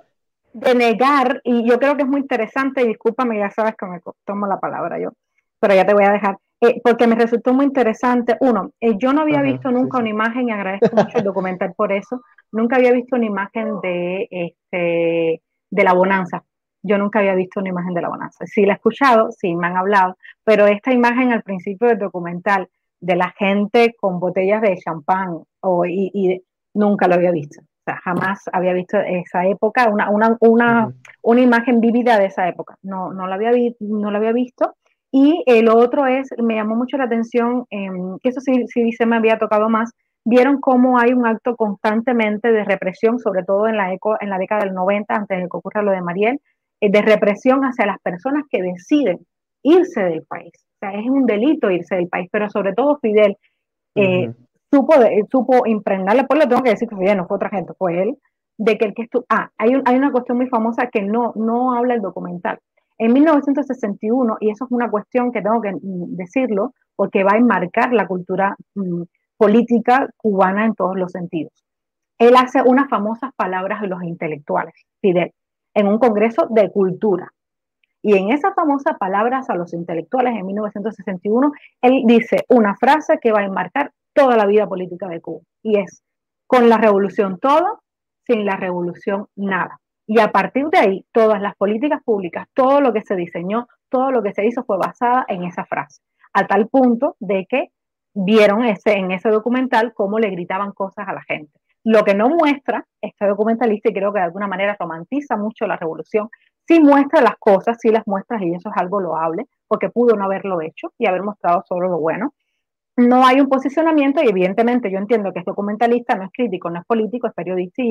De 0.52 0.74
negar, 0.74 1.40
y 1.42 1.66
yo 1.66 1.78
creo 1.78 1.96
que 1.96 2.02
es 2.02 2.08
muy 2.08 2.20
interesante, 2.20 2.82
y 2.82 2.88
discúlpame, 2.88 3.38
ya 3.38 3.50
sabes 3.50 3.74
que 3.76 3.86
me 3.86 4.00
tomo 4.26 4.46
la 4.46 4.60
palabra 4.60 5.00
yo, 5.00 5.12
pero 5.58 5.74
ya 5.74 5.86
te 5.86 5.94
voy 5.94 6.04
a 6.04 6.12
dejar, 6.12 6.36
eh, 6.60 6.82
porque 6.84 7.06
me 7.06 7.14
resultó 7.14 7.54
muy 7.54 7.64
interesante. 7.64 8.36
Uno, 8.40 8.72
eh, 8.80 8.98
yo 8.98 9.14
no 9.14 9.22
había 9.22 9.40
visto 9.40 9.70
nunca 9.70 9.96
una 9.96 10.10
imagen, 10.10 10.50
y 10.50 10.52
agradezco 10.52 10.94
mucho 10.94 11.16
el 11.16 11.24
documental 11.24 11.72
por 11.74 11.92
eso, 11.92 12.20
nunca 12.52 12.76
había 12.76 12.92
visto 12.92 13.16
una 13.16 13.24
imagen 13.24 13.80
de, 13.80 14.28
este, 14.30 15.42
de 15.70 15.82
la 15.82 15.94
bonanza 15.94 16.44
yo 16.82 16.98
nunca 16.98 17.18
había 17.18 17.34
visto 17.34 17.60
una 17.60 17.70
imagen 17.70 17.94
de 17.94 18.02
la 18.02 18.08
bonanza. 18.08 18.46
Sí 18.46 18.64
la 18.64 18.72
he 18.72 18.76
escuchado, 18.76 19.30
sí 19.32 19.54
me 19.54 19.66
han 19.66 19.76
hablado, 19.76 20.16
pero 20.44 20.66
esta 20.66 20.92
imagen 20.92 21.32
al 21.32 21.42
principio 21.42 21.88
del 21.88 21.98
documental 21.98 22.68
de 23.00 23.16
la 23.16 23.30
gente 23.38 23.94
con 23.98 24.20
botellas 24.20 24.62
de 24.62 24.76
champán 24.76 25.42
o, 25.60 25.86
y, 25.86 26.42
nunca 26.74 27.08
lo 27.08 27.14
había 27.14 27.32
visto. 27.32 27.60
O 27.60 27.82
sea, 27.84 27.96
jamás 27.96 28.42
había 28.52 28.72
visto 28.72 28.98
esa 28.98 29.46
época, 29.46 29.88
una, 29.88 30.10
una, 30.10 30.36
una, 30.40 30.92
una 31.22 31.40
imagen 31.40 31.80
vívida 31.80 32.18
de 32.18 32.26
esa 32.26 32.46
época. 32.48 32.76
No, 32.82 33.12
no, 33.12 33.26
la 33.26 33.34
había 33.34 33.52
no 33.80 34.10
la 34.10 34.18
había 34.18 34.32
visto 34.32 34.76
Y 35.10 35.42
el 35.46 35.68
otro 35.68 36.06
es, 36.06 36.28
me 36.38 36.56
llamó 36.56 36.76
mucho 36.76 36.96
la 36.98 37.04
atención, 37.04 37.66
em, 37.70 38.18
que 38.22 38.28
eso 38.28 38.40
sí, 38.40 38.66
sí 38.68 38.92
se 38.92 39.06
me 39.06 39.16
había 39.16 39.38
tocado 39.38 39.68
más, 39.68 39.92
vieron 40.24 40.60
cómo 40.60 40.98
hay 40.98 41.12
un 41.12 41.26
acto 41.26 41.56
constantemente 41.56 42.52
de 42.52 42.64
represión, 42.64 43.18
sobre 43.18 43.42
todo 43.42 43.66
en 43.66 43.76
la, 43.76 43.92
eco, 43.92 44.16
en 44.20 44.30
la 44.30 44.38
década 44.38 44.64
del 44.64 44.74
90, 44.74 45.14
antes 45.14 45.38
de 45.38 45.44
que 45.44 45.56
ocurra 45.56 45.82
lo 45.82 45.90
de 45.92 46.02
Mariel, 46.02 46.34
eh, 46.34 46.40
de 46.88 47.02
represión 47.02 47.62
hacia 47.62 47.86
las 47.86 47.98
personas 48.00 48.44
que 48.48 48.62
deciden 48.62 49.18
irse 49.62 50.02
del 50.02 50.22
país. 50.24 50.52
O 50.54 50.78
sea, 50.80 50.98
es 50.98 51.06
un 51.08 51.26
delito 51.26 51.70
irse 51.70 51.96
del 51.96 52.08
país, 52.08 52.28
pero 52.32 52.48
sobre 52.48 52.72
todo 52.72 52.98
Fidel 53.00 53.36
eh, 53.94 54.32
supo, 54.70 54.94
supo 55.30 55.66
impregnarle, 55.66 56.24
por 56.24 56.38
lo 56.38 56.48
tengo 56.48 56.62
que 56.62 56.70
decir 56.70 56.88
que 56.88 56.96
Fidel 56.96 57.18
no 57.18 57.26
fue 57.26 57.36
otra 57.36 57.50
gente, 57.50 57.72
fue 57.76 58.02
él, 58.02 58.16
de 58.56 58.78
que 58.78 58.86
el 58.86 58.94
que 58.94 59.02
estuvo, 59.02 59.24
ah, 59.28 59.50
hay, 59.58 59.72
hay 59.84 59.96
una 59.96 60.12
cuestión 60.12 60.38
muy 60.38 60.48
famosa 60.48 60.88
que 60.90 61.02
no, 61.02 61.32
no 61.36 61.74
habla 61.74 61.94
el 61.94 62.00
documental. 62.00 62.58
En 62.98 63.12
1961, 63.14 64.36
y 64.40 64.50
eso 64.50 64.66
es 64.66 64.70
una 64.70 64.90
cuestión 64.90 65.32
que 65.32 65.40
tengo 65.40 65.60
que 65.60 65.72
mm, 65.72 66.16
decirlo, 66.16 66.74
porque 66.96 67.24
va 67.24 67.32
a 67.32 67.38
enmarcar 67.38 67.92
la 67.92 68.06
cultura 68.06 68.56
mm, 68.74 69.02
política 69.38 70.08
cubana 70.16 70.66
en 70.66 70.74
todos 70.74 70.96
los 70.96 71.12
sentidos. 71.12 71.64
Él 72.18 72.34
hace 72.36 72.60
unas 72.62 72.90
famosas 72.90 73.30
palabras 73.34 73.80
de 73.80 73.88
los 73.88 74.02
intelectuales, 74.02 74.74
Fidel 75.00 75.32
en 75.74 75.88
un 75.88 75.98
congreso 75.98 76.46
de 76.50 76.70
cultura. 76.70 77.32
Y 78.02 78.16
en 78.16 78.30
esas 78.30 78.54
famosas 78.54 78.96
palabras 78.98 79.50
a 79.50 79.56
los 79.56 79.74
intelectuales 79.74 80.34
en 80.34 80.46
1961, 80.46 81.52
él 81.82 82.02
dice 82.06 82.44
una 82.48 82.74
frase 82.76 83.18
que 83.20 83.32
va 83.32 83.40
a 83.40 83.44
enmarcar 83.44 83.92
toda 84.14 84.36
la 84.36 84.46
vida 84.46 84.66
política 84.66 85.06
de 85.08 85.20
Cuba. 85.20 85.40
Y 85.62 85.78
es, 85.78 86.02
con 86.46 86.68
la 86.68 86.78
revolución 86.78 87.38
todo, 87.38 87.82
sin 88.26 88.46
la 88.46 88.56
revolución 88.56 89.26
nada. 89.36 89.80
Y 90.06 90.18
a 90.18 90.32
partir 90.32 90.66
de 90.68 90.78
ahí, 90.78 91.06
todas 91.12 91.40
las 91.40 91.54
políticas 91.56 92.02
públicas, 92.02 92.48
todo 92.54 92.80
lo 92.80 92.92
que 92.92 93.02
se 93.02 93.14
diseñó, 93.16 93.68
todo 93.88 94.10
lo 94.10 94.22
que 94.22 94.32
se 94.32 94.46
hizo 94.46 94.64
fue 94.64 94.78
basada 94.78 95.24
en 95.28 95.44
esa 95.44 95.64
frase. 95.64 96.00
A 96.32 96.46
tal 96.46 96.68
punto 96.68 97.16
de 97.20 97.46
que 97.46 97.68
vieron 98.14 98.64
ese, 98.64 98.94
en 98.94 99.10
ese 99.12 99.28
documental 99.28 99.92
cómo 99.94 100.18
le 100.18 100.30
gritaban 100.30 100.72
cosas 100.72 101.06
a 101.06 101.12
la 101.12 101.22
gente. 101.22 101.52
Lo 101.84 102.04
que 102.04 102.14
no 102.14 102.28
muestra 102.28 102.84
este 103.00 103.26
documentalista, 103.26 103.90
y 103.90 103.94
creo 103.94 104.12
que 104.12 104.18
de 104.18 104.26
alguna 104.26 104.46
manera 104.46 104.76
romantiza 104.78 105.36
mucho 105.36 105.66
la 105.66 105.76
revolución, 105.76 106.28
sí 106.66 106.80
muestra 106.80 107.20
las 107.20 107.36
cosas, 107.38 107.78
sí 107.80 107.90
las 107.90 108.06
muestra, 108.06 108.42
y 108.42 108.54
eso 108.54 108.70
es 108.70 108.76
algo 108.76 109.00
loable, 109.00 109.46
porque 109.66 109.90
pudo 109.90 110.14
no 110.16 110.24
haberlo 110.24 110.60
hecho 110.60 110.92
y 110.98 111.06
haber 111.06 111.22
mostrado 111.22 111.62
solo 111.66 111.88
lo 111.88 111.98
bueno. 111.98 112.34
No 112.96 113.26
hay 113.26 113.40
un 113.40 113.48
posicionamiento, 113.48 114.22
y 114.22 114.28
evidentemente 114.28 114.90
yo 114.90 114.98
entiendo 114.98 115.32
que 115.32 115.40
es 115.40 115.44
documentalista, 115.44 116.14
no 116.16 116.24
es 116.24 116.30
crítico, 116.32 116.70
no 116.70 116.80
es 116.80 116.86
político, 116.86 117.26
es 117.28 117.34
periodista 117.34 117.82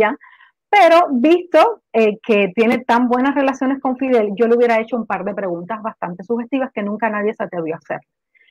pero 0.69 1.07
visto 1.11 1.81
eh, 1.91 2.19
que 2.21 2.51
tiene 2.53 2.79
tan 2.79 3.07
buenas 3.07 3.33
relaciones 3.33 3.81
con 3.81 3.97
Fidel, 3.97 4.33
yo 4.35 4.47
le 4.47 4.55
hubiera 4.55 4.79
hecho 4.79 4.97
un 4.97 5.07
par 5.07 5.23
de 5.23 5.33
preguntas 5.33 5.81
bastante 5.81 6.23
sugestivas 6.23 6.71
que 6.71 6.83
nunca 6.83 7.09
nadie 7.09 7.33
se 7.33 7.43
atrevió 7.43 7.73
a 7.73 7.79
hacer. 7.79 8.01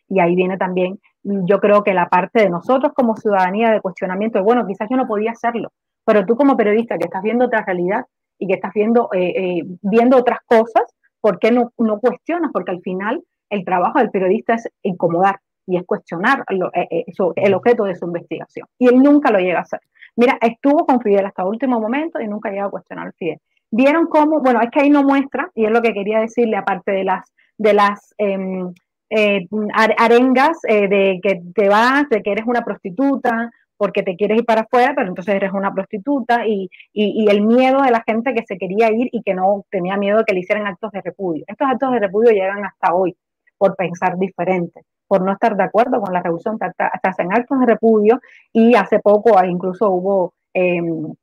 Y 0.09 0.20
ahí 0.20 0.34
viene 0.34 0.57
también 0.57 0.99
yo 1.47 1.61
creo 1.61 1.85
que 1.85 1.95
la 1.95 2.09
parte 2.09 2.43
de 2.43 2.51
nosotros 2.51 2.93
como 2.95 3.16
ciudadanía 3.16 3.70
de 3.70 3.81
cuestionamiento 3.81 4.39
de, 4.39 4.45
bueno, 4.45 4.66
quizás 4.66 4.89
yo 4.91 4.97
no 4.97 5.07
podía 5.07 5.33
hacerlo, 5.33 5.72
pero 6.05 6.24
tú 6.24 6.37
como 6.37 6.57
periodista 6.57 6.97
que 6.97 7.05
estás 7.05 7.22
viendo 7.22 7.47
otra 7.47 7.64
realidad 7.64 8.07
y 8.39 8.47
que 8.47 8.55
estás 8.55 8.72
viendo, 8.72 9.11
eh, 9.12 9.33
eh, 9.37 9.62
viendo 9.83 10.16
otras 10.16 10.39
cosas, 10.47 10.85
¿por 11.20 11.39
qué 11.39 11.51
no, 11.51 11.72
no 11.79 11.99
cuestionas? 12.01 12.51
Porque 12.53 12.70
al 12.70 12.81
final 12.81 13.22
el 13.51 13.64
trabajo 13.64 13.99
del 13.99 14.11
periodista 14.11 14.55
es 14.55 14.68
incomodar 14.83 15.41
y 15.66 15.76
es 15.76 15.85
cuestionar 15.85 16.45
eh, 16.49 17.05
el 17.37 17.55
objeto 17.55 17.85
de 17.85 17.95
su 17.95 18.07
investigación. 18.07 18.66
Y 18.79 18.89
él 18.89 19.03
nunca 19.03 19.31
lo 19.31 19.39
llega 19.39 19.59
a 19.59 19.62
hacer. 19.62 19.81
Mira, 20.16 20.39
estuvo 20.41 20.87
con 20.87 21.01
Fidel 21.01 21.26
hasta 21.26 21.43
el 21.43 21.49
último 21.49 21.79
momento 21.79 22.20
y 22.20 22.26
nunca 22.26 22.51
llega 22.51 22.64
a 22.64 22.70
cuestionar 22.70 23.09
a 23.09 23.12
Fidel. 23.12 23.39
Vieron 23.70 24.07
cómo, 24.07 24.41
bueno, 24.41 24.61
es 24.62 24.70
que 24.70 24.81
ahí 24.81 24.91
no 24.91 25.03
muestra, 25.03 25.51
y 25.55 25.66
es 25.66 25.70
lo 25.70 25.83
que 25.83 25.93
quería 25.93 26.20
decirle, 26.20 26.57
aparte 26.57 26.91
de 26.93 27.05
las, 27.05 27.31
de 27.59 27.74
las 27.74 28.14
em, 28.16 28.72
eh, 29.11 29.46
arengas 29.74 30.59
eh, 30.68 30.88
de 30.88 31.20
que 31.22 31.40
te 31.54 31.68
vas, 31.68 32.09
de 32.09 32.22
que 32.22 32.32
eres 32.32 32.46
una 32.46 32.62
prostituta, 32.62 33.50
porque 33.78 34.02
te 34.02 34.16
quieres 34.16 34.38
ir 34.38 34.44
para 34.44 34.62
afuera, 34.62 34.92
pero 34.94 35.09
entonces 35.09 35.34
eres 35.34 35.52
una 35.52 35.72
prostituta, 35.72 36.46
y, 36.46 36.68
el 36.92 37.42
miedo 37.42 37.80
de 37.80 37.90
la 37.90 38.02
gente 38.06 38.34
que 38.34 38.44
se 38.44 38.59
quería 38.59 38.90
ir 38.90 39.09
y 39.12 39.22
que 39.22 39.34
no 39.34 39.64
tenía 39.70 39.96
miedo 39.96 40.18
de 40.18 40.24
que 40.24 40.34
le 40.34 40.40
hicieran 40.40 40.66
actos 40.66 40.90
de 40.92 41.00
repudio. 41.00 41.44
Estos 41.46 41.68
actos 41.68 41.92
de 41.92 42.00
repudio 42.00 42.32
llegan 42.32 42.64
hasta 42.64 42.92
hoy 42.92 43.16
por 43.56 43.76
pensar 43.76 44.18
diferente, 44.18 44.82
por 45.06 45.22
no 45.22 45.32
estar 45.32 45.56
de 45.56 45.62
acuerdo 45.62 46.00
con 46.00 46.12
la 46.12 46.22
revolución, 46.22 46.59
hasta, 46.61 46.90
hacen 47.02 47.32
actos 47.32 47.61
de 47.61 47.66
repudio, 47.66 48.20
y 48.52 48.74
hace 48.74 48.98
poco 48.98 49.42
incluso 49.44 49.88
hubo 49.90 50.34
em, 50.52 51.14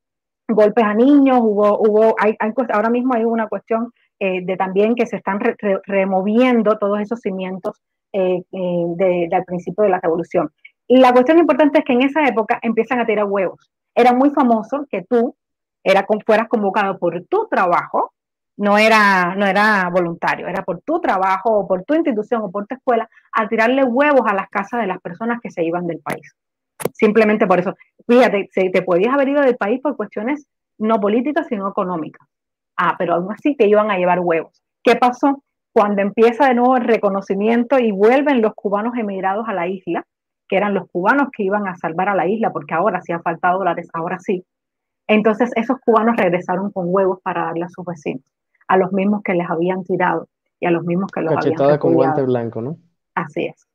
golpes 0.48 0.84
a 0.84 0.94
niños, 0.94 1.40
hubo, 1.42 1.80
hubo 1.80 2.16
hay, 2.20 2.38
ahora 2.72 2.90
mismo 2.90 3.14
hay 3.14 3.26
una 3.26 3.48
cuestión 3.48 3.92
eh, 4.20 4.46
de 4.46 4.56
también 4.56 4.96
que 4.96 5.06
se 5.06 5.18
están 5.18 5.40
removiendo 5.86 6.78
todos 6.78 7.00
esos 7.02 7.20
cimientos 7.20 7.82
eh, 8.14 8.44
eh, 8.52 9.28
del 9.30 9.44
principio 9.46 9.84
de 9.84 9.90
la 9.90 10.00
revolución. 10.00 10.50
Y 10.88 11.00
la 11.00 11.12
cuestión 11.12 11.38
importante 11.38 11.80
es 11.80 11.86
que 11.86 11.94
en 11.94 12.04
esa 12.04 12.26
época 12.26 12.60
empiezan 12.62 13.00
a 13.00 13.06
tirar 13.06 13.26
huevos. 13.26 13.70
Era 13.94 14.14
muy 14.14 14.30
famoso 14.30 14.86
que 14.90 15.04
tú 15.04 15.36
era, 15.84 16.06
fueras 16.26 16.48
convocado 16.48 16.98
por 16.98 17.26
tu 17.26 17.48
trabajo, 17.50 18.14
no 18.58 18.78
era, 18.78 19.36
no 19.36 19.46
era 19.46 19.90
voluntario, 19.90 20.48
era 20.48 20.64
por 20.64 20.80
tu 20.82 21.02
trabajo 21.02 21.50
o 21.52 21.68
por 21.68 21.84
tu 21.84 21.94
institución 21.94 22.42
o 22.42 22.52
por 22.52 22.68
tu 22.68 22.76
escuela, 22.76 23.10
a 23.34 23.50
tirarle 23.50 23.84
huevos 23.84 24.22
a 24.26 24.34
las 24.34 24.48
casas 24.50 24.80
de 24.80 24.88
las 24.88 25.02
personas 25.02 25.40
que 25.42 25.52
se 25.52 25.66
iban 25.66 25.86
del 25.86 26.00
país. 26.00 26.34
Simplemente 26.94 27.48
por 27.48 27.60
eso. 27.60 27.74
Fíjate, 28.08 28.50
te 28.54 28.82
podías 28.82 29.14
haber 29.14 29.28
ido 29.28 29.42
del 29.42 29.58
país 29.58 29.82
por 29.82 29.98
cuestiones 29.98 30.48
no 30.78 31.00
políticas, 31.02 31.48
sino 31.48 31.68
económicas. 31.68 32.26
Ah, 32.78 32.96
pero 32.98 33.16
aún 33.16 33.32
así 33.32 33.56
te 33.56 33.68
iban 33.68 33.90
a 33.92 33.98
llevar 33.98 34.20
huevos. 34.20 34.62
¿Qué 34.84 34.96
pasó? 34.96 35.44
Cuando 35.74 36.02
empieza 36.02 36.48
de 36.48 36.56
nuevo 36.56 36.78
el 36.78 36.84
reconocimiento 36.84 37.80
y 37.80 37.92
vuelven 37.92 38.42
los 38.42 38.54
cubanos 38.54 38.96
emigrados 38.98 39.48
a 39.48 39.54
la 39.54 39.68
isla, 39.68 40.06
que 40.48 40.58
eran 40.58 40.74
los 40.74 40.88
cubanos 40.90 41.30
que 41.36 41.44
iban 41.44 41.68
a 41.68 41.76
salvar 41.76 42.10
a 42.10 42.16
la 42.16 42.28
isla, 42.28 42.52
porque 42.52 42.74
ahora 42.74 43.02
sí 43.02 43.12
han 43.12 43.24
faltado 43.24 43.60
dólares, 43.60 43.90
ahora 43.94 44.20
sí. 44.20 44.46
Entonces 45.08 45.52
esos 45.56 45.78
cubanos 45.84 46.16
regresaron 46.18 46.72
con 46.72 46.86
huevos 46.88 47.20
para 47.22 47.46
darle 47.46 47.66
a 47.66 47.70
sus 47.70 47.86
vecinos, 47.86 48.24
a 48.68 48.78
los 48.78 48.92
mismos 48.92 49.22
que 49.24 49.34
les 49.34 49.50
habían 49.50 49.84
tirado 49.84 50.28
y 50.60 50.66
a 50.66 50.72
los 50.72 50.84
mismos 50.84 51.12
que 51.12 51.22
los 51.22 51.34
Cachetada 51.34 51.66
habían 51.66 51.80
con 51.80 51.94
guante 51.94 52.24
blanco, 52.24 52.62
¿no? 52.62 52.78
Así 53.14 53.46
es. 53.46 53.68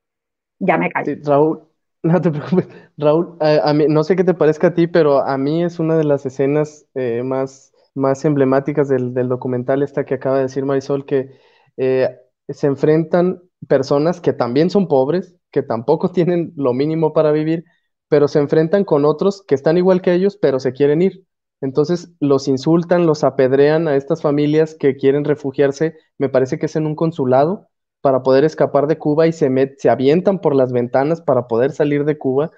Ya 0.59 0.77
me 0.77 0.91
callo. 0.91 1.13
Raúl, 1.25 1.61
no 2.03 2.21
te 2.21 2.31
preocupes. 2.31 2.69
Raúl, 2.97 3.37
a, 3.41 3.73
mí, 3.73 3.87
no 3.89 4.05
sé 4.05 4.17
qué 4.17 4.25
te 4.25 4.35
parezca 4.35 4.69
a 4.69 4.75
ti, 4.75 4.87
pero 4.87 5.21
a 5.21 5.37
mí 5.39 5.63
es 5.63 5.79
una 5.79 5.97
de 5.97 6.05
las 6.05 6.27
escenas 6.27 6.87
eh, 6.95 7.23
más 7.23 7.70
más 7.95 8.25
emblemáticas 8.25 8.89
del, 8.89 9.15
documental, 9.29 9.83
esta 9.83 10.05
que 10.05 10.15
acaba 10.15 10.37
de 10.37 10.43
decir 10.43 10.65
Marisol, 10.65 11.07
que 11.07 11.39
eh, 11.77 12.09
se 12.49 12.67
enfrentan 12.67 13.43
personas 13.69 14.21
que 14.21 14.33
también 14.33 14.71
son 14.71 14.89
pobres, 14.89 15.37
que 15.51 15.63
tampoco 15.63 16.11
tienen 16.13 16.53
lo 16.57 16.73
mínimo 16.73 17.13
para 17.13 17.33
vivir, 17.33 17.65
pero 18.09 18.29
se 18.29 18.41
enfrentan 18.41 18.85
con 18.85 19.05
otros 19.05 19.43
que 19.47 19.55
están 19.55 19.79
igual 19.79 20.03
que 20.03 20.15
ellos, 20.15 20.37
pero 20.37 20.61
se 20.61 20.73
quieren 20.73 21.03
ir. 21.03 21.25
Entonces 21.61 22.13
los 22.21 22.49
insultan, 22.49 23.07
los 23.07 23.23
apedrean 23.23 23.87
a 23.87 23.97
estas 23.97 24.23
familias 24.23 24.75
que 24.75 24.97
quieren 24.97 25.25
refugiarse, 25.25 25.95
me 26.19 26.29
parece 26.31 26.59
que 26.59 26.67
es 26.67 26.77
en 26.77 26.87
un 26.87 26.97
consulado, 26.97 27.69
para 28.01 28.23
poder 28.23 28.45
escapar 28.45 28.87
de 28.87 28.99
Cuba 28.99 29.27
y 29.27 29.33
se, 29.33 29.51
se 29.77 29.91
avientan 29.91 30.41
por 30.41 30.55
las 30.55 30.73
ventanas 30.73 31.21
para 31.21 31.47
poder 31.49 31.73
salir 31.73 32.05
de 32.05 32.19
Cuba. 32.19 32.51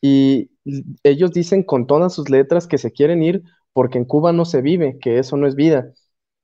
Y 0.00 0.52
ellos 1.02 1.32
dicen 1.32 1.64
con 1.64 1.86
todas 1.86 2.12
sus 2.14 2.30
letras 2.30 2.66
que 2.66 2.78
se 2.78 2.92
quieren 2.92 3.22
ir 3.22 3.42
porque 3.74 3.98
en 3.98 4.06
Cuba 4.06 4.32
no 4.32 4.46
se 4.46 4.62
vive, 4.62 4.98
que 5.00 5.18
eso 5.18 5.36
no 5.36 5.46
es 5.46 5.56
vida. 5.56 5.92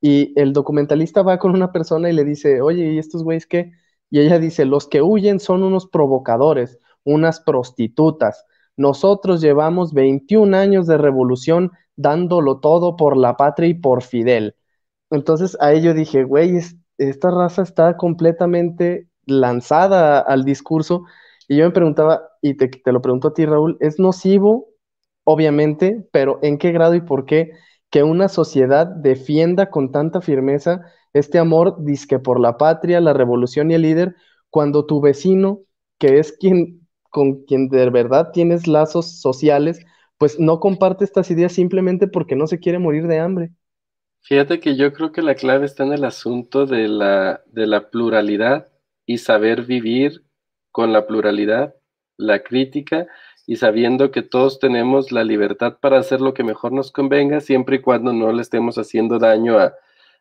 Y 0.01 0.39
el 0.39 0.53
documentalista 0.53 1.23
va 1.23 1.39
con 1.39 1.51
una 1.51 1.71
persona 1.71 2.09
y 2.09 2.13
le 2.13 2.25
dice, 2.25 2.61
oye, 2.61 2.93
¿y 2.93 2.99
estos 2.99 3.23
güeyes 3.23 3.47
qué? 3.47 3.71
Y 4.11 4.19
ella 4.19 4.37
dice, 4.39 4.65
los 4.65 4.87
que 4.87 5.01
huyen 5.01 5.39
son 5.39 5.63
unos 5.63 5.87
provocadores, 5.87 6.79
unas 7.03 7.39
prostitutas. 7.39 8.45
Nosotros 8.77 9.41
llevamos 9.41 9.93
21 9.93 10.53
años 10.53 10.87
de 10.87 10.97
revolución 10.97 11.71
dándolo 11.95 12.59
todo 12.59 12.95
por 12.95 13.17
la 13.17 13.37
patria 13.37 13.69
y 13.69 13.73
por 13.75 14.03
Fidel. 14.03 14.55
Entonces 15.09 15.57
a 15.61 15.73
ello 15.73 15.93
dije, 15.93 16.23
güey, 16.23 16.59
esta 16.97 17.31
raza 17.31 17.61
está 17.63 17.97
completamente 17.97 19.07
lanzada 19.25 20.19
al 20.19 20.45
discurso. 20.45 21.05
Y 21.47 21.57
yo 21.57 21.65
me 21.65 21.71
preguntaba, 21.71 22.23
y 22.41 22.55
te, 22.55 22.67
te 22.69 22.91
lo 22.91 23.01
pregunto 23.01 23.29
a 23.29 23.33
ti, 23.33 23.45
Raúl, 23.45 23.77
¿es 23.81 23.99
nocivo 23.99 24.70
obviamente, 25.23 26.05
pero 26.11 26.39
¿en 26.41 26.57
qué 26.57 26.71
grado 26.71 26.95
y 26.95 27.01
por 27.01 27.25
qué 27.25 27.51
que 27.89 28.03
una 28.03 28.29
sociedad 28.29 28.87
defienda 28.87 29.69
con 29.69 29.91
tanta 29.91 30.21
firmeza 30.21 30.81
este 31.13 31.39
amor 31.39 31.83
disque 31.83 32.19
por 32.19 32.39
la 32.39 32.57
patria, 32.57 33.01
la 33.01 33.13
revolución 33.13 33.69
y 33.69 33.73
el 33.73 33.81
líder, 33.81 34.15
cuando 34.49 34.85
tu 34.85 35.01
vecino, 35.01 35.59
que 35.99 36.19
es 36.19 36.31
quien 36.33 36.87
con 37.09 37.43
quien 37.43 37.67
de 37.67 37.89
verdad 37.89 38.31
tienes 38.31 38.67
lazos 38.67 39.19
sociales, 39.19 39.85
pues 40.17 40.39
no 40.39 40.59
comparte 40.61 41.03
estas 41.03 41.29
ideas 41.29 41.51
simplemente 41.51 42.07
porque 42.07 42.35
no 42.37 42.47
se 42.47 42.59
quiere 42.59 42.79
morir 42.79 43.07
de 43.07 43.19
hambre. 43.19 43.51
Fíjate 44.21 44.59
que 44.59 44.75
yo 44.75 44.93
creo 44.93 45.11
que 45.11 45.21
la 45.21 45.35
clave 45.35 45.65
está 45.65 45.83
en 45.83 45.93
el 45.93 46.05
asunto 46.05 46.65
de 46.65 46.87
la, 46.87 47.41
de 47.47 47.67
la 47.67 47.89
pluralidad 47.89 48.71
y 49.05 49.17
saber 49.17 49.65
vivir 49.65 50.23
con 50.71 50.93
la 50.93 51.07
pluralidad, 51.07 51.75
la 52.17 52.43
crítica 52.43 53.07
y 53.51 53.57
sabiendo 53.57 54.11
que 54.11 54.21
todos 54.21 54.59
tenemos 54.59 55.11
la 55.11 55.25
libertad 55.25 55.77
para 55.81 55.99
hacer 55.99 56.21
lo 56.21 56.33
que 56.33 56.41
mejor 56.41 56.71
nos 56.71 56.89
convenga, 56.89 57.41
siempre 57.41 57.75
y 57.75 57.81
cuando 57.81 58.13
no 58.13 58.31
le 58.31 58.41
estemos 58.41 58.77
haciendo 58.77 59.19
daño 59.19 59.59
a, 59.59 59.73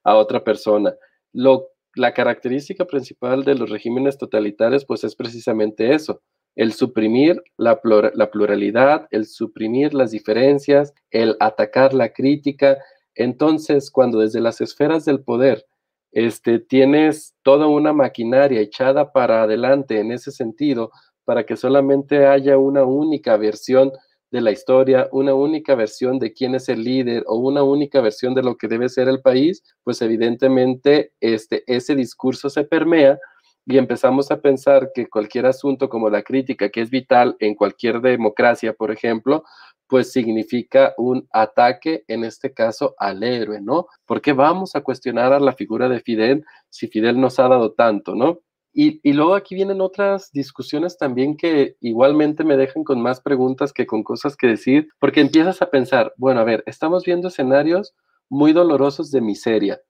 otra 0.03 0.43
persona. 0.43 0.97
Lo 1.33 1.68
la 1.95 2.12
característica 2.12 2.87
principal 2.87 3.45
de 3.45 3.55
los 3.55 3.70
regímenes 3.70 4.18
totalitarios 4.18 4.85
pues 4.85 5.05
es 5.05 5.14
precisamente 5.14 5.95
eso, 5.95 6.22
el 6.57 6.72
suprimir 6.72 7.41
la, 7.57 7.81
pluralidad, 7.81 9.07
el 9.12 9.26
suprimir 9.26 9.95
las 9.95 10.11
diferencias, 10.11 10.93
el 11.12 11.37
atacar 11.39 11.95
la 11.95 12.12
crítica. 12.12 12.78
Entonces, 13.14 13.93
cuando 13.93 14.18
desde 14.18 14.41
las 14.41 14.61
esferas 14.61 15.05
del 15.05 15.22
poder 15.22 15.66
este, 16.11 16.59
tienes 16.59 17.37
toda 17.45 17.68
una 17.68 17.93
maquinaria 17.93 18.61
echada 18.61 19.12
para 19.12 19.45
adelante 19.45 20.01
en 20.01 20.11
ese 20.11 20.33
sentido, 20.33 20.91
para 21.31 21.47
que 21.47 21.57
solamente 21.57 22.26
haya 22.26 22.59
una 22.59 22.83
única 22.83 23.37
versión 23.37 23.93
de 24.33 24.41
la 24.41 24.51
historia, 24.51 25.09
una 25.12 25.33
única 25.33 25.76
versión 25.76 26.18
de 26.18 26.33
quién 26.33 26.57
es 26.57 26.68
el 26.68 26.83
líder 26.83 27.22
o 27.28 27.37
una 27.37 27.62
única 27.62 28.01
versión 28.01 28.35
de 28.35 28.43
lo 28.43 28.57
que 28.57 28.66
debe 28.66 28.89
ser 28.89 29.09
el 29.09 29.20
país, 29.20 29.62
pues 29.85 30.03
evidentemente 30.03 31.12
este, 31.20 31.62
ese 31.68 31.95
discurso 31.95 32.51
se 32.51 32.64
permea 32.64 33.16
y 33.64 33.78
empezamos 33.78 34.33
a 34.33 34.41
pensar 34.41 34.91
que 34.93 35.07
cualquier 35.07 35.47
asunto 35.47 35.89
como 35.89 36.11
la 36.11 36.22
crítica, 36.22 36.68
que 36.68 36.81
es 36.81 36.91
vital 36.91 37.37
en 37.39 37.55
cualquier 37.55 38.01
democracia, 38.01 38.72
por 38.72 38.91
ejemplo, 38.91 39.45
pues 39.87 40.11
significa 40.11 40.95
un 40.97 41.28
ataque, 41.33 42.03
en 42.09 42.24
este 42.24 42.53
caso, 42.53 42.97
al 42.99 43.22
héroe, 43.22 43.61
¿no? 43.61 43.87
Porque 44.05 44.33
vamos 44.33 44.74
a 44.74 44.81
cuestionar 44.81 45.33
a 45.33 45.39
la 45.39 45.53
figura 45.53 45.89
de 45.89 46.01
Fidel 46.01 46.45
si 46.70 46.89
Fidel 46.89 47.20
nos 47.20 47.39
ha 47.39 47.47
dado 47.47 47.70
tanto, 47.70 48.16
¿no? 48.16 48.41
Y, 48.73 49.01
luego 49.12 49.35
aquí 49.35 49.55
vienen 49.55 49.81
otras 49.81 50.31
discusiones 50.33 50.97
también 50.97 51.37
que 51.37 51.77
igualmente 51.81 52.45
me 52.45 52.57
dejan 52.57 52.85
con 52.85 53.01
más 53.01 53.21
preguntas 53.21 53.73
que 53.73 53.87
con 53.87 54.05
cosas 54.05 54.37
que 54.37 54.47
decir, 54.47 54.89
porque 55.01 55.21
empiezas 55.21 55.61
a 55.61 55.71
pensar, 55.71 56.14
bueno, 56.16 56.41
a 56.41 56.45
ver, 56.45 56.62
estamos 56.66 57.05
viendo 57.05 57.29
escenarios 57.29 57.95
muy 58.29 58.53
dolorosos 58.53 59.11
de 59.11 59.21
miseria, 59.21 59.81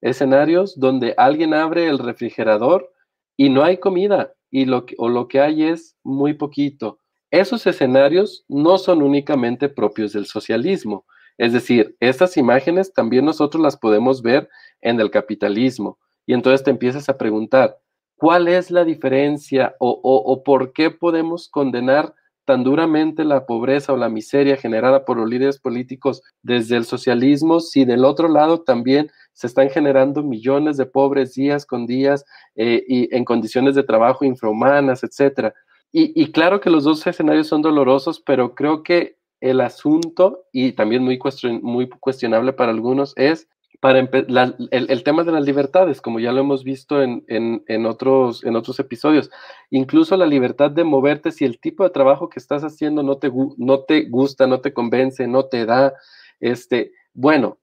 escenarios 0.00 0.78
donde 0.78 1.14
alguien 1.16 1.54
abre 1.54 1.86
el 1.86 1.98
refrigerador 1.98 2.90
y 3.36 3.50
no 3.50 3.62
hay 3.62 3.78
comida 3.78 4.34
y 4.50 4.64
lo 4.64 4.84
o 4.98 5.08
lo 5.08 5.28
que 5.28 5.40
hay 5.40 5.64
es 5.64 5.96
muy 6.02 6.34
poquito. 6.34 6.98
Esos 7.30 7.66
escenarios 7.66 8.44
no 8.48 8.78
son 8.78 9.02
únicamente 9.02 9.68
propios 9.68 10.12
del 10.12 10.26
socialismo, 10.26 11.04
es 11.36 11.52
decir, 11.52 11.96
estas 12.00 12.36
imágenes 12.36 12.92
también 12.92 13.24
nosotros 13.24 13.62
las 13.62 13.76
podemos 13.76 14.22
ver 14.22 14.48
en 14.80 15.00
el 15.00 15.10
capitalismo. 15.10 15.98
Y 16.26 16.32
entonces 16.32 16.62
te 16.62 16.70
empiezas 16.70 17.08
a 17.08 17.18
preguntar, 17.18 17.76
¿Cuál 18.16 18.48
es 18.48 18.70
la 18.70 18.84
diferencia 18.84 19.74
o, 19.78 20.42
por 20.44 20.72
qué 20.72 20.90
podemos 20.90 21.48
condenar 21.48 22.14
tan 22.44 22.62
duramente 22.62 23.24
la 23.24 23.46
pobreza 23.46 23.92
o 23.92 23.96
la 23.96 24.08
miseria 24.08 24.56
generada 24.56 25.04
por 25.04 25.16
los 25.16 25.28
líderes 25.28 25.58
políticos 25.58 26.22
desde 26.42 26.76
el 26.76 26.84
socialismo 26.84 27.60
si 27.60 27.84
del 27.84 28.04
otro 28.04 28.28
lado 28.28 28.60
también 28.60 29.10
se 29.32 29.46
están 29.46 29.70
generando 29.70 30.22
millones 30.22 30.76
de 30.76 30.84
pobres 30.84 31.34
días 31.34 31.64
con 31.64 31.86
días 31.86 32.24
eh, 32.54 32.84
y 32.86 33.14
en 33.16 33.24
condiciones 33.24 33.74
de 33.74 33.82
trabajo 33.82 34.24
infrahumanas, 34.24 35.02
etcétera? 35.02 35.54
Y, 35.96 36.32
claro 36.32 36.60
que 36.60 36.70
los 36.70 36.82
dos 36.82 37.06
escenarios 37.06 37.46
son 37.46 37.62
dolorosos, 37.62 38.20
pero 38.20 38.56
creo 38.56 38.82
que 38.82 39.16
el 39.40 39.60
asunto, 39.60 40.44
y 40.50 40.72
también 40.72 41.04
muy, 41.04 41.20
muy 41.62 41.88
cuestionable 41.88 42.52
para 42.52 42.72
algunos, 42.72 43.12
es 43.16 43.48
para 43.80 43.98
el, 43.98 45.04
tema 45.04 45.24
de 45.24 45.32
las 45.32 45.44
libertades, 45.44 46.00
como 46.00 46.20
ya 46.20 46.32
lo 46.32 46.40
hemos 46.40 46.64
visto 46.64 47.02
en, 47.02 47.86
otros, 47.86 48.44
en 48.44 48.56
otros 48.56 48.78
episodios, 48.80 49.30
incluso 49.70 50.16
la 50.16 50.26
libertad 50.26 50.70
de 50.70 50.84
moverte 50.84 51.32
si 51.32 51.44
el 51.44 51.58
tipo 51.58 51.84
de 51.84 51.90
trabajo 51.90 52.28
que 52.28 52.38
estás 52.38 52.62
haciendo 52.64 53.02
no 53.02 53.18
te, 53.18 53.30
no 53.56 53.80
te 53.80 54.04
gusta, 54.08 54.46
no 54.46 54.60
te 54.60 54.72
convence, 54.72 55.26
no 55.26 55.46
te 55.46 55.66
da, 55.66 55.94
este, 56.40 56.92
bueno, 57.12 57.58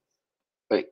eh, 0.70 0.89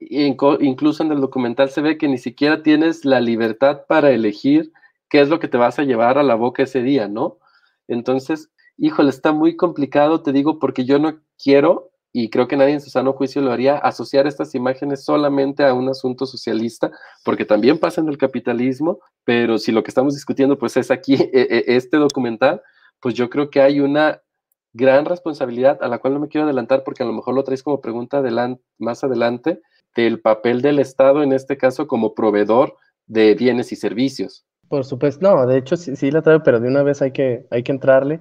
incluso 0.62 1.04
en 1.04 1.12
el 1.12 1.22
documental 1.22 1.70
se 1.70 1.82
ve 1.82 1.98
que 1.98 2.08
ni 2.08 2.18
siquiera 2.18 2.64
tienes 2.64 3.06
la 3.06 3.22
libertad 3.22 3.84
para 3.88 4.12
elegir 4.12 4.72
qué 5.10 5.22
es 5.22 5.30
lo 5.30 5.40
que 5.40 5.48
te 5.48 5.58
vas 5.58 5.80
a 5.80 5.84
llevar 5.84 6.18
a 6.18 6.24
la 6.24 6.36
boca 6.36 6.64
ese 6.64 6.82
día, 6.82 7.08
¿no? 7.08 7.40
Entonces, 7.88 8.52
híjole, 8.78 9.10
está 9.10 9.32
muy 9.32 9.56
complicado, 9.56 10.22
te 10.22 10.32
digo, 10.32 10.60
porque 10.60 10.86
yo 10.86 11.00
no 11.00 11.20
quiero 11.42 11.92
y 12.12 12.30
creo 12.30 12.47
que 12.47 12.57
nadie 12.57 12.74
en 12.74 12.82
su 12.82 12.89
sano 12.89 13.14
juicio 13.14 13.41
lo 13.41 13.51
haría, 13.51 13.78
asociar 13.78 14.26
estas 14.26 14.55
imágenes 14.55 15.03
solamente 15.03 15.64
a 15.64 15.74
un 15.74 15.89
asunto 15.89 16.26
socialista, 16.26 16.91
porque 17.24 17.45
también 17.45 17.78
pasa 17.78 18.01
en 18.01 18.10
el 18.10 18.18
capitalismo, 18.18 18.99
pero 19.24 19.57
si 19.57 19.72
lo 19.72 19.84
que 19.84 19.91
estamos 19.91 20.16
discutiendo 20.16 20.57
pues 20.57 20.76
es 20.78 20.89
aquí 20.91 21.14
e, 21.20 21.30
e, 21.34 21.64
este 21.76 21.97
documental, 21.97 22.62
pues 22.99 23.14
yo 23.14 23.30
creo 23.30 23.49
que 23.49 23.62
hay 23.62 23.80
una 23.80 24.22
gran 24.74 25.05
responsabilidad 25.05 25.80
a 25.82 25.88
la 25.88 25.99
cual 25.99 26.14
no 26.14 26.20
me 26.20 26.28
quiero 26.28 26.45
adelantar 26.45 26.84
porque 26.84 27.03
a 27.03 27.05
lo 27.05 27.14
mejor 27.14 27.34
lo 27.36 27.43
traes 27.43 27.64
como 27.64 27.82
pregunta 27.82 28.24
más 28.78 29.03
adelante, 29.03 29.62
del 29.95 30.22
papel 30.22 30.62
del 30.62 30.80
Estado 30.80 31.24
en 31.24 31.34
este 31.34 31.57
caso 31.57 31.88
como 31.88 32.14
proveedor 32.14 32.76
de 33.07 33.34
bienes 33.34 33.72
y 33.72 33.76
servicios. 33.76 34.45
Por 34.68 34.86
supuesto, 34.86 35.28
no, 35.28 35.47
de 35.47 35.57
hecho 35.57 35.76
sí, 35.76 35.95
sí 35.95 36.12
la 36.12 36.22
traigo, 36.22 36.43
pero 36.43 36.60
de 36.60 36.68
una 36.68 36.84
vez 36.84 37.01
hay 37.01 37.12
que, 37.12 37.47
hay 37.49 37.64
que 37.64 37.72
entrarle 37.72 38.20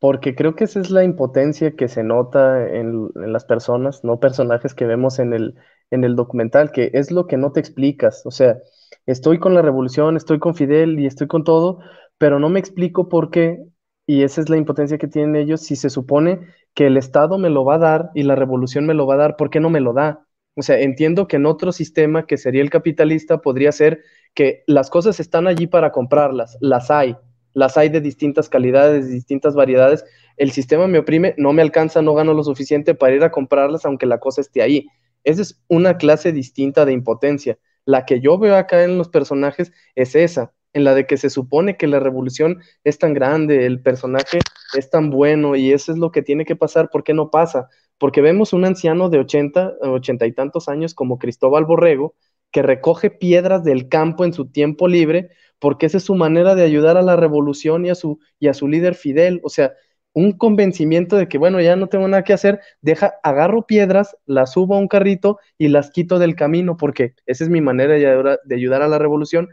porque 0.00 0.34
creo 0.34 0.54
que 0.54 0.64
esa 0.64 0.80
es 0.80 0.90
la 0.90 1.04
impotencia 1.04 1.74
que 1.76 1.88
se 1.88 2.04
nota 2.04 2.68
en, 2.68 3.08
las 3.14 3.44
personas, 3.44 4.04
no 4.04 4.20
personajes 4.20 4.74
que 4.74 4.86
vemos 4.86 5.18
en 5.18 5.32
el, 5.32 5.54
en 5.90 6.04
el 6.04 6.16
documental, 6.16 6.70
que 6.72 6.90
es 6.94 7.10
lo 7.10 7.26
que 7.26 7.36
no 7.36 7.52
te 7.52 7.60
explicas. 7.60 8.24
O 8.24 8.30
sea, 8.30 8.58
estoy 9.06 9.38
con 9.38 9.54
la 9.54 9.62
revolución, 9.62 10.16
estoy 10.16 10.38
con 10.38 10.54
Fidel 10.54 11.00
y 11.00 11.06
estoy 11.06 11.26
con 11.26 11.44
todo, 11.44 11.80
pero 12.18 12.38
no 12.38 12.48
me 12.48 12.60
explico 12.60 13.08
por 13.08 13.30
qué, 13.30 13.64
y 14.06 14.22
esa 14.22 14.40
es 14.40 14.48
la 14.48 14.56
impotencia 14.56 14.98
que 14.98 15.08
tienen 15.08 15.36
ellos, 15.36 15.62
si 15.62 15.76
se 15.76 15.90
supone 15.90 16.40
que 16.74 16.86
el 16.86 16.96
Estado 16.96 17.38
me 17.38 17.50
lo 17.50 17.64
va 17.64 17.74
a 17.76 17.78
dar 17.78 18.10
y 18.14 18.22
la 18.22 18.36
revolución 18.36 18.86
me 18.86 18.94
lo 18.94 19.06
va 19.06 19.14
a 19.14 19.18
dar, 19.18 19.36
¿por 19.36 19.50
qué 19.50 19.60
no 19.60 19.70
me 19.70 19.80
lo 19.80 19.92
da? 19.92 20.26
O 20.54 20.62
sea, 20.62 20.80
entiendo 20.80 21.28
que 21.28 21.36
en 21.36 21.46
otro 21.46 21.72
sistema 21.72 22.26
que 22.26 22.36
sería 22.36 22.62
el 22.62 22.70
capitalista 22.70 23.38
podría 23.40 23.72
ser 23.72 24.02
que 24.34 24.64
las 24.66 24.90
cosas 24.90 25.20
están 25.20 25.46
allí 25.46 25.66
para 25.66 25.92
comprarlas, 25.92 26.56
las 26.60 26.90
hay, 26.90 27.16
las 27.58 27.76
hay 27.76 27.88
de 27.88 28.00
distintas 28.00 28.48
calidades, 28.48 29.06
de 29.06 29.12
distintas 29.12 29.54
variedades. 29.54 30.04
El 30.36 30.52
sistema 30.52 30.86
me 30.86 31.00
oprime, 31.00 31.34
no 31.36 31.52
me 31.52 31.62
alcanza, 31.62 32.02
no 32.02 32.14
gano 32.14 32.32
lo 32.32 32.44
suficiente 32.44 32.94
para 32.94 33.16
ir 33.16 33.24
a 33.24 33.32
comprarlas 33.32 33.84
aunque 33.84 34.06
la 34.06 34.20
cosa 34.20 34.40
esté 34.40 34.62
ahí. 34.62 34.86
Esa 35.24 35.42
es 35.42 35.60
una 35.68 35.98
clase 35.98 36.32
distinta 36.32 36.84
de 36.84 36.92
impotencia. 36.92 37.58
La 37.84 38.06
que 38.06 38.20
yo 38.20 38.38
veo 38.38 38.56
acá 38.56 38.84
en 38.84 38.96
los 38.96 39.08
personajes 39.08 39.72
es 39.96 40.14
esa, 40.14 40.52
en 40.72 40.84
la 40.84 40.94
de 40.94 41.06
que 41.06 41.16
se 41.16 41.30
supone 41.30 41.76
que 41.76 41.88
la 41.88 41.98
revolución 41.98 42.60
es 42.84 42.98
tan 42.98 43.12
grande, 43.12 43.66
el 43.66 43.82
personaje 43.82 44.38
es 44.76 44.88
tan 44.90 45.10
bueno 45.10 45.56
y 45.56 45.72
eso 45.72 45.90
es 45.90 45.98
lo 45.98 46.12
que 46.12 46.22
tiene 46.22 46.44
que 46.44 46.54
pasar. 46.54 46.90
¿Por 46.90 47.02
qué 47.02 47.12
no 47.12 47.30
pasa? 47.30 47.68
Porque 47.98 48.20
vemos 48.20 48.52
un 48.52 48.64
anciano 48.64 49.08
de 49.08 49.18
80, 49.18 49.78
80 49.80 50.26
y 50.26 50.32
tantos 50.32 50.68
años 50.68 50.94
como 50.94 51.18
Cristóbal 51.18 51.64
Borrego, 51.64 52.14
que 52.50 52.62
recoge 52.62 53.10
piedras 53.10 53.64
del 53.64 53.88
campo 53.88 54.24
en 54.24 54.32
su 54.32 54.50
tiempo 54.50 54.88
libre, 54.88 55.30
porque 55.58 55.86
esa 55.86 55.98
es 55.98 56.04
su 56.04 56.14
manera 56.14 56.54
de 56.54 56.64
ayudar 56.64 56.96
a 56.96 57.02
la 57.02 57.16
revolución 57.16 57.84
y 57.86 57.90
a 57.90 57.94
su, 57.94 58.18
y 58.38 58.48
a 58.48 58.54
su 58.54 58.68
líder 58.68 58.94
Fidel. 58.94 59.40
O 59.44 59.48
sea, 59.48 59.72
un 60.12 60.32
convencimiento 60.32 61.16
de 61.16 61.28
que, 61.28 61.38
bueno, 61.38 61.60
ya 61.60 61.76
no 61.76 61.88
tengo 61.88 62.08
nada 62.08 62.24
que 62.24 62.32
hacer, 62.32 62.60
deja, 62.80 63.14
agarro 63.22 63.66
piedras, 63.66 64.16
las 64.26 64.52
subo 64.52 64.74
a 64.74 64.78
un 64.78 64.88
carrito 64.88 65.38
y 65.58 65.68
las 65.68 65.90
quito 65.90 66.18
del 66.18 66.34
camino, 66.36 66.76
porque 66.76 67.14
esa 67.26 67.44
es 67.44 67.50
mi 67.50 67.60
manera 67.60 67.94
de, 67.94 68.38
de 68.44 68.54
ayudar 68.54 68.82
a 68.82 68.88
la 68.88 68.98
revolución. 68.98 69.48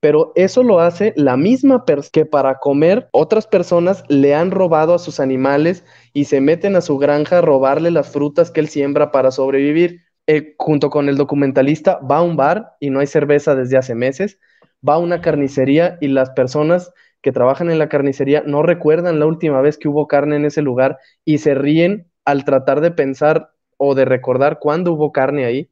Pero 0.00 0.32
eso 0.34 0.64
lo 0.64 0.80
hace 0.80 1.14
la 1.16 1.36
misma 1.36 1.84
persona 1.84 2.10
que 2.12 2.26
para 2.26 2.58
comer 2.58 3.08
otras 3.12 3.46
personas 3.46 4.02
le 4.08 4.34
han 4.34 4.50
robado 4.50 4.94
a 4.94 4.98
sus 4.98 5.20
animales 5.20 5.84
y 6.12 6.24
se 6.24 6.40
meten 6.40 6.74
a 6.74 6.80
su 6.80 6.98
granja 6.98 7.38
a 7.38 7.40
robarle 7.40 7.92
las 7.92 8.10
frutas 8.10 8.50
que 8.50 8.60
él 8.60 8.68
siembra 8.68 9.12
para 9.12 9.30
sobrevivir. 9.30 10.00
Eh, 10.28 10.54
junto 10.58 10.88
con 10.90 11.08
el 11.08 11.16
documentalista, 11.16 11.98
va 11.98 12.18
a 12.18 12.22
un 12.22 12.36
bar 12.36 12.76
y 12.80 12.90
no 12.90 13.00
hay 13.00 13.06
cerveza 13.06 13.54
desde 13.56 13.76
hace 13.76 13.94
meses, 13.94 14.38
va 14.88 14.94
a 14.94 14.98
una 14.98 15.20
carnicería 15.20 15.98
y 16.00 16.08
las 16.08 16.30
personas 16.30 16.92
que 17.22 17.32
trabajan 17.32 17.70
en 17.70 17.78
la 17.78 17.88
carnicería 17.88 18.42
no 18.46 18.62
recuerdan 18.62 19.18
la 19.18 19.26
última 19.26 19.60
vez 19.60 19.78
que 19.78 19.88
hubo 19.88 20.06
carne 20.06 20.36
en 20.36 20.44
ese 20.44 20.62
lugar 20.62 20.98
y 21.24 21.38
se 21.38 21.54
ríen 21.54 22.08
al 22.24 22.44
tratar 22.44 22.80
de 22.80 22.92
pensar 22.92 23.50
o 23.78 23.94
de 23.94 24.04
recordar 24.04 24.58
cuándo 24.60 24.92
hubo 24.92 25.12
carne 25.12 25.44
ahí. 25.44 25.70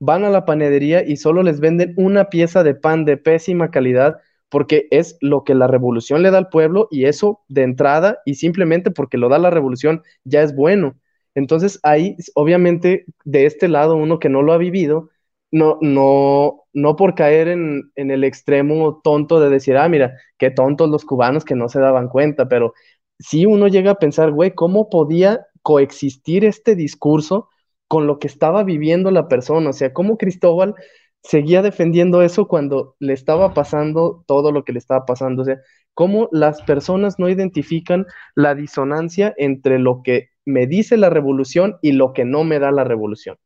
Van 0.00 0.24
a 0.24 0.30
la 0.30 0.44
panadería 0.44 1.04
y 1.06 1.16
solo 1.16 1.42
les 1.42 1.60
venden 1.60 1.94
una 1.96 2.30
pieza 2.30 2.62
de 2.64 2.74
pan 2.74 3.04
de 3.04 3.16
pésima 3.16 3.70
calidad 3.70 4.18
porque 4.48 4.88
es 4.90 5.18
lo 5.20 5.44
que 5.44 5.54
la 5.54 5.66
revolución 5.66 6.22
le 6.22 6.30
da 6.30 6.38
al 6.38 6.48
pueblo 6.48 6.88
y 6.90 7.06
eso 7.06 7.42
de 7.48 7.62
entrada 7.64 8.20
y 8.24 8.34
simplemente 8.34 8.90
porque 8.90 9.18
lo 9.18 9.28
da 9.28 9.38
la 9.38 9.50
revolución 9.50 10.02
ya 10.24 10.42
es 10.42 10.54
bueno. 10.54 10.96
Entonces 11.38 11.78
ahí, 11.84 12.16
obviamente, 12.34 13.04
de 13.24 13.46
este 13.46 13.68
lado, 13.68 13.96
uno 13.96 14.18
que 14.18 14.28
no 14.28 14.42
lo 14.42 14.52
ha 14.52 14.58
vivido, 14.58 15.10
no, 15.52 15.78
no, 15.80 16.64
no 16.72 16.96
por 16.96 17.14
caer 17.14 17.48
en, 17.48 17.92
el 17.94 18.24
extremo 18.24 19.00
tonto 19.02 19.40
de 19.40 19.48
decir, 19.48 19.76
ah, 19.76 19.88
mira, 19.88 20.14
qué 20.38 20.50
tontos 20.50 20.90
los 20.90 21.04
cubanos 21.04 21.44
que 21.44 21.54
no 21.54 21.68
se 21.68 21.80
daban 21.80 22.08
cuenta, 22.08 22.48
pero 22.48 22.74
si 23.18 23.46
uno 23.46 23.68
llega 23.68 23.92
a 23.92 23.98
pensar, 23.98 24.32
güey, 24.32 24.54
¿cómo 24.54 24.90
podía 24.90 25.46
coexistir 25.62 26.44
este 26.44 26.74
discurso 26.76 27.48
con 27.88 28.06
lo 28.06 28.18
que 28.18 28.26
estaba 28.26 28.64
viviendo 28.64 29.10
la 29.10 29.28
persona? 29.28 29.70
O 29.70 29.72
sea, 29.72 29.92
¿cómo 29.92 30.18
Cristóbal 30.18 30.74
seguía 31.22 31.62
defendiendo 31.62 32.22
eso 32.22 32.48
cuando 32.48 32.96
le 33.00 33.12
estaba 33.12 33.54
pasando 33.54 34.24
todo 34.26 34.52
lo 34.52 34.64
que 34.64 34.72
le 34.72 34.78
estaba 34.80 35.06
pasando? 35.06 35.42
O 35.42 35.44
sea, 35.44 35.58
¿cómo 35.94 36.28
las 36.32 36.62
personas 36.62 37.18
no 37.18 37.28
identifican 37.28 38.06
la 38.34 38.54
disonancia 38.54 39.34
entre 39.36 39.78
lo 39.78 40.02
que 40.02 40.30
me 40.48 40.66
dice 40.66 40.96
la 40.96 41.10
revolución 41.10 41.76
y 41.82 41.92
lo 41.92 42.12
que 42.14 42.24
no 42.24 42.42
me 42.42 42.58
da 42.58 42.72
la 42.72 42.82
revolución. 42.82 43.36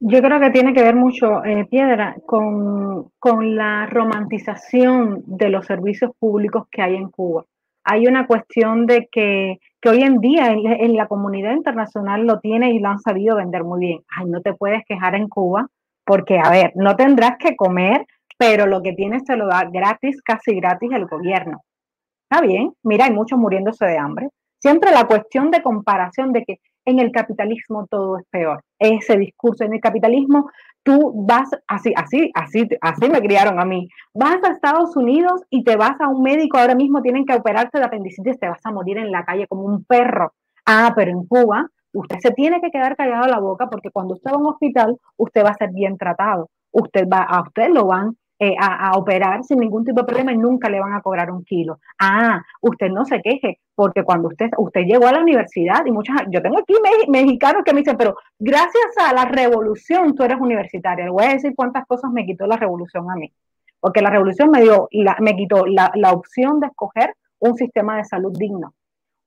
Yo 0.00 0.20
creo 0.20 0.40
que 0.40 0.50
tiene 0.50 0.72
que 0.72 0.82
ver 0.82 0.96
mucho, 0.96 1.44
eh, 1.44 1.66
Piedra, 1.70 2.16
con, 2.26 3.10
con, 3.18 3.54
la 3.54 3.86
romantización 3.86 5.22
de 5.26 5.50
los 5.50 5.66
servicios 5.66 6.10
públicos 6.18 6.64
que 6.70 6.82
hay 6.82 6.96
en 6.96 7.10
Cuba. 7.10 7.44
Hay 7.84 8.06
una 8.06 8.26
cuestión 8.26 8.86
de 8.86 9.08
que, 9.12 9.60
que 9.80 9.88
hoy 9.88 10.02
en 10.02 10.20
día 10.20 10.52
en, 10.52 10.66
en, 10.66 10.96
la 10.96 11.06
comunidad 11.06 11.52
internacional 11.52 12.26
lo 12.26 12.40
tiene 12.40 12.72
y 12.72 12.78
lo 12.78 12.88
han 12.88 12.98
sabido 12.98 13.36
vender 13.36 13.62
muy 13.62 13.80
bien. 13.80 14.00
Ay, 14.16 14.26
no 14.26 14.40
te 14.40 14.54
puedes 14.54 14.82
quejar 14.86 15.14
en 15.14 15.28
Cuba 15.28 15.68
porque, 16.04 16.38
a 16.42 16.50
ver, 16.50 16.72
no 16.74 16.96
tendrás 16.96 17.36
que 17.38 17.54
comer, 17.54 18.06
pero 18.38 18.66
lo 18.66 18.82
que 18.82 18.94
tienes 18.94 19.22
te 19.24 19.36
lo 19.36 19.46
da 19.46 19.68
gratis, 19.70 20.20
casi 20.22 20.54
gratis 20.56 20.90
el 20.92 21.06
gobierno. 21.06 21.62
Está 22.28 22.44
bien, 22.44 22.72
mira, 22.82 23.04
hay 23.04 23.12
muchos 23.12 23.38
muriéndose 23.38 23.84
de 23.84 23.98
hambre. 23.98 24.30
Siempre 24.60 24.90
la 24.92 25.06
cuestión 25.06 25.50
de 25.50 25.62
comparación 25.62 26.32
de 26.32 26.44
que 26.44 26.60
en 26.84 26.98
el 26.98 27.12
capitalismo 27.12 27.86
todo 27.90 28.18
es 28.18 28.24
peor. 28.30 28.62
Ese 28.78 29.16
discurso 29.16 29.64
en 29.64 29.74
el 29.74 29.80
capitalismo, 29.80 30.50
tú 30.82 31.12
vas 31.26 31.50
así, 31.66 31.92
así, 31.96 32.30
así, 32.34 32.68
así 32.80 33.08
me 33.08 33.20
criaron 33.20 33.60
a 33.60 33.64
mí. 33.64 33.88
Vas 34.14 34.42
a 34.42 34.52
Estados 34.52 34.96
Unidos 34.96 35.42
y 35.50 35.64
te 35.64 35.76
vas 35.76 36.00
a 36.00 36.08
un 36.08 36.22
médico, 36.22 36.58
ahora 36.58 36.74
mismo 36.74 37.02
tienen 37.02 37.26
que 37.26 37.34
operarte 37.34 37.78
de 37.78 37.84
apendicitis, 37.84 38.38
te 38.38 38.48
vas 38.48 38.64
a 38.64 38.72
morir 38.72 38.98
en 38.98 39.10
la 39.10 39.24
calle 39.24 39.46
como 39.46 39.62
un 39.62 39.84
perro. 39.84 40.32
Ah, 40.66 40.92
pero 40.94 41.10
en 41.10 41.26
Cuba 41.26 41.66
usted 41.92 42.18
se 42.20 42.30
tiene 42.30 42.60
que 42.60 42.70
quedar 42.70 42.96
callado 42.96 43.26
la 43.26 43.40
boca 43.40 43.68
porque 43.68 43.90
cuando 43.90 44.14
usted 44.14 44.30
va 44.30 44.36
a 44.36 44.38
un 44.38 44.46
hospital, 44.46 44.96
usted 45.16 45.44
va 45.44 45.50
a 45.50 45.54
ser 45.54 45.70
bien 45.72 45.96
tratado. 45.96 46.50
Usted 46.72 47.08
va, 47.08 47.22
a 47.22 47.42
usted 47.42 47.68
lo 47.70 47.86
van 47.86 48.16
eh, 48.42 48.56
a, 48.58 48.92
operar 48.96 49.44
sin 49.44 49.58
ningún 49.58 49.84
tipo 49.84 50.00
de 50.00 50.06
problema 50.06 50.32
y 50.32 50.38
nunca 50.38 50.70
le 50.70 50.80
van 50.80 50.94
a 50.94 51.02
cobrar 51.02 51.30
un 51.30 51.44
kilo. 51.44 51.78
Ah, 51.98 52.42
usted 52.62 52.88
no 52.90 53.04
se 53.04 53.20
queje, 53.20 53.60
porque 53.74 54.02
cuando 54.02 54.28
usted, 54.28 54.48
usted 54.56 54.86
llegó 54.86 55.06
a 55.06 55.12
la 55.12 55.20
universidad 55.20 55.84
y 55.84 55.90
muchas, 55.90 56.22
yo 56.30 56.40
tengo 56.40 56.58
aquí 56.58 56.72
mexicanos 57.08 57.62
que 57.64 57.74
me 57.74 57.80
dicen, 57.80 57.98
pero 57.98 58.16
gracias 58.38 58.96
a 59.06 59.12
la 59.12 59.26
revolución 59.26 60.14
tú 60.14 60.22
eres 60.22 60.40
universitaria. 60.40 61.04
Le 61.04 61.10
voy 61.10 61.24
a 61.24 61.34
decir 61.34 61.52
cuántas 61.54 61.86
cosas 61.86 62.10
me 62.12 62.24
quitó 62.24 62.46
la 62.46 62.56
revolución 62.56 63.10
a 63.10 63.14
mí. 63.14 63.30
Porque 63.78 64.00
la 64.00 64.08
revolución 64.08 64.50
me 64.50 64.62
dio, 64.62 64.88
la, 64.90 65.18
me 65.20 65.36
quitó 65.36 65.66
la, 65.66 65.92
la 65.94 66.12
opción 66.12 66.60
de 66.60 66.68
escoger 66.68 67.14
un 67.40 67.56
sistema 67.56 67.98
de 67.98 68.04
salud 68.04 68.32
digno, 68.38 68.72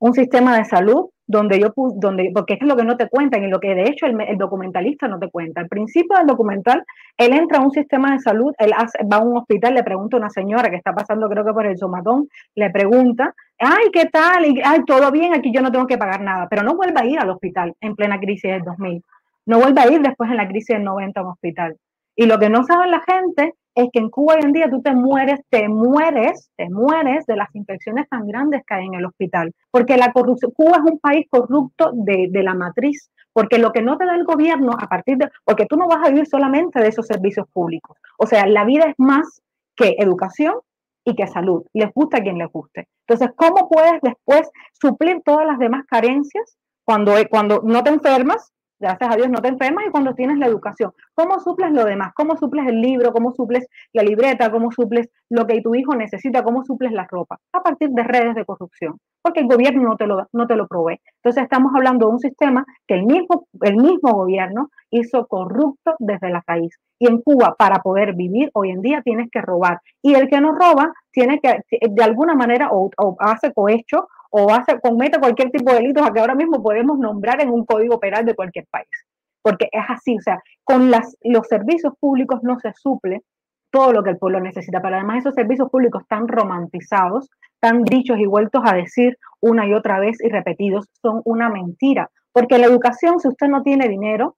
un 0.03 0.13
sistema 0.13 0.57
de 0.57 0.65
salud 0.65 1.11
donde 1.25 1.61
yo 1.61 1.71
donde, 1.95 2.29
porque 2.33 2.55
es 2.55 2.67
lo 2.67 2.75
que 2.75 2.83
no 2.83 2.97
te 2.97 3.07
cuentan 3.07 3.41
y 3.45 3.47
lo 3.47 3.61
que 3.61 3.73
de 3.73 3.83
hecho 3.83 4.05
el, 4.05 4.37
documentalista 4.37 5.07
no 5.07 5.17
te 5.17 5.29
cuenta. 5.29 5.61
Al 5.61 5.69
principio 5.69 6.17
del 6.17 6.27
documental, 6.27 6.83
él 7.17 7.31
entra 7.31 7.59
a 7.59 7.61
un 7.61 7.71
sistema 7.71 8.11
de 8.11 8.19
salud, 8.19 8.53
él 8.57 8.73
va 9.09 9.15
a 9.15 9.23
un 9.23 9.37
hospital, 9.37 9.75
le 9.75 9.83
pregunta 9.83 10.17
a 10.17 10.19
una 10.19 10.29
señora 10.29 10.69
que 10.69 10.75
está 10.75 10.93
pasando 10.93 11.29
creo 11.29 11.45
que 11.45 11.53
por 11.53 11.65
el 11.65 11.77
somatón, 11.77 12.27
le 12.53 12.69
pregunta, 12.69 13.33
ay, 13.59 13.91
¿qué 13.93 14.07
tal? 14.07 14.45
Y, 14.45 14.61
ay, 14.61 14.83
todo 14.85 15.09
bien, 15.09 15.33
aquí 15.33 15.53
yo 15.53 15.61
no 15.61 15.71
tengo 15.71 15.87
que 15.87 15.97
pagar 15.97 16.19
nada, 16.19 16.47
pero 16.49 16.63
no 16.63 16.75
vuelve 16.75 16.99
a 16.99 17.05
ir 17.05 17.17
al 17.17 17.29
hospital 17.29 17.73
en 17.79 17.95
plena 17.95 18.19
crisis 18.19 18.51
del 18.51 18.63
2000. 18.63 19.01
No 19.45 19.59
vuelve 19.61 19.79
a 19.79 19.89
ir 19.89 20.01
después 20.01 20.29
en 20.29 20.35
la 20.35 20.49
crisis 20.49 20.75
del 20.75 20.83
90 20.83 21.17
a 21.17 21.23
un 21.23 21.29
hospital. 21.29 21.77
Y 22.17 22.25
lo 22.25 22.39
que 22.39 22.49
no 22.49 22.65
sabe 22.65 22.89
la 22.89 22.99
gente 22.99 23.53
es 23.75 23.89
que 23.91 23.99
en 23.99 24.09
Cuba 24.09 24.35
hoy 24.35 24.41
en 24.43 24.51
día 24.51 24.69
tú 24.69 24.81
te 24.81 24.93
mueres, 24.93 25.39
te 25.49 25.67
mueres, 25.67 26.49
te 26.55 26.69
mueres 26.69 27.25
de 27.25 27.35
las 27.35 27.53
infecciones 27.55 28.07
tan 28.09 28.27
grandes 28.27 28.61
que 28.67 28.73
hay 28.75 28.85
en 28.85 28.93
el 28.93 29.05
hospital. 29.05 29.51
Porque 29.71 29.97
la 29.97 30.11
corrupción, 30.11 30.51
Cuba 30.51 30.77
es 30.77 30.91
un 30.91 30.99
país 30.99 31.25
corrupto 31.29 31.91
de, 31.93 32.27
de 32.29 32.43
la 32.43 32.53
matriz, 32.53 33.09
porque 33.33 33.57
lo 33.57 33.71
que 33.71 33.81
no 33.81 33.97
te 33.97 34.05
da 34.05 34.15
el 34.15 34.25
gobierno 34.25 34.73
a 34.77 34.87
partir 34.87 35.17
de, 35.17 35.29
porque 35.43 35.65
tú 35.65 35.75
no 35.75 35.87
vas 35.87 36.05
a 36.05 36.09
vivir 36.09 36.27
solamente 36.27 36.79
de 36.79 36.87
esos 36.87 37.07
servicios 37.07 37.47
públicos. 37.51 37.97
O 38.17 38.27
sea, 38.27 38.45
la 38.45 38.63
vida 38.63 38.85
es 38.85 38.95
más 38.97 39.41
que 39.75 39.95
educación 39.97 40.55
y 41.03 41.15
que 41.15 41.27
salud. 41.27 41.65
Les 41.73 41.91
gusta 41.93 42.17
a 42.17 42.21
quien 42.21 42.37
les 42.37 42.51
guste. 42.51 42.87
Entonces, 43.07 43.35
¿cómo 43.35 43.67
puedes 43.69 44.01
después 44.01 44.49
suplir 44.79 45.21
todas 45.25 45.45
las 45.45 45.59
demás 45.59 45.85
carencias 45.87 46.57
cuando, 46.85 47.15
cuando 47.29 47.61
no 47.63 47.83
te 47.83 47.89
enfermas 47.89 48.51
gracias 48.79 49.11
a 49.11 49.15
Dios 49.15 49.29
no 49.29 49.41
te 49.41 49.49
enfermas 49.49 49.85
y 49.87 49.91
cuando 49.91 50.13
tienes 50.13 50.37
la 50.37 50.47
educación. 50.47 50.91
¿Cómo 51.15 51.39
suples 51.39 51.71
lo 51.71 51.85
demás? 51.85 52.11
¿Cómo 52.15 52.37
suples 52.37 52.65
el 52.67 52.81
libro? 52.81 53.11
¿Cómo 53.11 53.31
suples 53.31 53.67
la 53.93 54.03
libreta? 54.03 54.51
¿Cómo 54.51 54.71
suples 54.71 55.09
lo 55.29 55.45
que 55.47 55.61
tu 55.61 55.75
hijo 55.75 55.95
necesita? 55.95 56.43
¿Cómo 56.43 56.63
suples 56.63 56.91
la 56.91 57.07
ropa? 57.09 57.39
A 57.53 57.61
partir 57.61 57.89
de 57.89 58.03
redes 58.03 58.35
de 58.35 58.45
corrupción, 58.45 58.99
porque 59.21 59.41
el 59.41 59.47
gobierno 59.47 59.83
no 59.83 59.95
te 59.95 60.07
lo, 60.07 60.27
no 60.33 60.47
te 60.47 60.55
lo 60.55 60.67
provee. 60.67 60.99
Entonces 61.23 61.43
estamos 61.43 61.73
hablando 61.75 62.07
de 62.07 62.13
un 62.13 62.19
sistema 62.19 62.65
que 62.87 62.95
el 62.95 63.05
mismo, 63.05 63.47
el 63.61 63.77
mismo 63.77 64.13
gobierno 64.13 64.69
hizo 64.89 65.27
corrupto 65.27 65.95
desde 65.99 66.29
la 66.29 66.43
raíz. 66.45 66.77
Y 66.99 67.07
en 67.07 67.21
Cuba, 67.21 67.55
para 67.57 67.79
poder 67.79 68.13
vivir 68.13 68.49
hoy 68.53 68.71
en 68.71 68.81
día, 68.81 69.01
tienes 69.01 69.29
que 69.31 69.41
robar. 69.41 69.79
Y 70.01 70.13
el 70.13 70.29
que 70.29 70.39
no 70.39 70.53
roba, 70.53 70.93
tiene 71.11 71.39
que, 71.39 71.59
de 71.89 72.03
alguna 72.03 72.35
manera, 72.35 72.69
o, 72.71 72.89
o 72.97 73.15
hace 73.19 73.53
cohecho 73.53 74.07
o 74.35 74.51
hace, 74.51 74.79
comete 74.79 75.19
cualquier 75.19 75.51
tipo 75.51 75.69
de 75.69 75.77
delitos 75.77 76.07
a 76.07 76.11
que 76.11 76.19
ahora 76.19 76.33
mismo 76.33 76.63
podemos 76.63 76.97
nombrar 76.97 77.39
en 77.39 77.51
un 77.51 77.65
código 77.65 77.99
penal 77.99 78.25
de 78.25 78.33
cualquier 78.33 78.65
país. 78.65 78.89
Porque 79.43 79.69
es 79.71 79.83
así, 79.87 80.17
o 80.17 80.21
sea, 80.21 80.41
con 80.63 80.89
las, 80.89 81.15
los 81.21 81.47
servicios 81.47 81.93
públicos 81.99 82.39
no 82.41 82.57
se 82.59 82.73
suple 82.73 83.21
todo 83.69 83.93
lo 83.93 84.03
que 84.03 84.09
el 84.09 84.17
pueblo 84.17 84.39
necesita. 84.39 84.81
Pero 84.81 84.95
además 84.95 85.19
esos 85.19 85.35
servicios 85.35 85.69
públicos 85.69 86.01
tan 86.07 86.27
romantizados, 86.27 87.29
tan 87.59 87.83
dichos 87.83 88.17
y 88.17 88.25
vueltos 88.25 88.63
a 88.65 88.73
decir 88.73 89.19
una 89.39 89.67
y 89.67 89.73
otra 89.75 89.99
vez 89.99 90.17
y 90.19 90.29
repetidos, 90.29 90.89
son 90.99 91.21
una 91.25 91.49
mentira. 91.49 92.09
Porque 92.31 92.57
la 92.57 92.65
educación, 92.65 93.19
si 93.19 93.27
usted 93.27 93.49
no 93.49 93.61
tiene 93.61 93.87
dinero, 93.87 94.35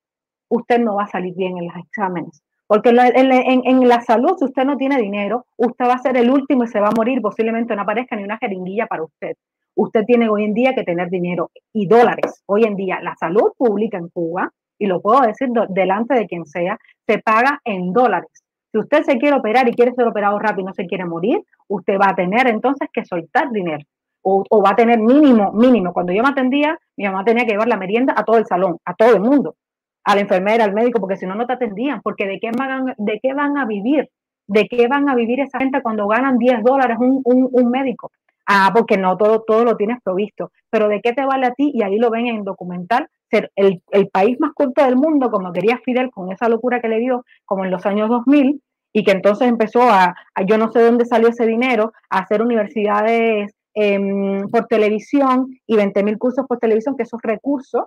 usted 0.49 0.79
no 0.79 0.95
va 0.95 1.03
a 1.03 1.07
salir 1.07 1.33
bien 1.35 1.57
en 1.57 1.67
los 1.67 1.77
exámenes. 1.77 2.43
Porque 2.67 2.89
en, 2.89 2.99
en, 3.31 3.61
en, 3.63 3.87
la 3.87 4.01
salud, 4.01 4.35
si 4.37 4.43
usted 4.43 4.65
no 4.65 4.75
tiene 4.75 4.97
dinero, 4.97 5.45
usted 5.55 5.85
va 5.85 5.93
a 5.93 5.99
ser 5.99 6.17
el 6.17 6.29
último 6.29 6.65
y 6.65 6.67
se 6.67 6.81
va 6.81 6.89
a 6.89 6.95
morir, 6.97 7.21
posiblemente 7.21 7.77
no 7.77 7.83
aparezca 7.83 8.17
ni 8.17 8.25
una 8.25 8.37
jeringuilla 8.37 8.87
para 8.87 9.03
usted 9.03 9.37
usted 9.75 10.05
tiene 10.05 10.29
hoy 10.29 10.45
en 10.45 10.53
día 10.53 10.73
que 10.73 10.83
tener 10.83 11.09
dinero 11.09 11.51
y 11.73 11.87
dólares. 11.87 12.43
Hoy 12.47 12.63
en 12.63 12.75
día 12.75 12.99
la 13.01 13.15
salud 13.15 13.51
pública 13.57 13.97
en 13.97 14.09
Cuba, 14.09 14.51
y 14.77 14.87
lo 14.87 15.01
puedo 15.01 15.21
decir 15.21 15.49
delante 15.69 16.15
de 16.15 16.27
quien 16.27 16.45
sea, 16.45 16.77
se 17.07 17.19
paga 17.19 17.61
en 17.63 17.93
dólares. 17.93 18.29
Si 18.71 18.79
usted 18.79 19.03
se 19.03 19.17
quiere 19.17 19.37
operar 19.37 19.67
y 19.69 19.73
quiere 19.73 19.93
ser 19.93 20.07
operado 20.07 20.37
rápido 20.37 20.61
y 20.61 20.65
no 20.65 20.73
se 20.73 20.85
quiere 20.85 21.05
morir, 21.05 21.41
usted 21.67 21.97
va 21.97 22.09
a 22.09 22.15
tener 22.15 22.47
entonces 22.47 22.89
que 22.91 23.05
soltar 23.05 23.51
dinero. 23.51 23.85
O, 24.21 24.43
o, 24.49 24.61
va 24.61 24.71
a 24.71 24.75
tener 24.75 24.99
mínimo, 24.99 25.53
mínimo. 25.53 25.93
Cuando 25.93 26.11
yo 26.11 26.23
me 26.23 26.29
atendía, 26.29 26.77
mi 26.97 27.05
mamá 27.05 27.23
tenía 27.23 27.45
que 27.45 27.51
llevar 27.51 27.67
la 27.67 27.77
merienda 27.77 28.13
a 28.17 28.23
todo 28.23 28.37
el 28.37 28.45
salón, 28.45 28.77
a 28.83 28.95
todo 28.95 29.13
el 29.13 29.21
mundo, 29.21 29.55
a 30.03 30.15
la 30.15 30.21
enfermera, 30.21 30.63
al 30.63 30.73
médico, 30.73 30.99
porque 30.99 31.15
si 31.15 31.27
no, 31.27 31.35
no 31.35 31.45
te 31.45 31.53
atendían. 31.53 32.01
Porque 32.01 32.25
¿de 32.25 32.39
qué 32.39 32.49
van, 32.57 32.95
de 32.97 33.19
qué 33.21 33.33
van 33.33 33.57
a 33.57 33.65
vivir? 33.65 34.09
¿De 34.47 34.67
qué 34.67 34.87
van 34.87 35.07
a 35.09 35.15
vivir 35.15 35.41
esa 35.41 35.59
gente 35.59 35.81
cuando 35.83 36.07
ganan 36.07 36.39
10 36.39 36.63
dólares 36.63 36.97
un, 36.99 37.21
un, 37.23 37.49
un 37.51 37.69
médico? 37.69 38.11
Ah, 38.47 38.71
porque 38.73 38.97
no 38.97 39.17
todo, 39.17 39.43
todo 39.45 39.63
lo 39.63 39.75
tienes 39.75 39.97
provisto. 40.03 40.51
Pero 40.69 40.87
¿de 40.87 41.01
qué 41.01 41.13
te 41.13 41.25
vale 41.25 41.47
a 41.47 41.53
ti? 41.53 41.71
Y 41.73 41.83
ahí 41.83 41.97
lo 41.97 42.09
ven 42.09 42.27
en 42.27 42.43
documental, 42.43 43.07
ser 43.29 43.51
el, 43.55 43.81
el 43.91 44.07
país 44.09 44.39
más 44.39 44.53
culto 44.53 44.83
del 44.83 44.95
mundo, 44.95 45.31
como 45.31 45.51
quería 45.51 45.79
Fidel, 45.83 46.11
con 46.11 46.31
esa 46.31 46.47
locura 46.47 46.79
que 46.79 46.89
le 46.89 46.99
dio, 46.99 47.25
como 47.45 47.65
en 47.65 47.71
los 47.71 47.85
años 47.85 48.09
2000, 48.09 48.61
y 48.93 49.03
que 49.03 49.11
entonces 49.11 49.49
empezó 49.49 49.81
a, 49.81 50.15
yo 50.47 50.57
no 50.57 50.71
sé 50.71 50.81
dónde 50.81 51.05
salió 51.05 51.27
ese 51.27 51.45
dinero, 51.45 51.91
a 52.09 52.19
hacer 52.19 52.41
universidades 52.41 53.53
eh, 53.73 53.99
por 54.49 54.67
televisión 54.67 55.47
y 55.67 55.75
20 55.75 56.01
mil 56.03 56.17
cursos 56.17 56.45
por 56.47 56.59
televisión, 56.59 56.95
que 56.95 57.03
esos 57.03 57.19
recursos, 57.21 57.83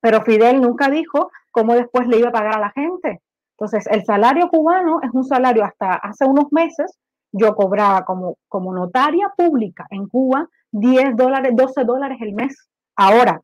pero 0.00 0.22
Fidel 0.22 0.62
nunca 0.62 0.88
dijo 0.88 1.30
cómo 1.50 1.74
después 1.74 2.08
le 2.08 2.18
iba 2.18 2.30
a 2.30 2.32
pagar 2.32 2.56
a 2.56 2.60
la 2.60 2.70
gente. 2.70 3.20
Entonces, 3.58 3.86
el 3.88 4.04
salario 4.04 4.48
cubano 4.48 5.00
es 5.02 5.10
un 5.12 5.24
salario 5.24 5.64
hasta 5.64 5.94
hace 5.94 6.24
unos 6.24 6.46
meses 6.50 6.96
yo 7.32 7.54
cobraba 7.54 8.04
como, 8.04 8.38
como 8.48 8.72
notaria 8.72 9.32
pública 9.36 9.86
en 9.90 10.08
Cuba 10.08 10.48
10 10.72 11.16
dólares, 11.16 11.52
12 11.54 11.84
dólares 11.84 12.18
el 12.20 12.34
mes. 12.34 12.68
Ahora, 12.96 13.40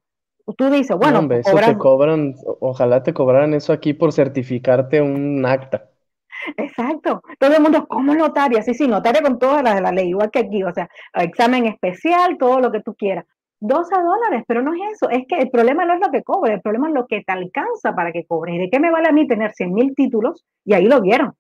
tú 0.57 0.71
dices, 0.71 0.97
bueno, 0.97 1.23
no, 1.23 1.35
eso 1.35 1.57
te 1.57 1.79
cobran, 1.79 2.35
ojalá 2.61 3.03
te 3.03 3.15
cobraran 3.15 3.55
eso 3.55 3.73
aquí 3.73 3.95
por 3.95 4.13
certificarte 4.13 5.01
un 5.01 5.45
acta. 5.47 5.91
Exacto. 6.57 7.23
Todo 7.39 7.55
el 7.55 7.63
mundo, 7.63 7.87
como 7.87 8.15
notaria? 8.15 8.63
Sí, 8.63 8.75
sí, 8.75 8.87
notaria 8.87 9.23
con 9.23 9.39
todas 9.39 9.63
las 9.63 9.77
de 9.77 9.81
la 9.81 9.93
ley, 9.93 10.09
igual 10.09 10.31
que 10.31 10.41
aquí, 10.41 10.63
o 10.63 10.73
sea, 10.73 10.89
examen 11.15 11.67
especial, 11.67 12.37
todo 12.39 12.61
lo 12.61 12.71
que 12.71 12.81
tú 12.81 12.95
quieras. 12.95 13.25
12 13.61 13.95
dólares, 13.95 14.45
pero 14.47 14.61
no 14.61 14.75
es 14.75 14.81
eso, 14.93 15.09
es 15.09 15.27
que 15.27 15.39
el 15.39 15.51
problema 15.51 15.87
no 15.87 15.95
es 15.95 16.01
lo 16.01 16.11
que 16.11 16.23
cobre, 16.23 16.55
el 16.55 16.61
problema 16.61 16.89
es 16.89 16.95
lo 16.95 17.07
que 17.07 17.23
te 17.23 17.33
alcanza 17.33 17.95
para 17.95 18.13
que 18.13 18.27
cobre. 18.27 18.55
¿Y 18.55 18.59
de 18.59 18.71
qué 18.71 18.79
me 18.79 18.91
vale 18.91 19.09
a 19.09 19.13
mí 19.13 19.27
tener 19.27 19.53
100 19.53 19.73
mil 19.73 19.95
títulos? 19.95 20.45
Y 20.67 20.75
ahí 20.75 20.85
lo 20.85 21.01
vieron. 21.01 21.35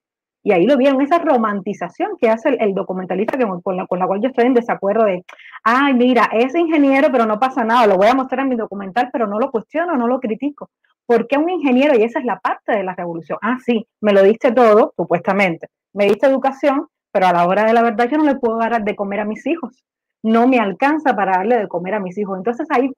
Y 0.46 0.52
ahí 0.52 0.66
lo 0.66 0.76
vieron, 0.76 1.00
esa 1.00 1.18
romantización 1.18 2.18
que 2.20 2.28
hace 2.28 2.50
el, 2.60 2.74
documentalista 2.74 3.38
con, 3.62 3.76
la, 3.78 3.86
cual 3.86 4.20
yo 4.20 4.28
estoy 4.28 4.44
en 4.44 4.52
desacuerdo 4.52 5.04
de, 5.04 5.24
ay, 5.64 5.94
mira, 5.94 6.28
es 6.32 6.54
ingeniero, 6.54 7.08
pero 7.10 7.24
no 7.24 7.40
pasa 7.40 7.64
nada, 7.64 7.86
lo 7.86 7.96
voy 7.96 8.08
a 8.08 8.14
mostrar 8.14 8.40
en 8.40 8.50
mi 8.50 8.56
documental, 8.56 9.08
pero 9.10 9.26
no 9.26 9.38
lo 9.38 9.50
cuestiono, 9.50 9.96
no 9.96 10.06
lo 10.06 10.20
critico. 10.20 10.68
¿Por 11.06 11.26
qué 11.26 11.38
un 11.38 11.48
ingeniero? 11.48 11.98
Y 11.98 12.02
esa 12.02 12.18
es 12.18 12.26
la 12.26 12.40
parte 12.40 12.72
de 12.72 12.84
la 12.84 12.94
revolución. 12.94 13.38
Ah, 13.40 13.56
sí, 13.64 13.86
me 14.02 14.12
lo 14.12 14.22
diste 14.22 14.52
todo, 14.52 14.92
supuestamente. 14.94 15.68
Me 15.94 16.04
diste 16.04 16.26
educación, 16.26 16.88
pero 17.10 17.26
a 17.26 17.32
la 17.32 17.46
hora 17.46 17.64
de 17.64 17.72
la 17.72 17.82
verdad 17.82 18.06
yo 18.10 18.18
no 18.18 18.24
le 18.24 18.36
puedo 18.36 18.58
dar 18.58 18.84
de 18.84 18.94
comer 18.94 19.20
a 19.20 19.24
mis 19.24 19.46
hijos. 19.46 19.82
No 20.22 20.46
me 20.46 20.58
alcanza 20.58 21.16
para 21.16 21.38
darle 21.38 21.56
de 21.56 21.68
comer 21.68 21.94
a 21.94 22.00
mis 22.00 22.18
hijos. 22.18 22.36
Entonces 22.36 22.66
ahí, 22.70 22.90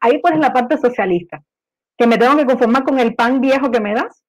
ahí 0.00 0.18
pues 0.18 0.38
la 0.38 0.52
parte 0.52 0.78
socialista, 0.78 1.42
que 1.98 2.06
me 2.06 2.16
tengo 2.16 2.36
que 2.36 2.46
conformar 2.46 2.84
con 2.84 3.00
el 3.00 3.16
pan 3.16 3.40
viejo 3.40 3.72
que 3.72 3.80
me 3.80 3.92
das 3.92 4.22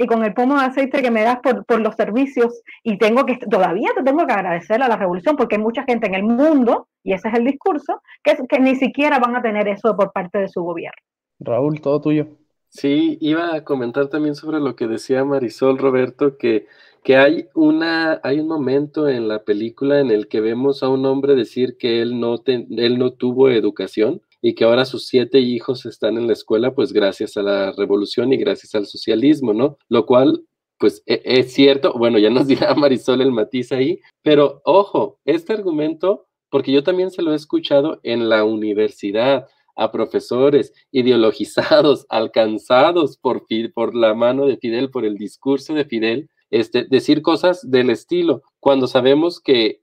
y 0.00 0.06
con 0.06 0.24
el 0.24 0.32
pomo 0.32 0.58
de 0.58 0.64
aceite 0.64 1.02
que 1.02 1.10
me 1.10 1.22
das 1.22 1.40
por, 1.42 1.62
por, 1.66 1.78
los 1.78 1.94
servicios 1.94 2.62
y 2.82 2.96
tengo 2.96 3.26
que, 3.26 3.36
todavía 3.36 3.90
te 3.94 4.02
tengo 4.02 4.26
que 4.26 4.32
agradecer 4.32 4.82
a 4.82 4.88
la 4.88 4.96
revolución 4.96 5.36
porque 5.36 5.56
hay 5.56 5.62
mucha 5.62 5.84
gente 5.84 6.06
en 6.06 6.14
el 6.14 6.22
mundo, 6.22 6.88
y 7.04 7.12
ese 7.12 7.28
es 7.28 7.34
el 7.34 7.44
discurso, 7.44 8.00
que, 8.24 8.34
que 8.48 8.60
ni 8.60 8.76
siquiera 8.76 9.18
van 9.18 9.36
a 9.36 9.42
tener 9.42 9.68
eso 9.68 9.94
por 9.94 10.10
parte 10.12 10.38
de 10.38 10.48
su 10.48 10.62
gobierno. 10.62 10.96
Raúl, 11.38 11.82
todo 11.82 12.00
tuyo. 12.00 12.28
Sí, 12.70 13.18
iba 13.20 13.54
a 13.54 13.62
comentar 13.62 14.08
también 14.08 14.34
sobre 14.34 14.58
lo 14.58 14.74
que 14.74 14.86
decía 14.86 15.22
Marisol 15.22 15.76
Roberto, 15.76 16.38
que, 16.38 16.66
que 17.04 17.18
hay, 17.18 17.48
una, 17.54 18.20
hay 18.22 18.40
un 18.40 18.48
momento 18.48 19.06
en 19.06 19.28
la 19.28 19.44
película 19.44 20.00
en 20.00 20.10
el 20.10 20.28
que 20.28 20.40
vemos 20.40 20.82
a 20.82 20.88
un 20.88 21.04
hombre 21.04 21.34
decir 21.34 21.76
que 21.76 22.00
él 22.00 22.18
no, 22.18 22.36
él 22.46 22.98
no 22.98 23.12
tuvo 23.12 23.50
educación 23.50 24.22
y 24.42 24.54
que 24.54 24.64
ahora 24.64 24.84
sus 24.84 25.06
siete 25.06 25.40
hijos 25.40 25.86
están 25.86 26.16
en 26.16 26.26
la 26.26 26.32
escuela, 26.32 26.74
pues 26.74 26.92
gracias 26.92 27.36
a 27.36 27.42
la 27.42 27.72
revolución 27.72 28.32
y 28.32 28.36
gracias 28.36 28.74
al 28.74 28.86
socialismo, 28.86 29.52
¿no? 29.52 29.76
Lo 29.88 30.06
cual, 30.06 30.44
pues 30.78 31.02
e, 31.06 31.20
es 31.24 31.52
cierto, 31.52 31.92
bueno, 31.96 32.18
ya 32.18 32.30
nos 32.30 32.46
dirá 32.48 32.74
Marisol 32.74 33.20
el 33.20 33.32
matiz 33.32 33.72
ahí, 33.72 34.00
pero 34.22 34.62
ojo, 34.64 35.18
este 35.24 35.52
argumento, 35.52 36.26
porque 36.50 36.72
yo 36.72 36.82
también 36.82 37.10
se 37.10 37.22
lo 37.22 37.32
he 37.32 37.36
escuchado 37.36 38.00
en 38.02 38.28
la 38.28 38.44
universidad, 38.44 39.46
a 39.76 39.90
profesores 39.92 40.74
ideologizados, 40.90 42.04
alcanzados 42.10 43.16
por, 43.16 43.46
por 43.72 43.94
la 43.94 44.14
mano 44.14 44.46
de 44.46 44.58
Fidel, 44.58 44.90
por 44.90 45.06
el 45.06 45.16
discurso 45.16 45.72
de 45.72 45.86
Fidel, 45.86 46.28
este, 46.50 46.84
decir 46.84 47.22
cosas 47.22 47.68
del 47.70 47.88
estilo, 47.88 48.42
cuando 48.58 48.86
sabemos 48.86 49.40
que, 49.40 49.80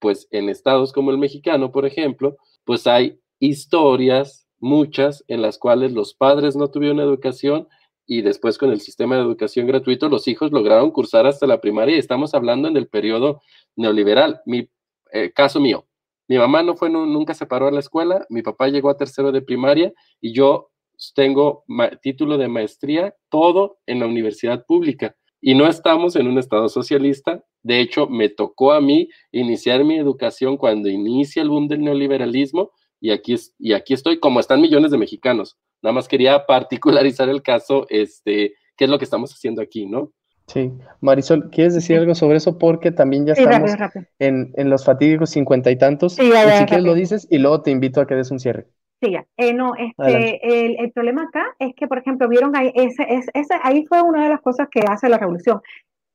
pues 0.00 0.28
en 0.32 0.48
estados 0.48 0.92
como 0.92 1.10
el 1.10 1.18
mexicano, 1.18 1.72
por 1.72 1.86
ejemplo, 1.86 2.36
pues 2.64 2.86
hay 2.86 3.18
historias, 3.40 4.46
muchas, 4.58 5.24
en 5.28 5.42
las 5.42 5.58
cuales 5.58 5.92
los 5.92 6.14
padres 6.14 6.56
no 6.56 6.70
tuvieron 6.70 7.00
educación 7.00 7.68
y 8.06 8.22
después 8.22 8.58
con 8.58 8.70
el 8.70 8.80
sistema 8.80 9.16
de 9.16 9.22
educación 9.22 9.66
gratuito 9.66 10.08
los 10.08 10.26
hijos 10.28 10.50
lograron 10.50 10.90
cursar 10.90 11.26
hasta 11.26 11.46
la 11.46 11.60
primaria 11.60 11.96
y 11.96 11.98
estamos 11.98 12.34
hablando 12.34 12.66
en 12.66 12.76
el 12.76 12.88
periodo 12.88 13.42
neoliberal. 13.76 14.40
Mi 14.46 14.68
eh, 15.12 15.30
caso 15.32 15.60
mío, 15.60 15.86
mi 16.26 16.38
mamá 16.38 16.62
no 16.62 16.76
fue, 16.76 16.90
nunca 16.90 17.34
se 17.34 17.46
paró 17.46 17.68
a 17.68 17.70
la 17.70 17.80
escuela, 17.80 18.26
mi 18.30 18.42
papá 18.42 18.68
llegó 18.68 18.90
a 18.90 18.96
tercero 18.96 19.32
de 19.32 19.42
primaria 19.42 19.92
y 20.20 20.32
yo 20.32 20.70
tengo 21.14 21.64
título 22.02 22.38
de 22.38 22.48
maestría, 22.48 23.14
todo 23.28 23.78
en 23.86 24.00
la 24.00 24.06
universidad 24.06 24.64
pública. 24.66 25.16
Y 25.40 25.54
no 25.54 25.68
estamos 25.68 26.16
en 26.16 26.26
un 26.26 26.38
estado 26.38 26.68
socialista. 26.68 27.44
De 27.62 27.80
hecho, 27.80 28.08
me 28.08 28.28
tocó 28.28 28.72
a 28.72 28.80
mí 28.80 29.08
iniciar 29.30 29.84
mi 29.84 29.96
educación 29.96 30.56
cuando 30.56 30.88
inicia 30.88 31.42
el 31.42 31.50
boom 31.50 31.68
del 31.68 31.82
neoliberalismo 31.82 32.72
y 33.00 33.10
aquí, 33.10 33.34
es, 33.34 33.54
y 33.58 33.72
aquí 33.72 33.94
estoy, 33.94 34.20
como 34.20 34.40
están 34.40 34.60
millones 34.60 34.90
de 34.90 34.98
mexicanos. 34.98 35.56
Nada 35.82 35.92
más 35.92 36.08
quería 36.08 36.44
particularizar 36.46 37.28
el 37.28 37.42
caso, 37.42 37.86
este, 37.88 38.54
qué 38.76 38.84
es 38.84 38.90
lo 38.90 38.98
que 38.98 39.04
estamos 39.04 39.32
haciendo 39.32 39.62
aquí, 39.62 39.86
¿no? 39.86 40.12
Sí, 40.46 40.72
Marisol, 41.02 41.50
¿quieres 41.50 41.74
decir 41.74 41.98
algo 41.98 42.14
sobre 42.14 42.38
eso? 42.38 42.56
Porque 42.56 42.90
también 42.90 43.26
ya 43.26 43.34
estamos 43.34 43.70
En, 44.18 44.70
los 44.70 44.82
fatídicos 44.82 45.28
cincuenta 45.28 45.70
y 45.70 45.76
tantos. 45.76 46.14
Sí, 46.14 46.22
y 46.22 46.58
si 46.58 46.64
quieres 46.64 46.86
lo 46.86 46.94
dices 46.94 47.28
y 47.30 47.36
luego 47.36 47.60
te 47.60 47.70
invito 47.70 48.00
a 48.00 48.06
que 48.06 48.14
des 48.14 48.30
un 48.30 48.40
cierre. 48.40 48.66
Sí, 49.02 49.12
ya. 49.12 49.26
Eh, 49.36 49.52
no, 49.52 49.74
este, 49.76 50.40
el, 50.42 50.76
el, 50.80 50.90
problema 50.92 51.24
acá 51.24 51.54
es 51.58 51.74
que, 51.76 51.86
por 51.86 51.98
ejemplo, 51.98 52.28
vieron 52.28 52.56
ahí, 52.56 52.72
ese, 52.74 53.04
ese, 53.08 53.54
ahí 53.62 53.84
fue 53.86 54.02
una 54.02 54.24
de 54.24 54.30
las 54.30 54.40
cosas 54.40 54.68
que 54.70 54.80
hace 54.88 55.08
la 55.10 55.18
revolución. 55.18 55.60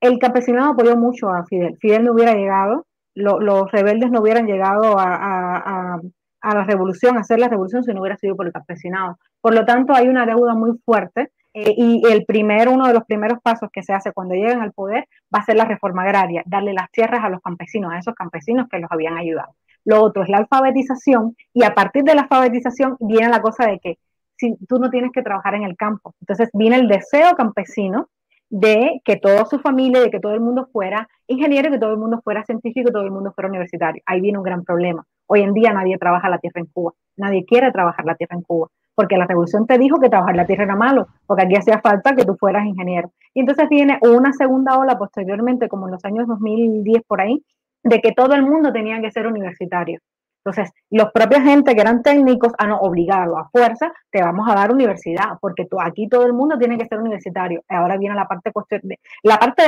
El 0.02 0.18
campesinado 0.18 0.72
apoyó 0.72 0.98
mucho 0.98 1.30
a 1.30 1.46
Fidel. 1.46 1.78
Fidel 1.80 2.04
no 2.04 2.14
hubiera 2.14 2.34
llegado, 2.34 2.88
los 3.16 3.72
rebeldes 3.72 4.12
no 4.12 4.22
hubieran 4.22 4.48
llegado 4.48 5.00
a, 5.00 5.16
a, 5.16 5.58
a, 5.94 6.02
la 6.44 6.64
revolución, 6.64 7.18
a 7.18 7.22
hacer 7.22 7.40
la 7.40 7.48
revolución 7.48 7.84
si 7.84 7.94
no 7.94 8.02
hubiera 8.02 8.18
sido 8.18 8.36
por 8.36 8.46
el 8.46 8.54
campesinado. 8.54 9.18
Por 9.42 9.54
lo 9.54 9.66
tanto, 9.66 9.94
hay 9.94 10.08
una 10.08 10.26
deuda 10.26 10.56
muy 10.56 10.78
fuerte 10.86 11.32
eh, 11.54 11.74
y 11.78 12.02
el 12.08 12.26
primero, 12.26 12.72
uno 12.72 12.88
de 12.88 12.94
los 12.94 13.06
primeros 13.06 13.40
pasos 13.42 13.70
que 13.72 13.84
se 13.84 13.94
hace 13.94 14.12
cuando 14.12 14.36
llegan 14.36 14.62
al 14.62 14.74
poder 14.74 15.08
va 15.34 15.40
a 15.40 15.46
ser 15.46 15.56
la 15.56 15.66
reforma 15.66 16.04
agraria, 16.04 16.44
darle 16.46 16.74
las 16.74 16.90
tierras 16.92 17.24
a 17.24 17.30
los 17.30 17.42
campesinos, 17.42 17.94
a 17.94 18.00
esos 18.00 18.16
campesinos 18.16 18.68
que 18.70 18.80
los 18.80 18.92
habían 18.92 19.18
ayudado. 19.18 19.56
Lo 19.86 20.02
otro 20.02 20.24
es 20.24 20.30
la 20.30 20.38
alfabetización 20.38 21.36
y 21.54 21.64
a 21.64 21.76
partir 21.76 22.04
de 22.04 22.16
la 22.16 22.24
alfabetización 22.24 22.98
viene 23.00 23.30
la 23.30 23.42
cosa 23.42 23.68
de 23.68 23.80
que 23.80 24.00
si 24.36 24.56
tú 24.68 24.80
no 24.80 24.90
tienes 24.90 25.12
que 25.12 25.22
trabajar 25.22 25.56
en 25.56 25.64
el 25.64 25.78
campo. 25.78 26.16
Entonces 26.22 26.50
viene 26.54 26.78
el 26.78 26.88
deseo 26.88 27.36
campesino 27.36 28.10
de 28.50 29.02
que 29.04 29.18
toda 29.18 29.46
su 29.46 29.60
familia, 29.60 30.02
de 30.02 30.12
que 30.12 30.20
todo 30.20 30.34
el 30.34 30.42
mundo 30.42 30.70
fuera 30.72 31.08
ingeniero, 31.28 31.72
que 31.72 31.80
todo 31.80 31.92
el 31.92 31.98
mundo 31.98 32.22
fuera 32.24 32.44
científico, 32.46 32.88
que 32.88 32.94
todo 32.94 33.04
el 33.04 33.12
mundo 33.12 33.32
fuera 33.34 33.50
universitario. 33.50 34.02
Ahí 34.06 34.22
viene 34.22 34.38
un 34.38 34.44
gran 34.44 34.64
problema. 34.64 35.06
Hoy 35.28 35.42
en 35.42 35.54
día 35.54 35.74
nadie 35.74 35.98
trabaja 35.98 36.30
la 36.30 36.38
tierra 36.38 36.62
en 36.62 36.68
Cuba, 36.68 36.94
nadie 37.18 37.46
quiere 37.46 37.72
trabajar 37.72 38.06
la 38.06 38.16
tierra 38.16 38.36
en 38.36 38.42
Cuba 38.44 38.70
porque 38.96 39.18
la 39.18 39.26
revolución 39.26 39.66
te 39.66 39.78
dijo 39.78 40.00
que 40.00 40.10
trabajar 40.10 40.36
la 40.36 40.46
tierra 40.46 40.66
era 40.66 40.76
malo, 40.76 41.08
porque 41.26 41.44
aquí 41.44 41.56
hacía 41.56 41.80
falta 41.82 42.16
que 42.16 42.26
tú 42.26 42.36
fueras 42.36 42.66
ingeniero. 42.66 43.12
Y 43.34 43.40
entonces 43.40 43.68
viene 43.70 43.98
una 44.02 44.34
segunda 44.34 44.78
ola 44.78 44.98
posteriormente, 44.98 45.68
como 45.68 45.88
en 45.88 45.94
los 45.94 46.06
años 46.06 46.28
2010 46.28 47.04
por 47.08 47.22
ahí, 47.22 47.44
de 47.84 48.02
que 48.02 48.12
todo 48.12 48.36
el 48.36 48.44
mundo 48.44 48.72
tenía 48.72 49.02
que 49.02 49.12
ser 49.12 49.28
universitario. 49.28 50.00
Entonces, 50.46 50.74
los 50.90 51.10
propios 51.12 51.42
gente 51.42 51.74
que 51.74 51.82
eran 51.82 52.04
técnicos 52.04 52.52
han 52.58 52.74
obligado 52.74 53.38
a 53.38 53.50
fuerza, 53.50 53.94
te 54.12 54.22
vamos 54.22 54.48
a 54.50 54.56
dar 54.56 54.72
universidad, 54.72 55.38
porque 55.40 55.66
aquí 55.82 56.10
todo 56.10 56.26
el 56.26 56.34
mundo 56.34 56.58
tiene 56.58 56.78
que 56.78 56.86
ser 56.86 57.00
universitario. 57.00 57.64
Ahora 57.70 57.98
viene 57.98 58.14
la 58.14 58.28
parte, 58.28 58.52
de, 58.72 59.00
la 59.24 59.40
parte 59.40 59.64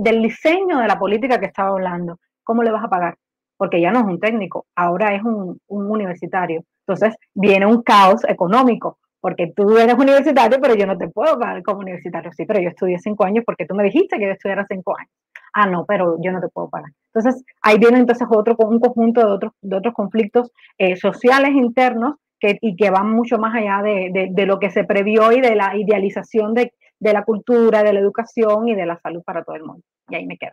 del, 0.00 0.22
diseño 0.22 0.78
de 0.78 0.86
la 0.86 0.98
política 0.98 1.40
que 1.40 1.46
estaba 1.46 1.70
hablando. 1.70 2.18
¿Cómo 2.44 2.62
le 2.62 2.70
vas 2.70 2.84
a 2.84 2.88
pagar? 2.88 3.16
Porque 3.58 3.80
ya 3.82 3.92
no 3.92 3.98
es 3.98 4.06
un 4.06 4.20
técnico, 4.20 4.64
ahora 4.74 5.14
es 5.14 5.22
un 5.22 5.60
universitario. 5.66 6.62
Entonces 6.86 7.14
viene 7.34 7.66
un 7.66 7.82
caos 7.82 8.24
económico, 8.26 8.98
porque 9.20 9.52
tú 9.54 9.76
eres 9.76 9.94
universitario, 9.94 10.58
pero 10.60 10.74
yo 10.74 10.86
no 10.86 10.96
te 10.96 11.08
puedo 11.08 11.38
pagar 11.38 11.62
como 11.62 11.80
universitario. 11.80 12.32
Sí, 12.32 12.46
pero 12.46 12.60
yo 12.60 12.70
estudié 12.70 12.98
cinco 12.98 13.24
años 13.24 13.44
porque 13.44 13.66
tú 13.66 13.74
me 13.74 13.84
dijiste 13.84 14.18
que 14.18 14.26
yo 14.26 14.32
estudiara 14.32 14.64
cinco 14.68 14.96
años. 14.96 15.10
Ah, 15.52 15.66
no, 15.66 15.84
pero 15.86 16.16
yo 16.20 16.32
no 16.32 16.40
te 16.40 16.48
puedo 16.48 16.68
pagar. 16.68 16.90
Entonces 17.12 17.44
ahí 17.62 17.78
viene 17.78 17.98
entonces 17.98 18.28
otro, 18.30 18.54
un 18.58 18.80
conjunto 18.80 19.20
de 19.20 19.32
otros, 19.32 19.52
de 19.60 19.76
otros 19.76 19.94
conflictos 19.94 20.50
eh, 20.78 20.96
sociales 20.96 21.50
internos 21.50 22.16
que, 22.38 22.58
y 22.60 22.76
que 22.76 22.90
van 22.90 23.10
mucho 23.10 23.38
más 23.38 23.54
allá 23.54 23.82
de, 23.82 24.30
de, 24.30 24.46
lo 24.46 24.58
que 24.58 24.70
se 24.70 24.84
previó 24.84 25.32
y 25.32 25.40
de 25.40 25.56
la 25.56 25.76
idealización 25.76 26.54
de, 26.54 26.72
de 27.00 27.12
la 27.12 27.24
cultura, 27.24 27.82
de 27.82 27.92
la 27.92 28.00
educación 28.00 28.68
y 28.68 28.76
de 28.76 28.86
la 28.86 28.98
salud 29.00 29.22
para 29.24 29.42
todo 29.42 29.56
el 29.56 29.64
mundo. 29.64 29.82
Y 30.08 30.14
ahí 30.14 30.26
me 30.26 30.38
quedo. 30.38 30.52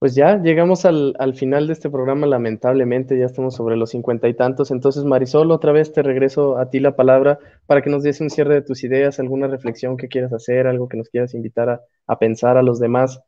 Pues 0.00 0.14
ya 0.14 0.38
llegamos 0.38 0.86
al, 0.86 1.34
final 1.34 1.66
de 1.66 1.74
este 1.74 1.90
programa, 1.90 2.26
lamentablemente, 2.26 3.18
ya 3.18 3.26
estamos 3.26 3.54
sobre 3.54 3.76
los 3.76 3.90
cincuenta 3.90 4.28
y 4.28 4.34
tantos. 4.34 4.70
Entonces, 4.70 5.04
Marisol, 5.04 5.50
otra 5.50 5.72
vez 5.72 5.92
te 5.92 6.02
regreso 6.02 6.56
a 6.56 6.70
ti 6.70 6.80
la 6.80 6.96
palabra 6.96 7.38
para 7.66 7.82
que 7.82 7.90
nos 7.90 8.02
des 8.02 8.18
un 8.22 8.30
cierre 8.30 8.54
de 8.54 8.62
tus 8.62 8.82
ideas, 8.82 9.20
alguna 9.20 9.46
reflexión 9.46 9.98
que 9.98 10.08
quieras 10.08 10.32
hacer, 10.32 10.66
algo 10.66 10.88
que 10.88 10.96
nos 10.96 11.10
quieras 11.10 11.34
invitar 11.34 11.82
a, 12.06 12.18
pensar 12.18 12.56
a 12.56 12.62
los 12.62 12.80
demás, 12.80 13.20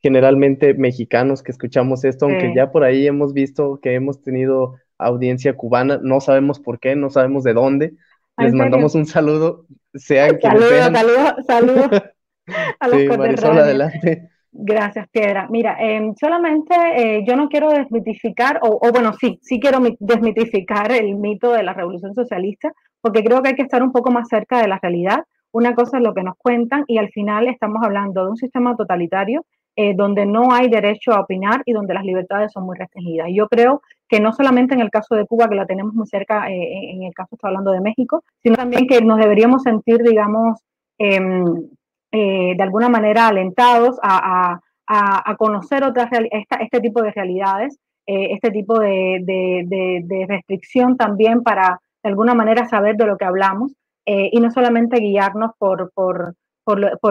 generalmente 0.00 0.72
mexicanos 0.72 1.42
que 1.42 1.52
escuchamos 1.52 2.04
esto, 2.04 2.24
aunque 2.24 2.54
ya 2.56 2.72
por 2.72 2.84
ahí 2.84 3.06
hemos 3.06 3.34
visto 3.34 3.78
que 3.82 3.92
hemos 3.92 4.22
tenido 4.22 4.76
audiencia 4.96 5.54
cubana, 5.54 6.00
no 6.02 6.20
sabemos 6.22 6.58
por 6.58 6.80
qué, 6.80 6.96
no 6.96 7.10
sabemos 7.10 7.44
de 7.44 7.52
dónde. 7.52 7.96
Les 8.38 8.54
mandamos 8.54 8.94
un 8.94 9.04
saludo, 9.04 9.66
sean 9.92 10.38
quienes 10.38 10.64
sean. 10.70 10.94
Saludos, 10.94 11.34
saludos. 11.46 12.02
A 12.80 12.88
los 12.88 12.98
sí, 12.98 13.08
Marisol, 13.08 13.58
adelante. 13.58 14.30
Gracias, 14.56 15.08
Piedra. 15.08 15.48
Mira, 15.50 15.76
em, 15.80 16.14
solamente 16.14 16.74
eh, 16.96 17.24
yo 17.26 17.34
no 17.34 17.48
quiero 17.48 17.70
desmitificar, 17.70 18.60
o, 18.62 18.78
bueno, 18.92 19.12
sí, 19.14 19.40
sí 19.42 19.58
quiero 19.58 19.80
desmitificar 19.98 20.92
el 20.92 21.16
mito 21.16 21.52
de 21.52 21.64
la 21.64 21.74
revolución 21.74 22.14
socialista, 22.14 22.72
porque 23.00 23.24
creo 23.24 23.42
que 23.42 23.48
hay 23.48 23.54
que 23.56 23.62
estar 23.62 23.82
un 23.82 23.90
poco 23.90 24.12
más 24.12 24.28
cerca 24.28 24.62
de 24.62 24.68
la 24.68 24.78
realidad. 24.80 25.24
Una 25.50 25.74
cosa 25.74 25.96
es 25.98 26.04
lo 26.04 26.14
que 26.14 26.22
nos 26.22 26.36
cuentan 26.36 26.84
y 26.86 26.98
al 26.98 27.08
final 27.10 27.48
estamos 27.48 27.82
hablando 27.82 28.24
de 28.24 28.30
un 28.30 28.36
sistema 28.36 28.76
totalitario 28.76 29.44
eh, 29.74 29.92
donde 29.96 30.24
no 30.24 30.52
hay 30.52 30.68
derecho 30.68 31.12
a 31.12 31.22
opinar 31.22 31.62
y 31.66 31.72
donde 31.72 31.94
las 31.94 32.04
libertades 32.04 32.52
son 32.52 32.64
muy 32.64 32.78
restringidas. 32.78 33.28
Y 33.30 33.36
yo 33.36 33.48
creo 33.48 33.82
que 34.08 34.20
no 34.20 34.32
solamente 34.32 34.74
en 34.74 34.80
el 34.80 34.90
caso 34.90 35.16
de 35.16 35.26
Cuba, 35.26 35.48
que 35.48 35.56
la 35.56 35.66
tenemos 35.66 35.94
muy 35.94 36.06
cerca, 36.06 36.48
eh, 36.48 36.92
en 36.92 37.02
el 37.02 37.12
caso 37.12 37.34
estoy 37.34 37.48
hablando 37.48 37.72
de 37.72 37.80
México, 37.80 38.22
sino 38.40 38.54
también 38.54 38.86
que 38.86 39.00
nos 39.00 39.18
deberíamos 39.18 39.64
sentir, 39.64 39.98
digamos, 40.04 40.60
em, 40.98 41.70
eh, 42.16 42.54
de 42.56 42.62
alguna 42.62 42.88
manera 42.88 43.26
alentados 43.26 43.98
a, 44.00 44.60
conocer 45.36 45.82
otras 45.82 46.08
este 46.60 46.80
tipo 46.80 47.02
de 47.02 47.10
realidades, 47.10 47.76
eh, 48.06 48.28
este 48.30 48.52
tipo 48.52 48.78
de, 48.78 50.26
restricción 50.28 50.96
también 50.96 51.42
para 51.42 51.80
de 52.04 52.10
alguna 52.10 52.34
manera 52.34 52.68
saber 52.68 52.94
de 52.94 53.06
lo 53.06 53.16
que 53.16 53.24
hablamos 53.24 53.74
eh, 54.06 54.28
y 54.30 54.38
no 54.38 54.52
solamente 54.52 55.00
guiarnos 55.00 55.52
por, 55.58 55.90
por, 55.92 56.36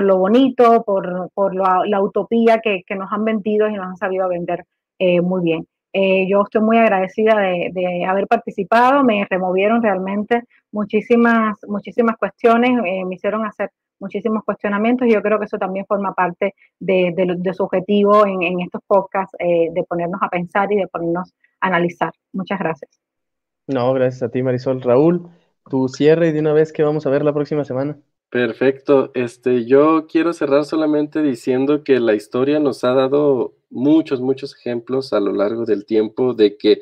lo, 0.02 0.18
bonito, 0.18 0.84
por, 0.86 1.54
la, 1.54 2.02
utopía 2.02 2.60
que, 2.60 2.86
nos 2.96 3.12
han 3.12 3.26
vendido 3.26 3.68
y 3.68 3.74
nos 3.74 3.88
han 3.88 3.98
sabido 3.98 4.30
vender 4.30 4.64
muy 5.22 5.44
bien. 5.44 5.68
yo 6.30 6.44
estoy 6.44 6.62
muy 6.62 6.78
agradecida 6.78 7.38
de, 7.40 7.72
de, 7.74 8.06
haber 8.06 8.28
participado, 8.28 9.04
me 9.04 9.28
removieron 9.30 9.84
realmente 9.84 10.44
muchísimas, 10.72 11.58
muchísimas 11.68 12.16
cuestiones, 12.16 12.72
me 12.82 13.16
hicieron 13.16 13.46
hacer 13.46 13.70
muchísimos 14.04 14.44
cuestionamientos 14.44 15.08
y 15.08 15.14
yo 15.14 15.22
creo 15.22 15.40
que 15.40 15.46
eso 15.46 15.58
también 15.58 15.86
forma 15.86 16.14
parte 16.14 16.54
de, 16.80 17.14
su 17.54 17.64
objetivo 17.64 18.26
en, 18.28 18.60
estos 18.60 18.82
podcasts, 18.86 19.36
eh, 19.40 19.70
de 19.72 19.84
ponernos 19.84 20.22
a 20.22 20.30
pensar 20.30 20.72
y 20.72 20.76
de 20.76 20.88
ponernos 20.88 21.34
a 21.62 21.68
analizar. 21.68 22.12
Muchas 22.34 22.60
gracias. 22.60 22.92
No, 23.66 23.94
gracias 23.94 24.24
a 24.24 24.30
ti 24.30 24.44
Marisol. 24.44 24.82
Raúl, 24.82 25.30
tu 25.70 25.88
cierre 25.88 26.28
y 26.28 26.32
de 26.34 26.42
una 26.42 26.54
vez 26.54 26.74
que 26.74 26.84
vamos 26.84 27.08
a 27.08 27.10
ver 27.10 27.24
la 27.24 27.34
próxima 27.34 27.64
semana. 27.64 27.98
Perfecto. 28.30 29.12
Este, 29.14 29.66
yo 29.66 30.08
quiero 30.08 30.34
cerrar 30.34 30.66
solamente 30.66 31.22
diciendo 31.22 31.84
que 31.84 32.00
la 32.00 32.16
historia 32.16 32.60
nos 32.60 32.84
ha 32.84 32.94
dado 32.94 33.54
muchos, 33.70 34.22
muchos 34.22 34.56
ejemplos 34.56 35.14
a 35.14 35.20
lo 35.20 35.32
largo 35.32 35.66
del 35.66 35.86
tiempo 35.86 36.34
de 36.34 36.58
que 36.58 36.82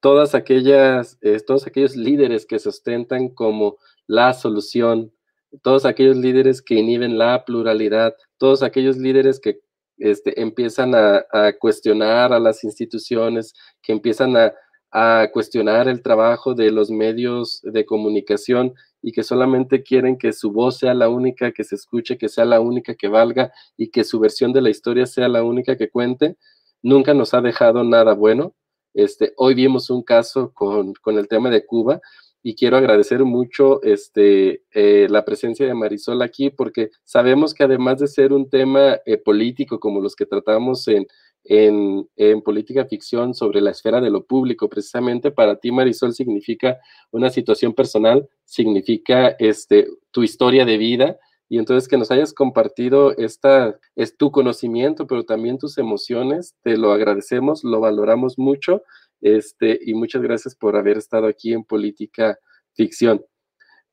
todas 0.00 0.34
aquellas, 0.34 1.18
eh, 1.20 1.40
todos 1.40 1.66
aquellos 1.66 1.96
líderes 1.96 2.46
que 2.46 2.58
se 2.58 2.68
ostentan 2.68 3.28
como 3.28 3.76
la 4.06 4.34
solución 4.34 5.13
todos 5.62 5.84
aquellos 5.84 6.16
líderes 6.16 6.62
que 6.62 6.74
inhiben 6.74 7.18
la 7.18 7.44
pluralidad, 7.44 8.14
todos 8.38 8.62
aquellos 8.62 8.96
líderes 8.96 9.40
que 9.40 9.60
este, 9.98 10.40
empiezan 10.40 10.94
a, 10.94 11.24
cuestionar 11.58 12.32
a 12.32 12.40
las 12.40 12.64
instituciones, 12.64 13.54
que 13.82 13.92
empiezan 13.92 14.36
a, 14.36 14.52
a 14.90 15.30
cuestionar 15.32 15.88
el 15.88 16.02
trabajo 16.02 16.54
de 16.54 16.70
los 16.70 16.90
medios 16.90 17.60
de 17.62 17.84
comunicación 17.84 18.74
y 19.02 19.12
que 19.12 19.22
solamente 19.22 19.82
quieren 19.82 20.16
que 20.16 20.32
su 20.32 20.50
voz 20.50 20.78
sea 20.78 20.94
la 20.94 21.08
única 21.08 21.52
que 21.52 21.62
se 21.62 21.74
escuche, 21.74 22.16
que 22.16 22.28
sea 22.28 22.44
la 22.44 22.60
única 22.60 22.94
que 22.94 23.08
valga 23.08 23.52
y 23.76 23.90
que 23.90 24.02
su 24.02 24.18
versión 24.18 24.52
de 24.52 24.62
la 24.62 24.70
historia 24.70 25.04
sea 25.04 25.28
la 25.28 25.42
única 25.42 25.76
que 25.76 25.90
cuente, 25.90 26.36
nunca 26.80 27.12
nos 27.12 27.34
ha 27.34 27.40
dejado 27.40 27.84
nada 27.84 28.14
bueno. 28.14 28.54
Este, 28.94 29.32
hoy 29.36 29.54
vimos 29.54 29.90
un 29.90 30.02
caso 30.02 30.52
con, 30.54 30.94
el 31.06 31.28
tema 31.28 31.50
de 31.50 31.66
Cuba 31.66 32.00
y 32.46 32.54
quiero 32.54 32.76
agradecer 32.76 33.24
mucho 33.24 33.82
este, 33.82 34.64
eh, 34.70 35.06
la 35.08 35.24
presencia 35.24 35.66
de 35.66 35.72
Marisol 35.72 36.20
aquí 36.20 36.50
porque 36.50 36.90
sabemos 37.02 37.54
que 37.54 37.64
además 37.64 37.98
de 38.00 38.06
ser 38.06 38.34
un 38.34 38.50
tema 38.50 38.98
eh, 39.06 39.16
político 39.16 39.80
como 39.80 40.02
los 40.02 40.14
que 40.14 40.26
tratamos 40.26 40.86
en, 40.86 41.06
en, 41.44 42.42
política 42.42 42.84
ficción 42.84 43.32
sobre 43.32 43.62
la 43.62 43.70
esfera 43.70 44.02
de 44.02 44.10
lo 44.10 44.26
público. 44.26 44.68
Precisamente 44.68 45.30
para 45.30 45.56
ti, 45.56 45.72
Marisol, 45.72 46.12
significa 46.12 46.78
una 47.10 47.30
situación 47.30 47.72
personal, 47.72 48.28
significa 48.44 49.28
este, 49.38 49.88
tu 50.10 50.22
historia 50.22 50.66
de 50.66 50.76
vida. 50.76 51.18
Y 51.48 51.56
entonces 51.58 51.88
que 51.88 51.96
nos 51.96 52.10
hayas 52.10 52.34
compartido 52.34 53.16
esta, 53.16 53.78
es 53.96 54.18
tu 54.18 54.30
conocimiento, 54.30 55.06
pero 55.06 55.24
también 55.24 55.56
tus 55.56 55.78
emociones, 55.78 56.56
te 56.62 56.76
lo 56.76 56.92
agradecemos, 56.92 57.64
lo 57.64 57.80
valoramos 57.80 58.38
mucho. 58.38 58.82
Este, 59.24 59.80
y 59.82 59.94
muchas 59.94 60.20
gracias 60.20 60.54
por 60.54 60.76
haber 60.76 60.98
estado 60.98 61.26
aquí 61.26 61.54
en 61.54 61.64
Política 61.64 62.38
Ficción. 62.74 63.24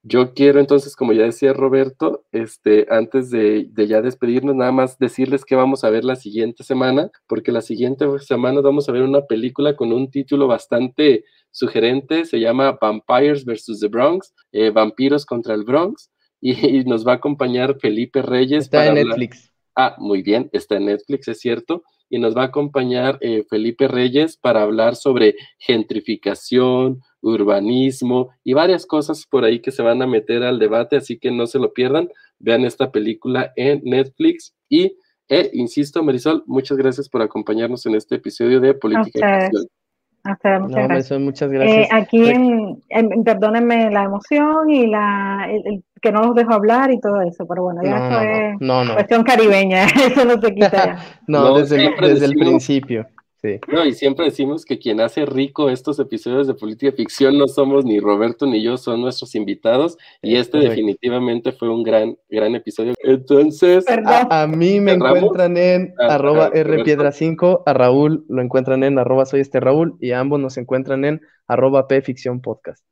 Yo 0.03 0.33
quiero 0.33 0.59
entonces, 0.59 0.93
como 0.93 1.13
ya 1.13 1.23
decía 1.23 1.53
Roberto, 1.53 2.25
este, 2.33 2.85
antes 2.89 3.29
de, 3.29 3.69
ya 3.87 4.01
despedirnos, 4.01 4.57
nada 4.57 4.73
más 4.73 4.99
decirles 4.99 5.45
que 5.45 5.55
vamos 5.55 5.85
a 5.85 5.89
ver 5.89 6.03
la 6.03 6.17
siguiente 6.17 6.65
semana, 6.65 7.11
porque 7.27 7.53
la 7.53 7.61
siguiente 7.61 8.05
semana 8.19 8.59
vamos 8.59 8.89
a 8.89 8.91
ver 8.91 9.03
una 9.03 9.25
película 9.25 9.77
con 9.77 9.93
un 9.93 10.11
título 10.11 10.47
bastante 10.47 11.23
sugerente, 11.49 12.25
se 12.25 12.41
llama 12.41 12.77
Vampires 12.81 13.45
vs. 13.45 13.79
The 13.79 13.87
Bronx, 13.87 14.33
eh, 14.51 14.69
Vampiros 14.69 15.25
contra 15.25 15.53
el 15.53 15.63
Bronx, 15.63 16.11
y, 16.41 16.83
nos 16.83 17.07
va 17.07 17.13
a 17.13 17.15
acompañar 17.15 17.77
Felipe 17.79 18.21
Reyes. 18.21 18.65
Está 18.65 18.87
en 18.87 18.95
Netflix. 18.95 19.49
Ah, 19.77 19.95
muy 19.97 20.23
bien, 20.23 20.49
está 20.51 20.75
en 20.75 20.87
Netflix, 20.87 21.29
es 21.29 21.39
cierto. 21.39 21.83
Y 22.11 22.19
nos 22.19 22.37
va 22.37 22.43
a 22.43 22.45
acompañar 22.47 23.17
eh, 23.21 23.43
Felipe 23.49 23.87
Reyes 23.87 24.37
para 24.37 24.61
hablar 24.61 24.95
sobre 24.95 25.35
gentrificación, 25.57 27.01
urbanismo 27.21 28.29
y 28.43 28.53
varias 28.53 28.85
cosas 28.85 29.25
por 29.25 29.45
ahí 29.45 29.61
que 29.61 29.71
se 29.71 29.81
van 29.81 30.01
a 30.03 30.07
meter 30.07 30.43
al 30.43 30.59
debate, 30.59 30.97
así 30.97 31.17
que 31.17 31.31
no 31.31 31.47
se 31.47 31.57
lo 31.57 31.73
pierdan. 31.73 32.09
Vean 32.37 32.65
esta 32.65 32.91
película 32.91 33.53
en 33.55 33.81
Netflix 33.83 34.53
y, 34.69 34.97
eh, 35.29 35.49
insisto, 35.53 36.03
Marisol, 36.03 36.43
muchas 36.45 36.77
gracias 36.77 37.09
por 37.09 37.23
acompañarnos 37.23 37.85
en 37.87 37.95
este 37.95 38.15
episodio 38.15 38.59
de 38.59 38.75
Política 38.75 39.49
muchas, 40.23 40.87
gracias. 40.87 41.19
muchas 41.19 41.51
gracias. 41.51 41.87
aquí, 41.91 42.29
en, 42.29 43.23
perdónenme 43.23 43.89
la 43.91 44.03
emoción 44.03 44.69
y 44.69 44.87
la 44.87 45.47
que 46.01 46.11
no 46.11 46.21
los 46.21 46.35
dejo 46.35 46.53
hablar 46.53 46.91
y 46.91 46.99
todo 46.99 47.21
eso, 47.21 47.45
pero 47.47 47.63
bueno, 47.63 47.81
ya 47.83 47.97
esto 47.97 48.21
es 48.21 48.89
cuestión 48.91 49.23
caribeña, 49.23 49.85
eso 50.07 50.25
no 50.25 50.41
se 50.41 50.53
quita 50.53 50.71
ya. 50.71 50.97
no, 51.27 51.57
desde, 51.57 51.91
desde 52.01 52.25
el 52.25 52.33
principio. 52.33 53.05
No, 53.67 53.85
y 53.85 53.93
siempre 53.93 54.25
decimos 54.25 54.65
que 54.65 54.77
quien 54.77 55.01
hace 55.01 55.25
rico 55.25 55.69
estos 55.69 55.97
episodios 55.99 56.45
de 56.45 56.53
política 56.53 56.91
ficción 56.91 57.37
no 57.39 57.47
somos 57.47 57.85
ni 57.85 57.99
Roberto 57.99 58.45
ni 58.45 58.61
yo, 58.61 58.77
son 58.77 59.01
nuestros 59.01 59.33
invitados, 59.33 59.97
y 60.21 60.35
este 60.35 60.59
definitivamente 60.59 61.51
fue 61.51 61.69
un 61.69 61.83
gran, 61.83 62.17
gran 62.29 62.53
episodio. 62.53 62.93
Entonces, 63.03 63.85
a, 63.87 64.45
mí 64.47 64.79
me 64.79 64.93
encuentran 64.93 65.57
en 65.57 65.93
ah, 65.99 66.15
arroba 66.15 66.51
rpiedra5, 66.51 67.63
a 67.65 67.73
Raúl 67.73 68.25
lo 68.29 68.41
encuentran 68.41 68.83
en 68.83 68.99
arroba 68.99 69.25
soy 69.25 69.41
este 69.41 69.59
Raúl, 69.59 69.97
y 69.99 70.11
a 70.11 70.19
ambos 70.19 70.39
nos 70.39 70.57
encuentran 70.57 71.03
en 71.05 71.21
arroba 71.47 71.87
pficción 71.87 72.41
podcast. 72.41 72.85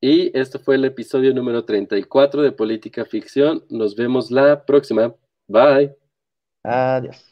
Y 0.00 0.36
este 0.36 0.58
fue 0.58 0.74
el 0.74 0.84
episodio 0.84 1.32
número 1.32 1.64
34 1.64 2.42
de 2.42 2.50
Política 2.50 3.04
Ficción. 3.04 3.64
Nos 3.70 3.94
vemos 3.94 4.32
la 4.32 4.64
próxima. 4.64 5.14
Bye. 5.46 5.94
Adiós. 6.64 7.31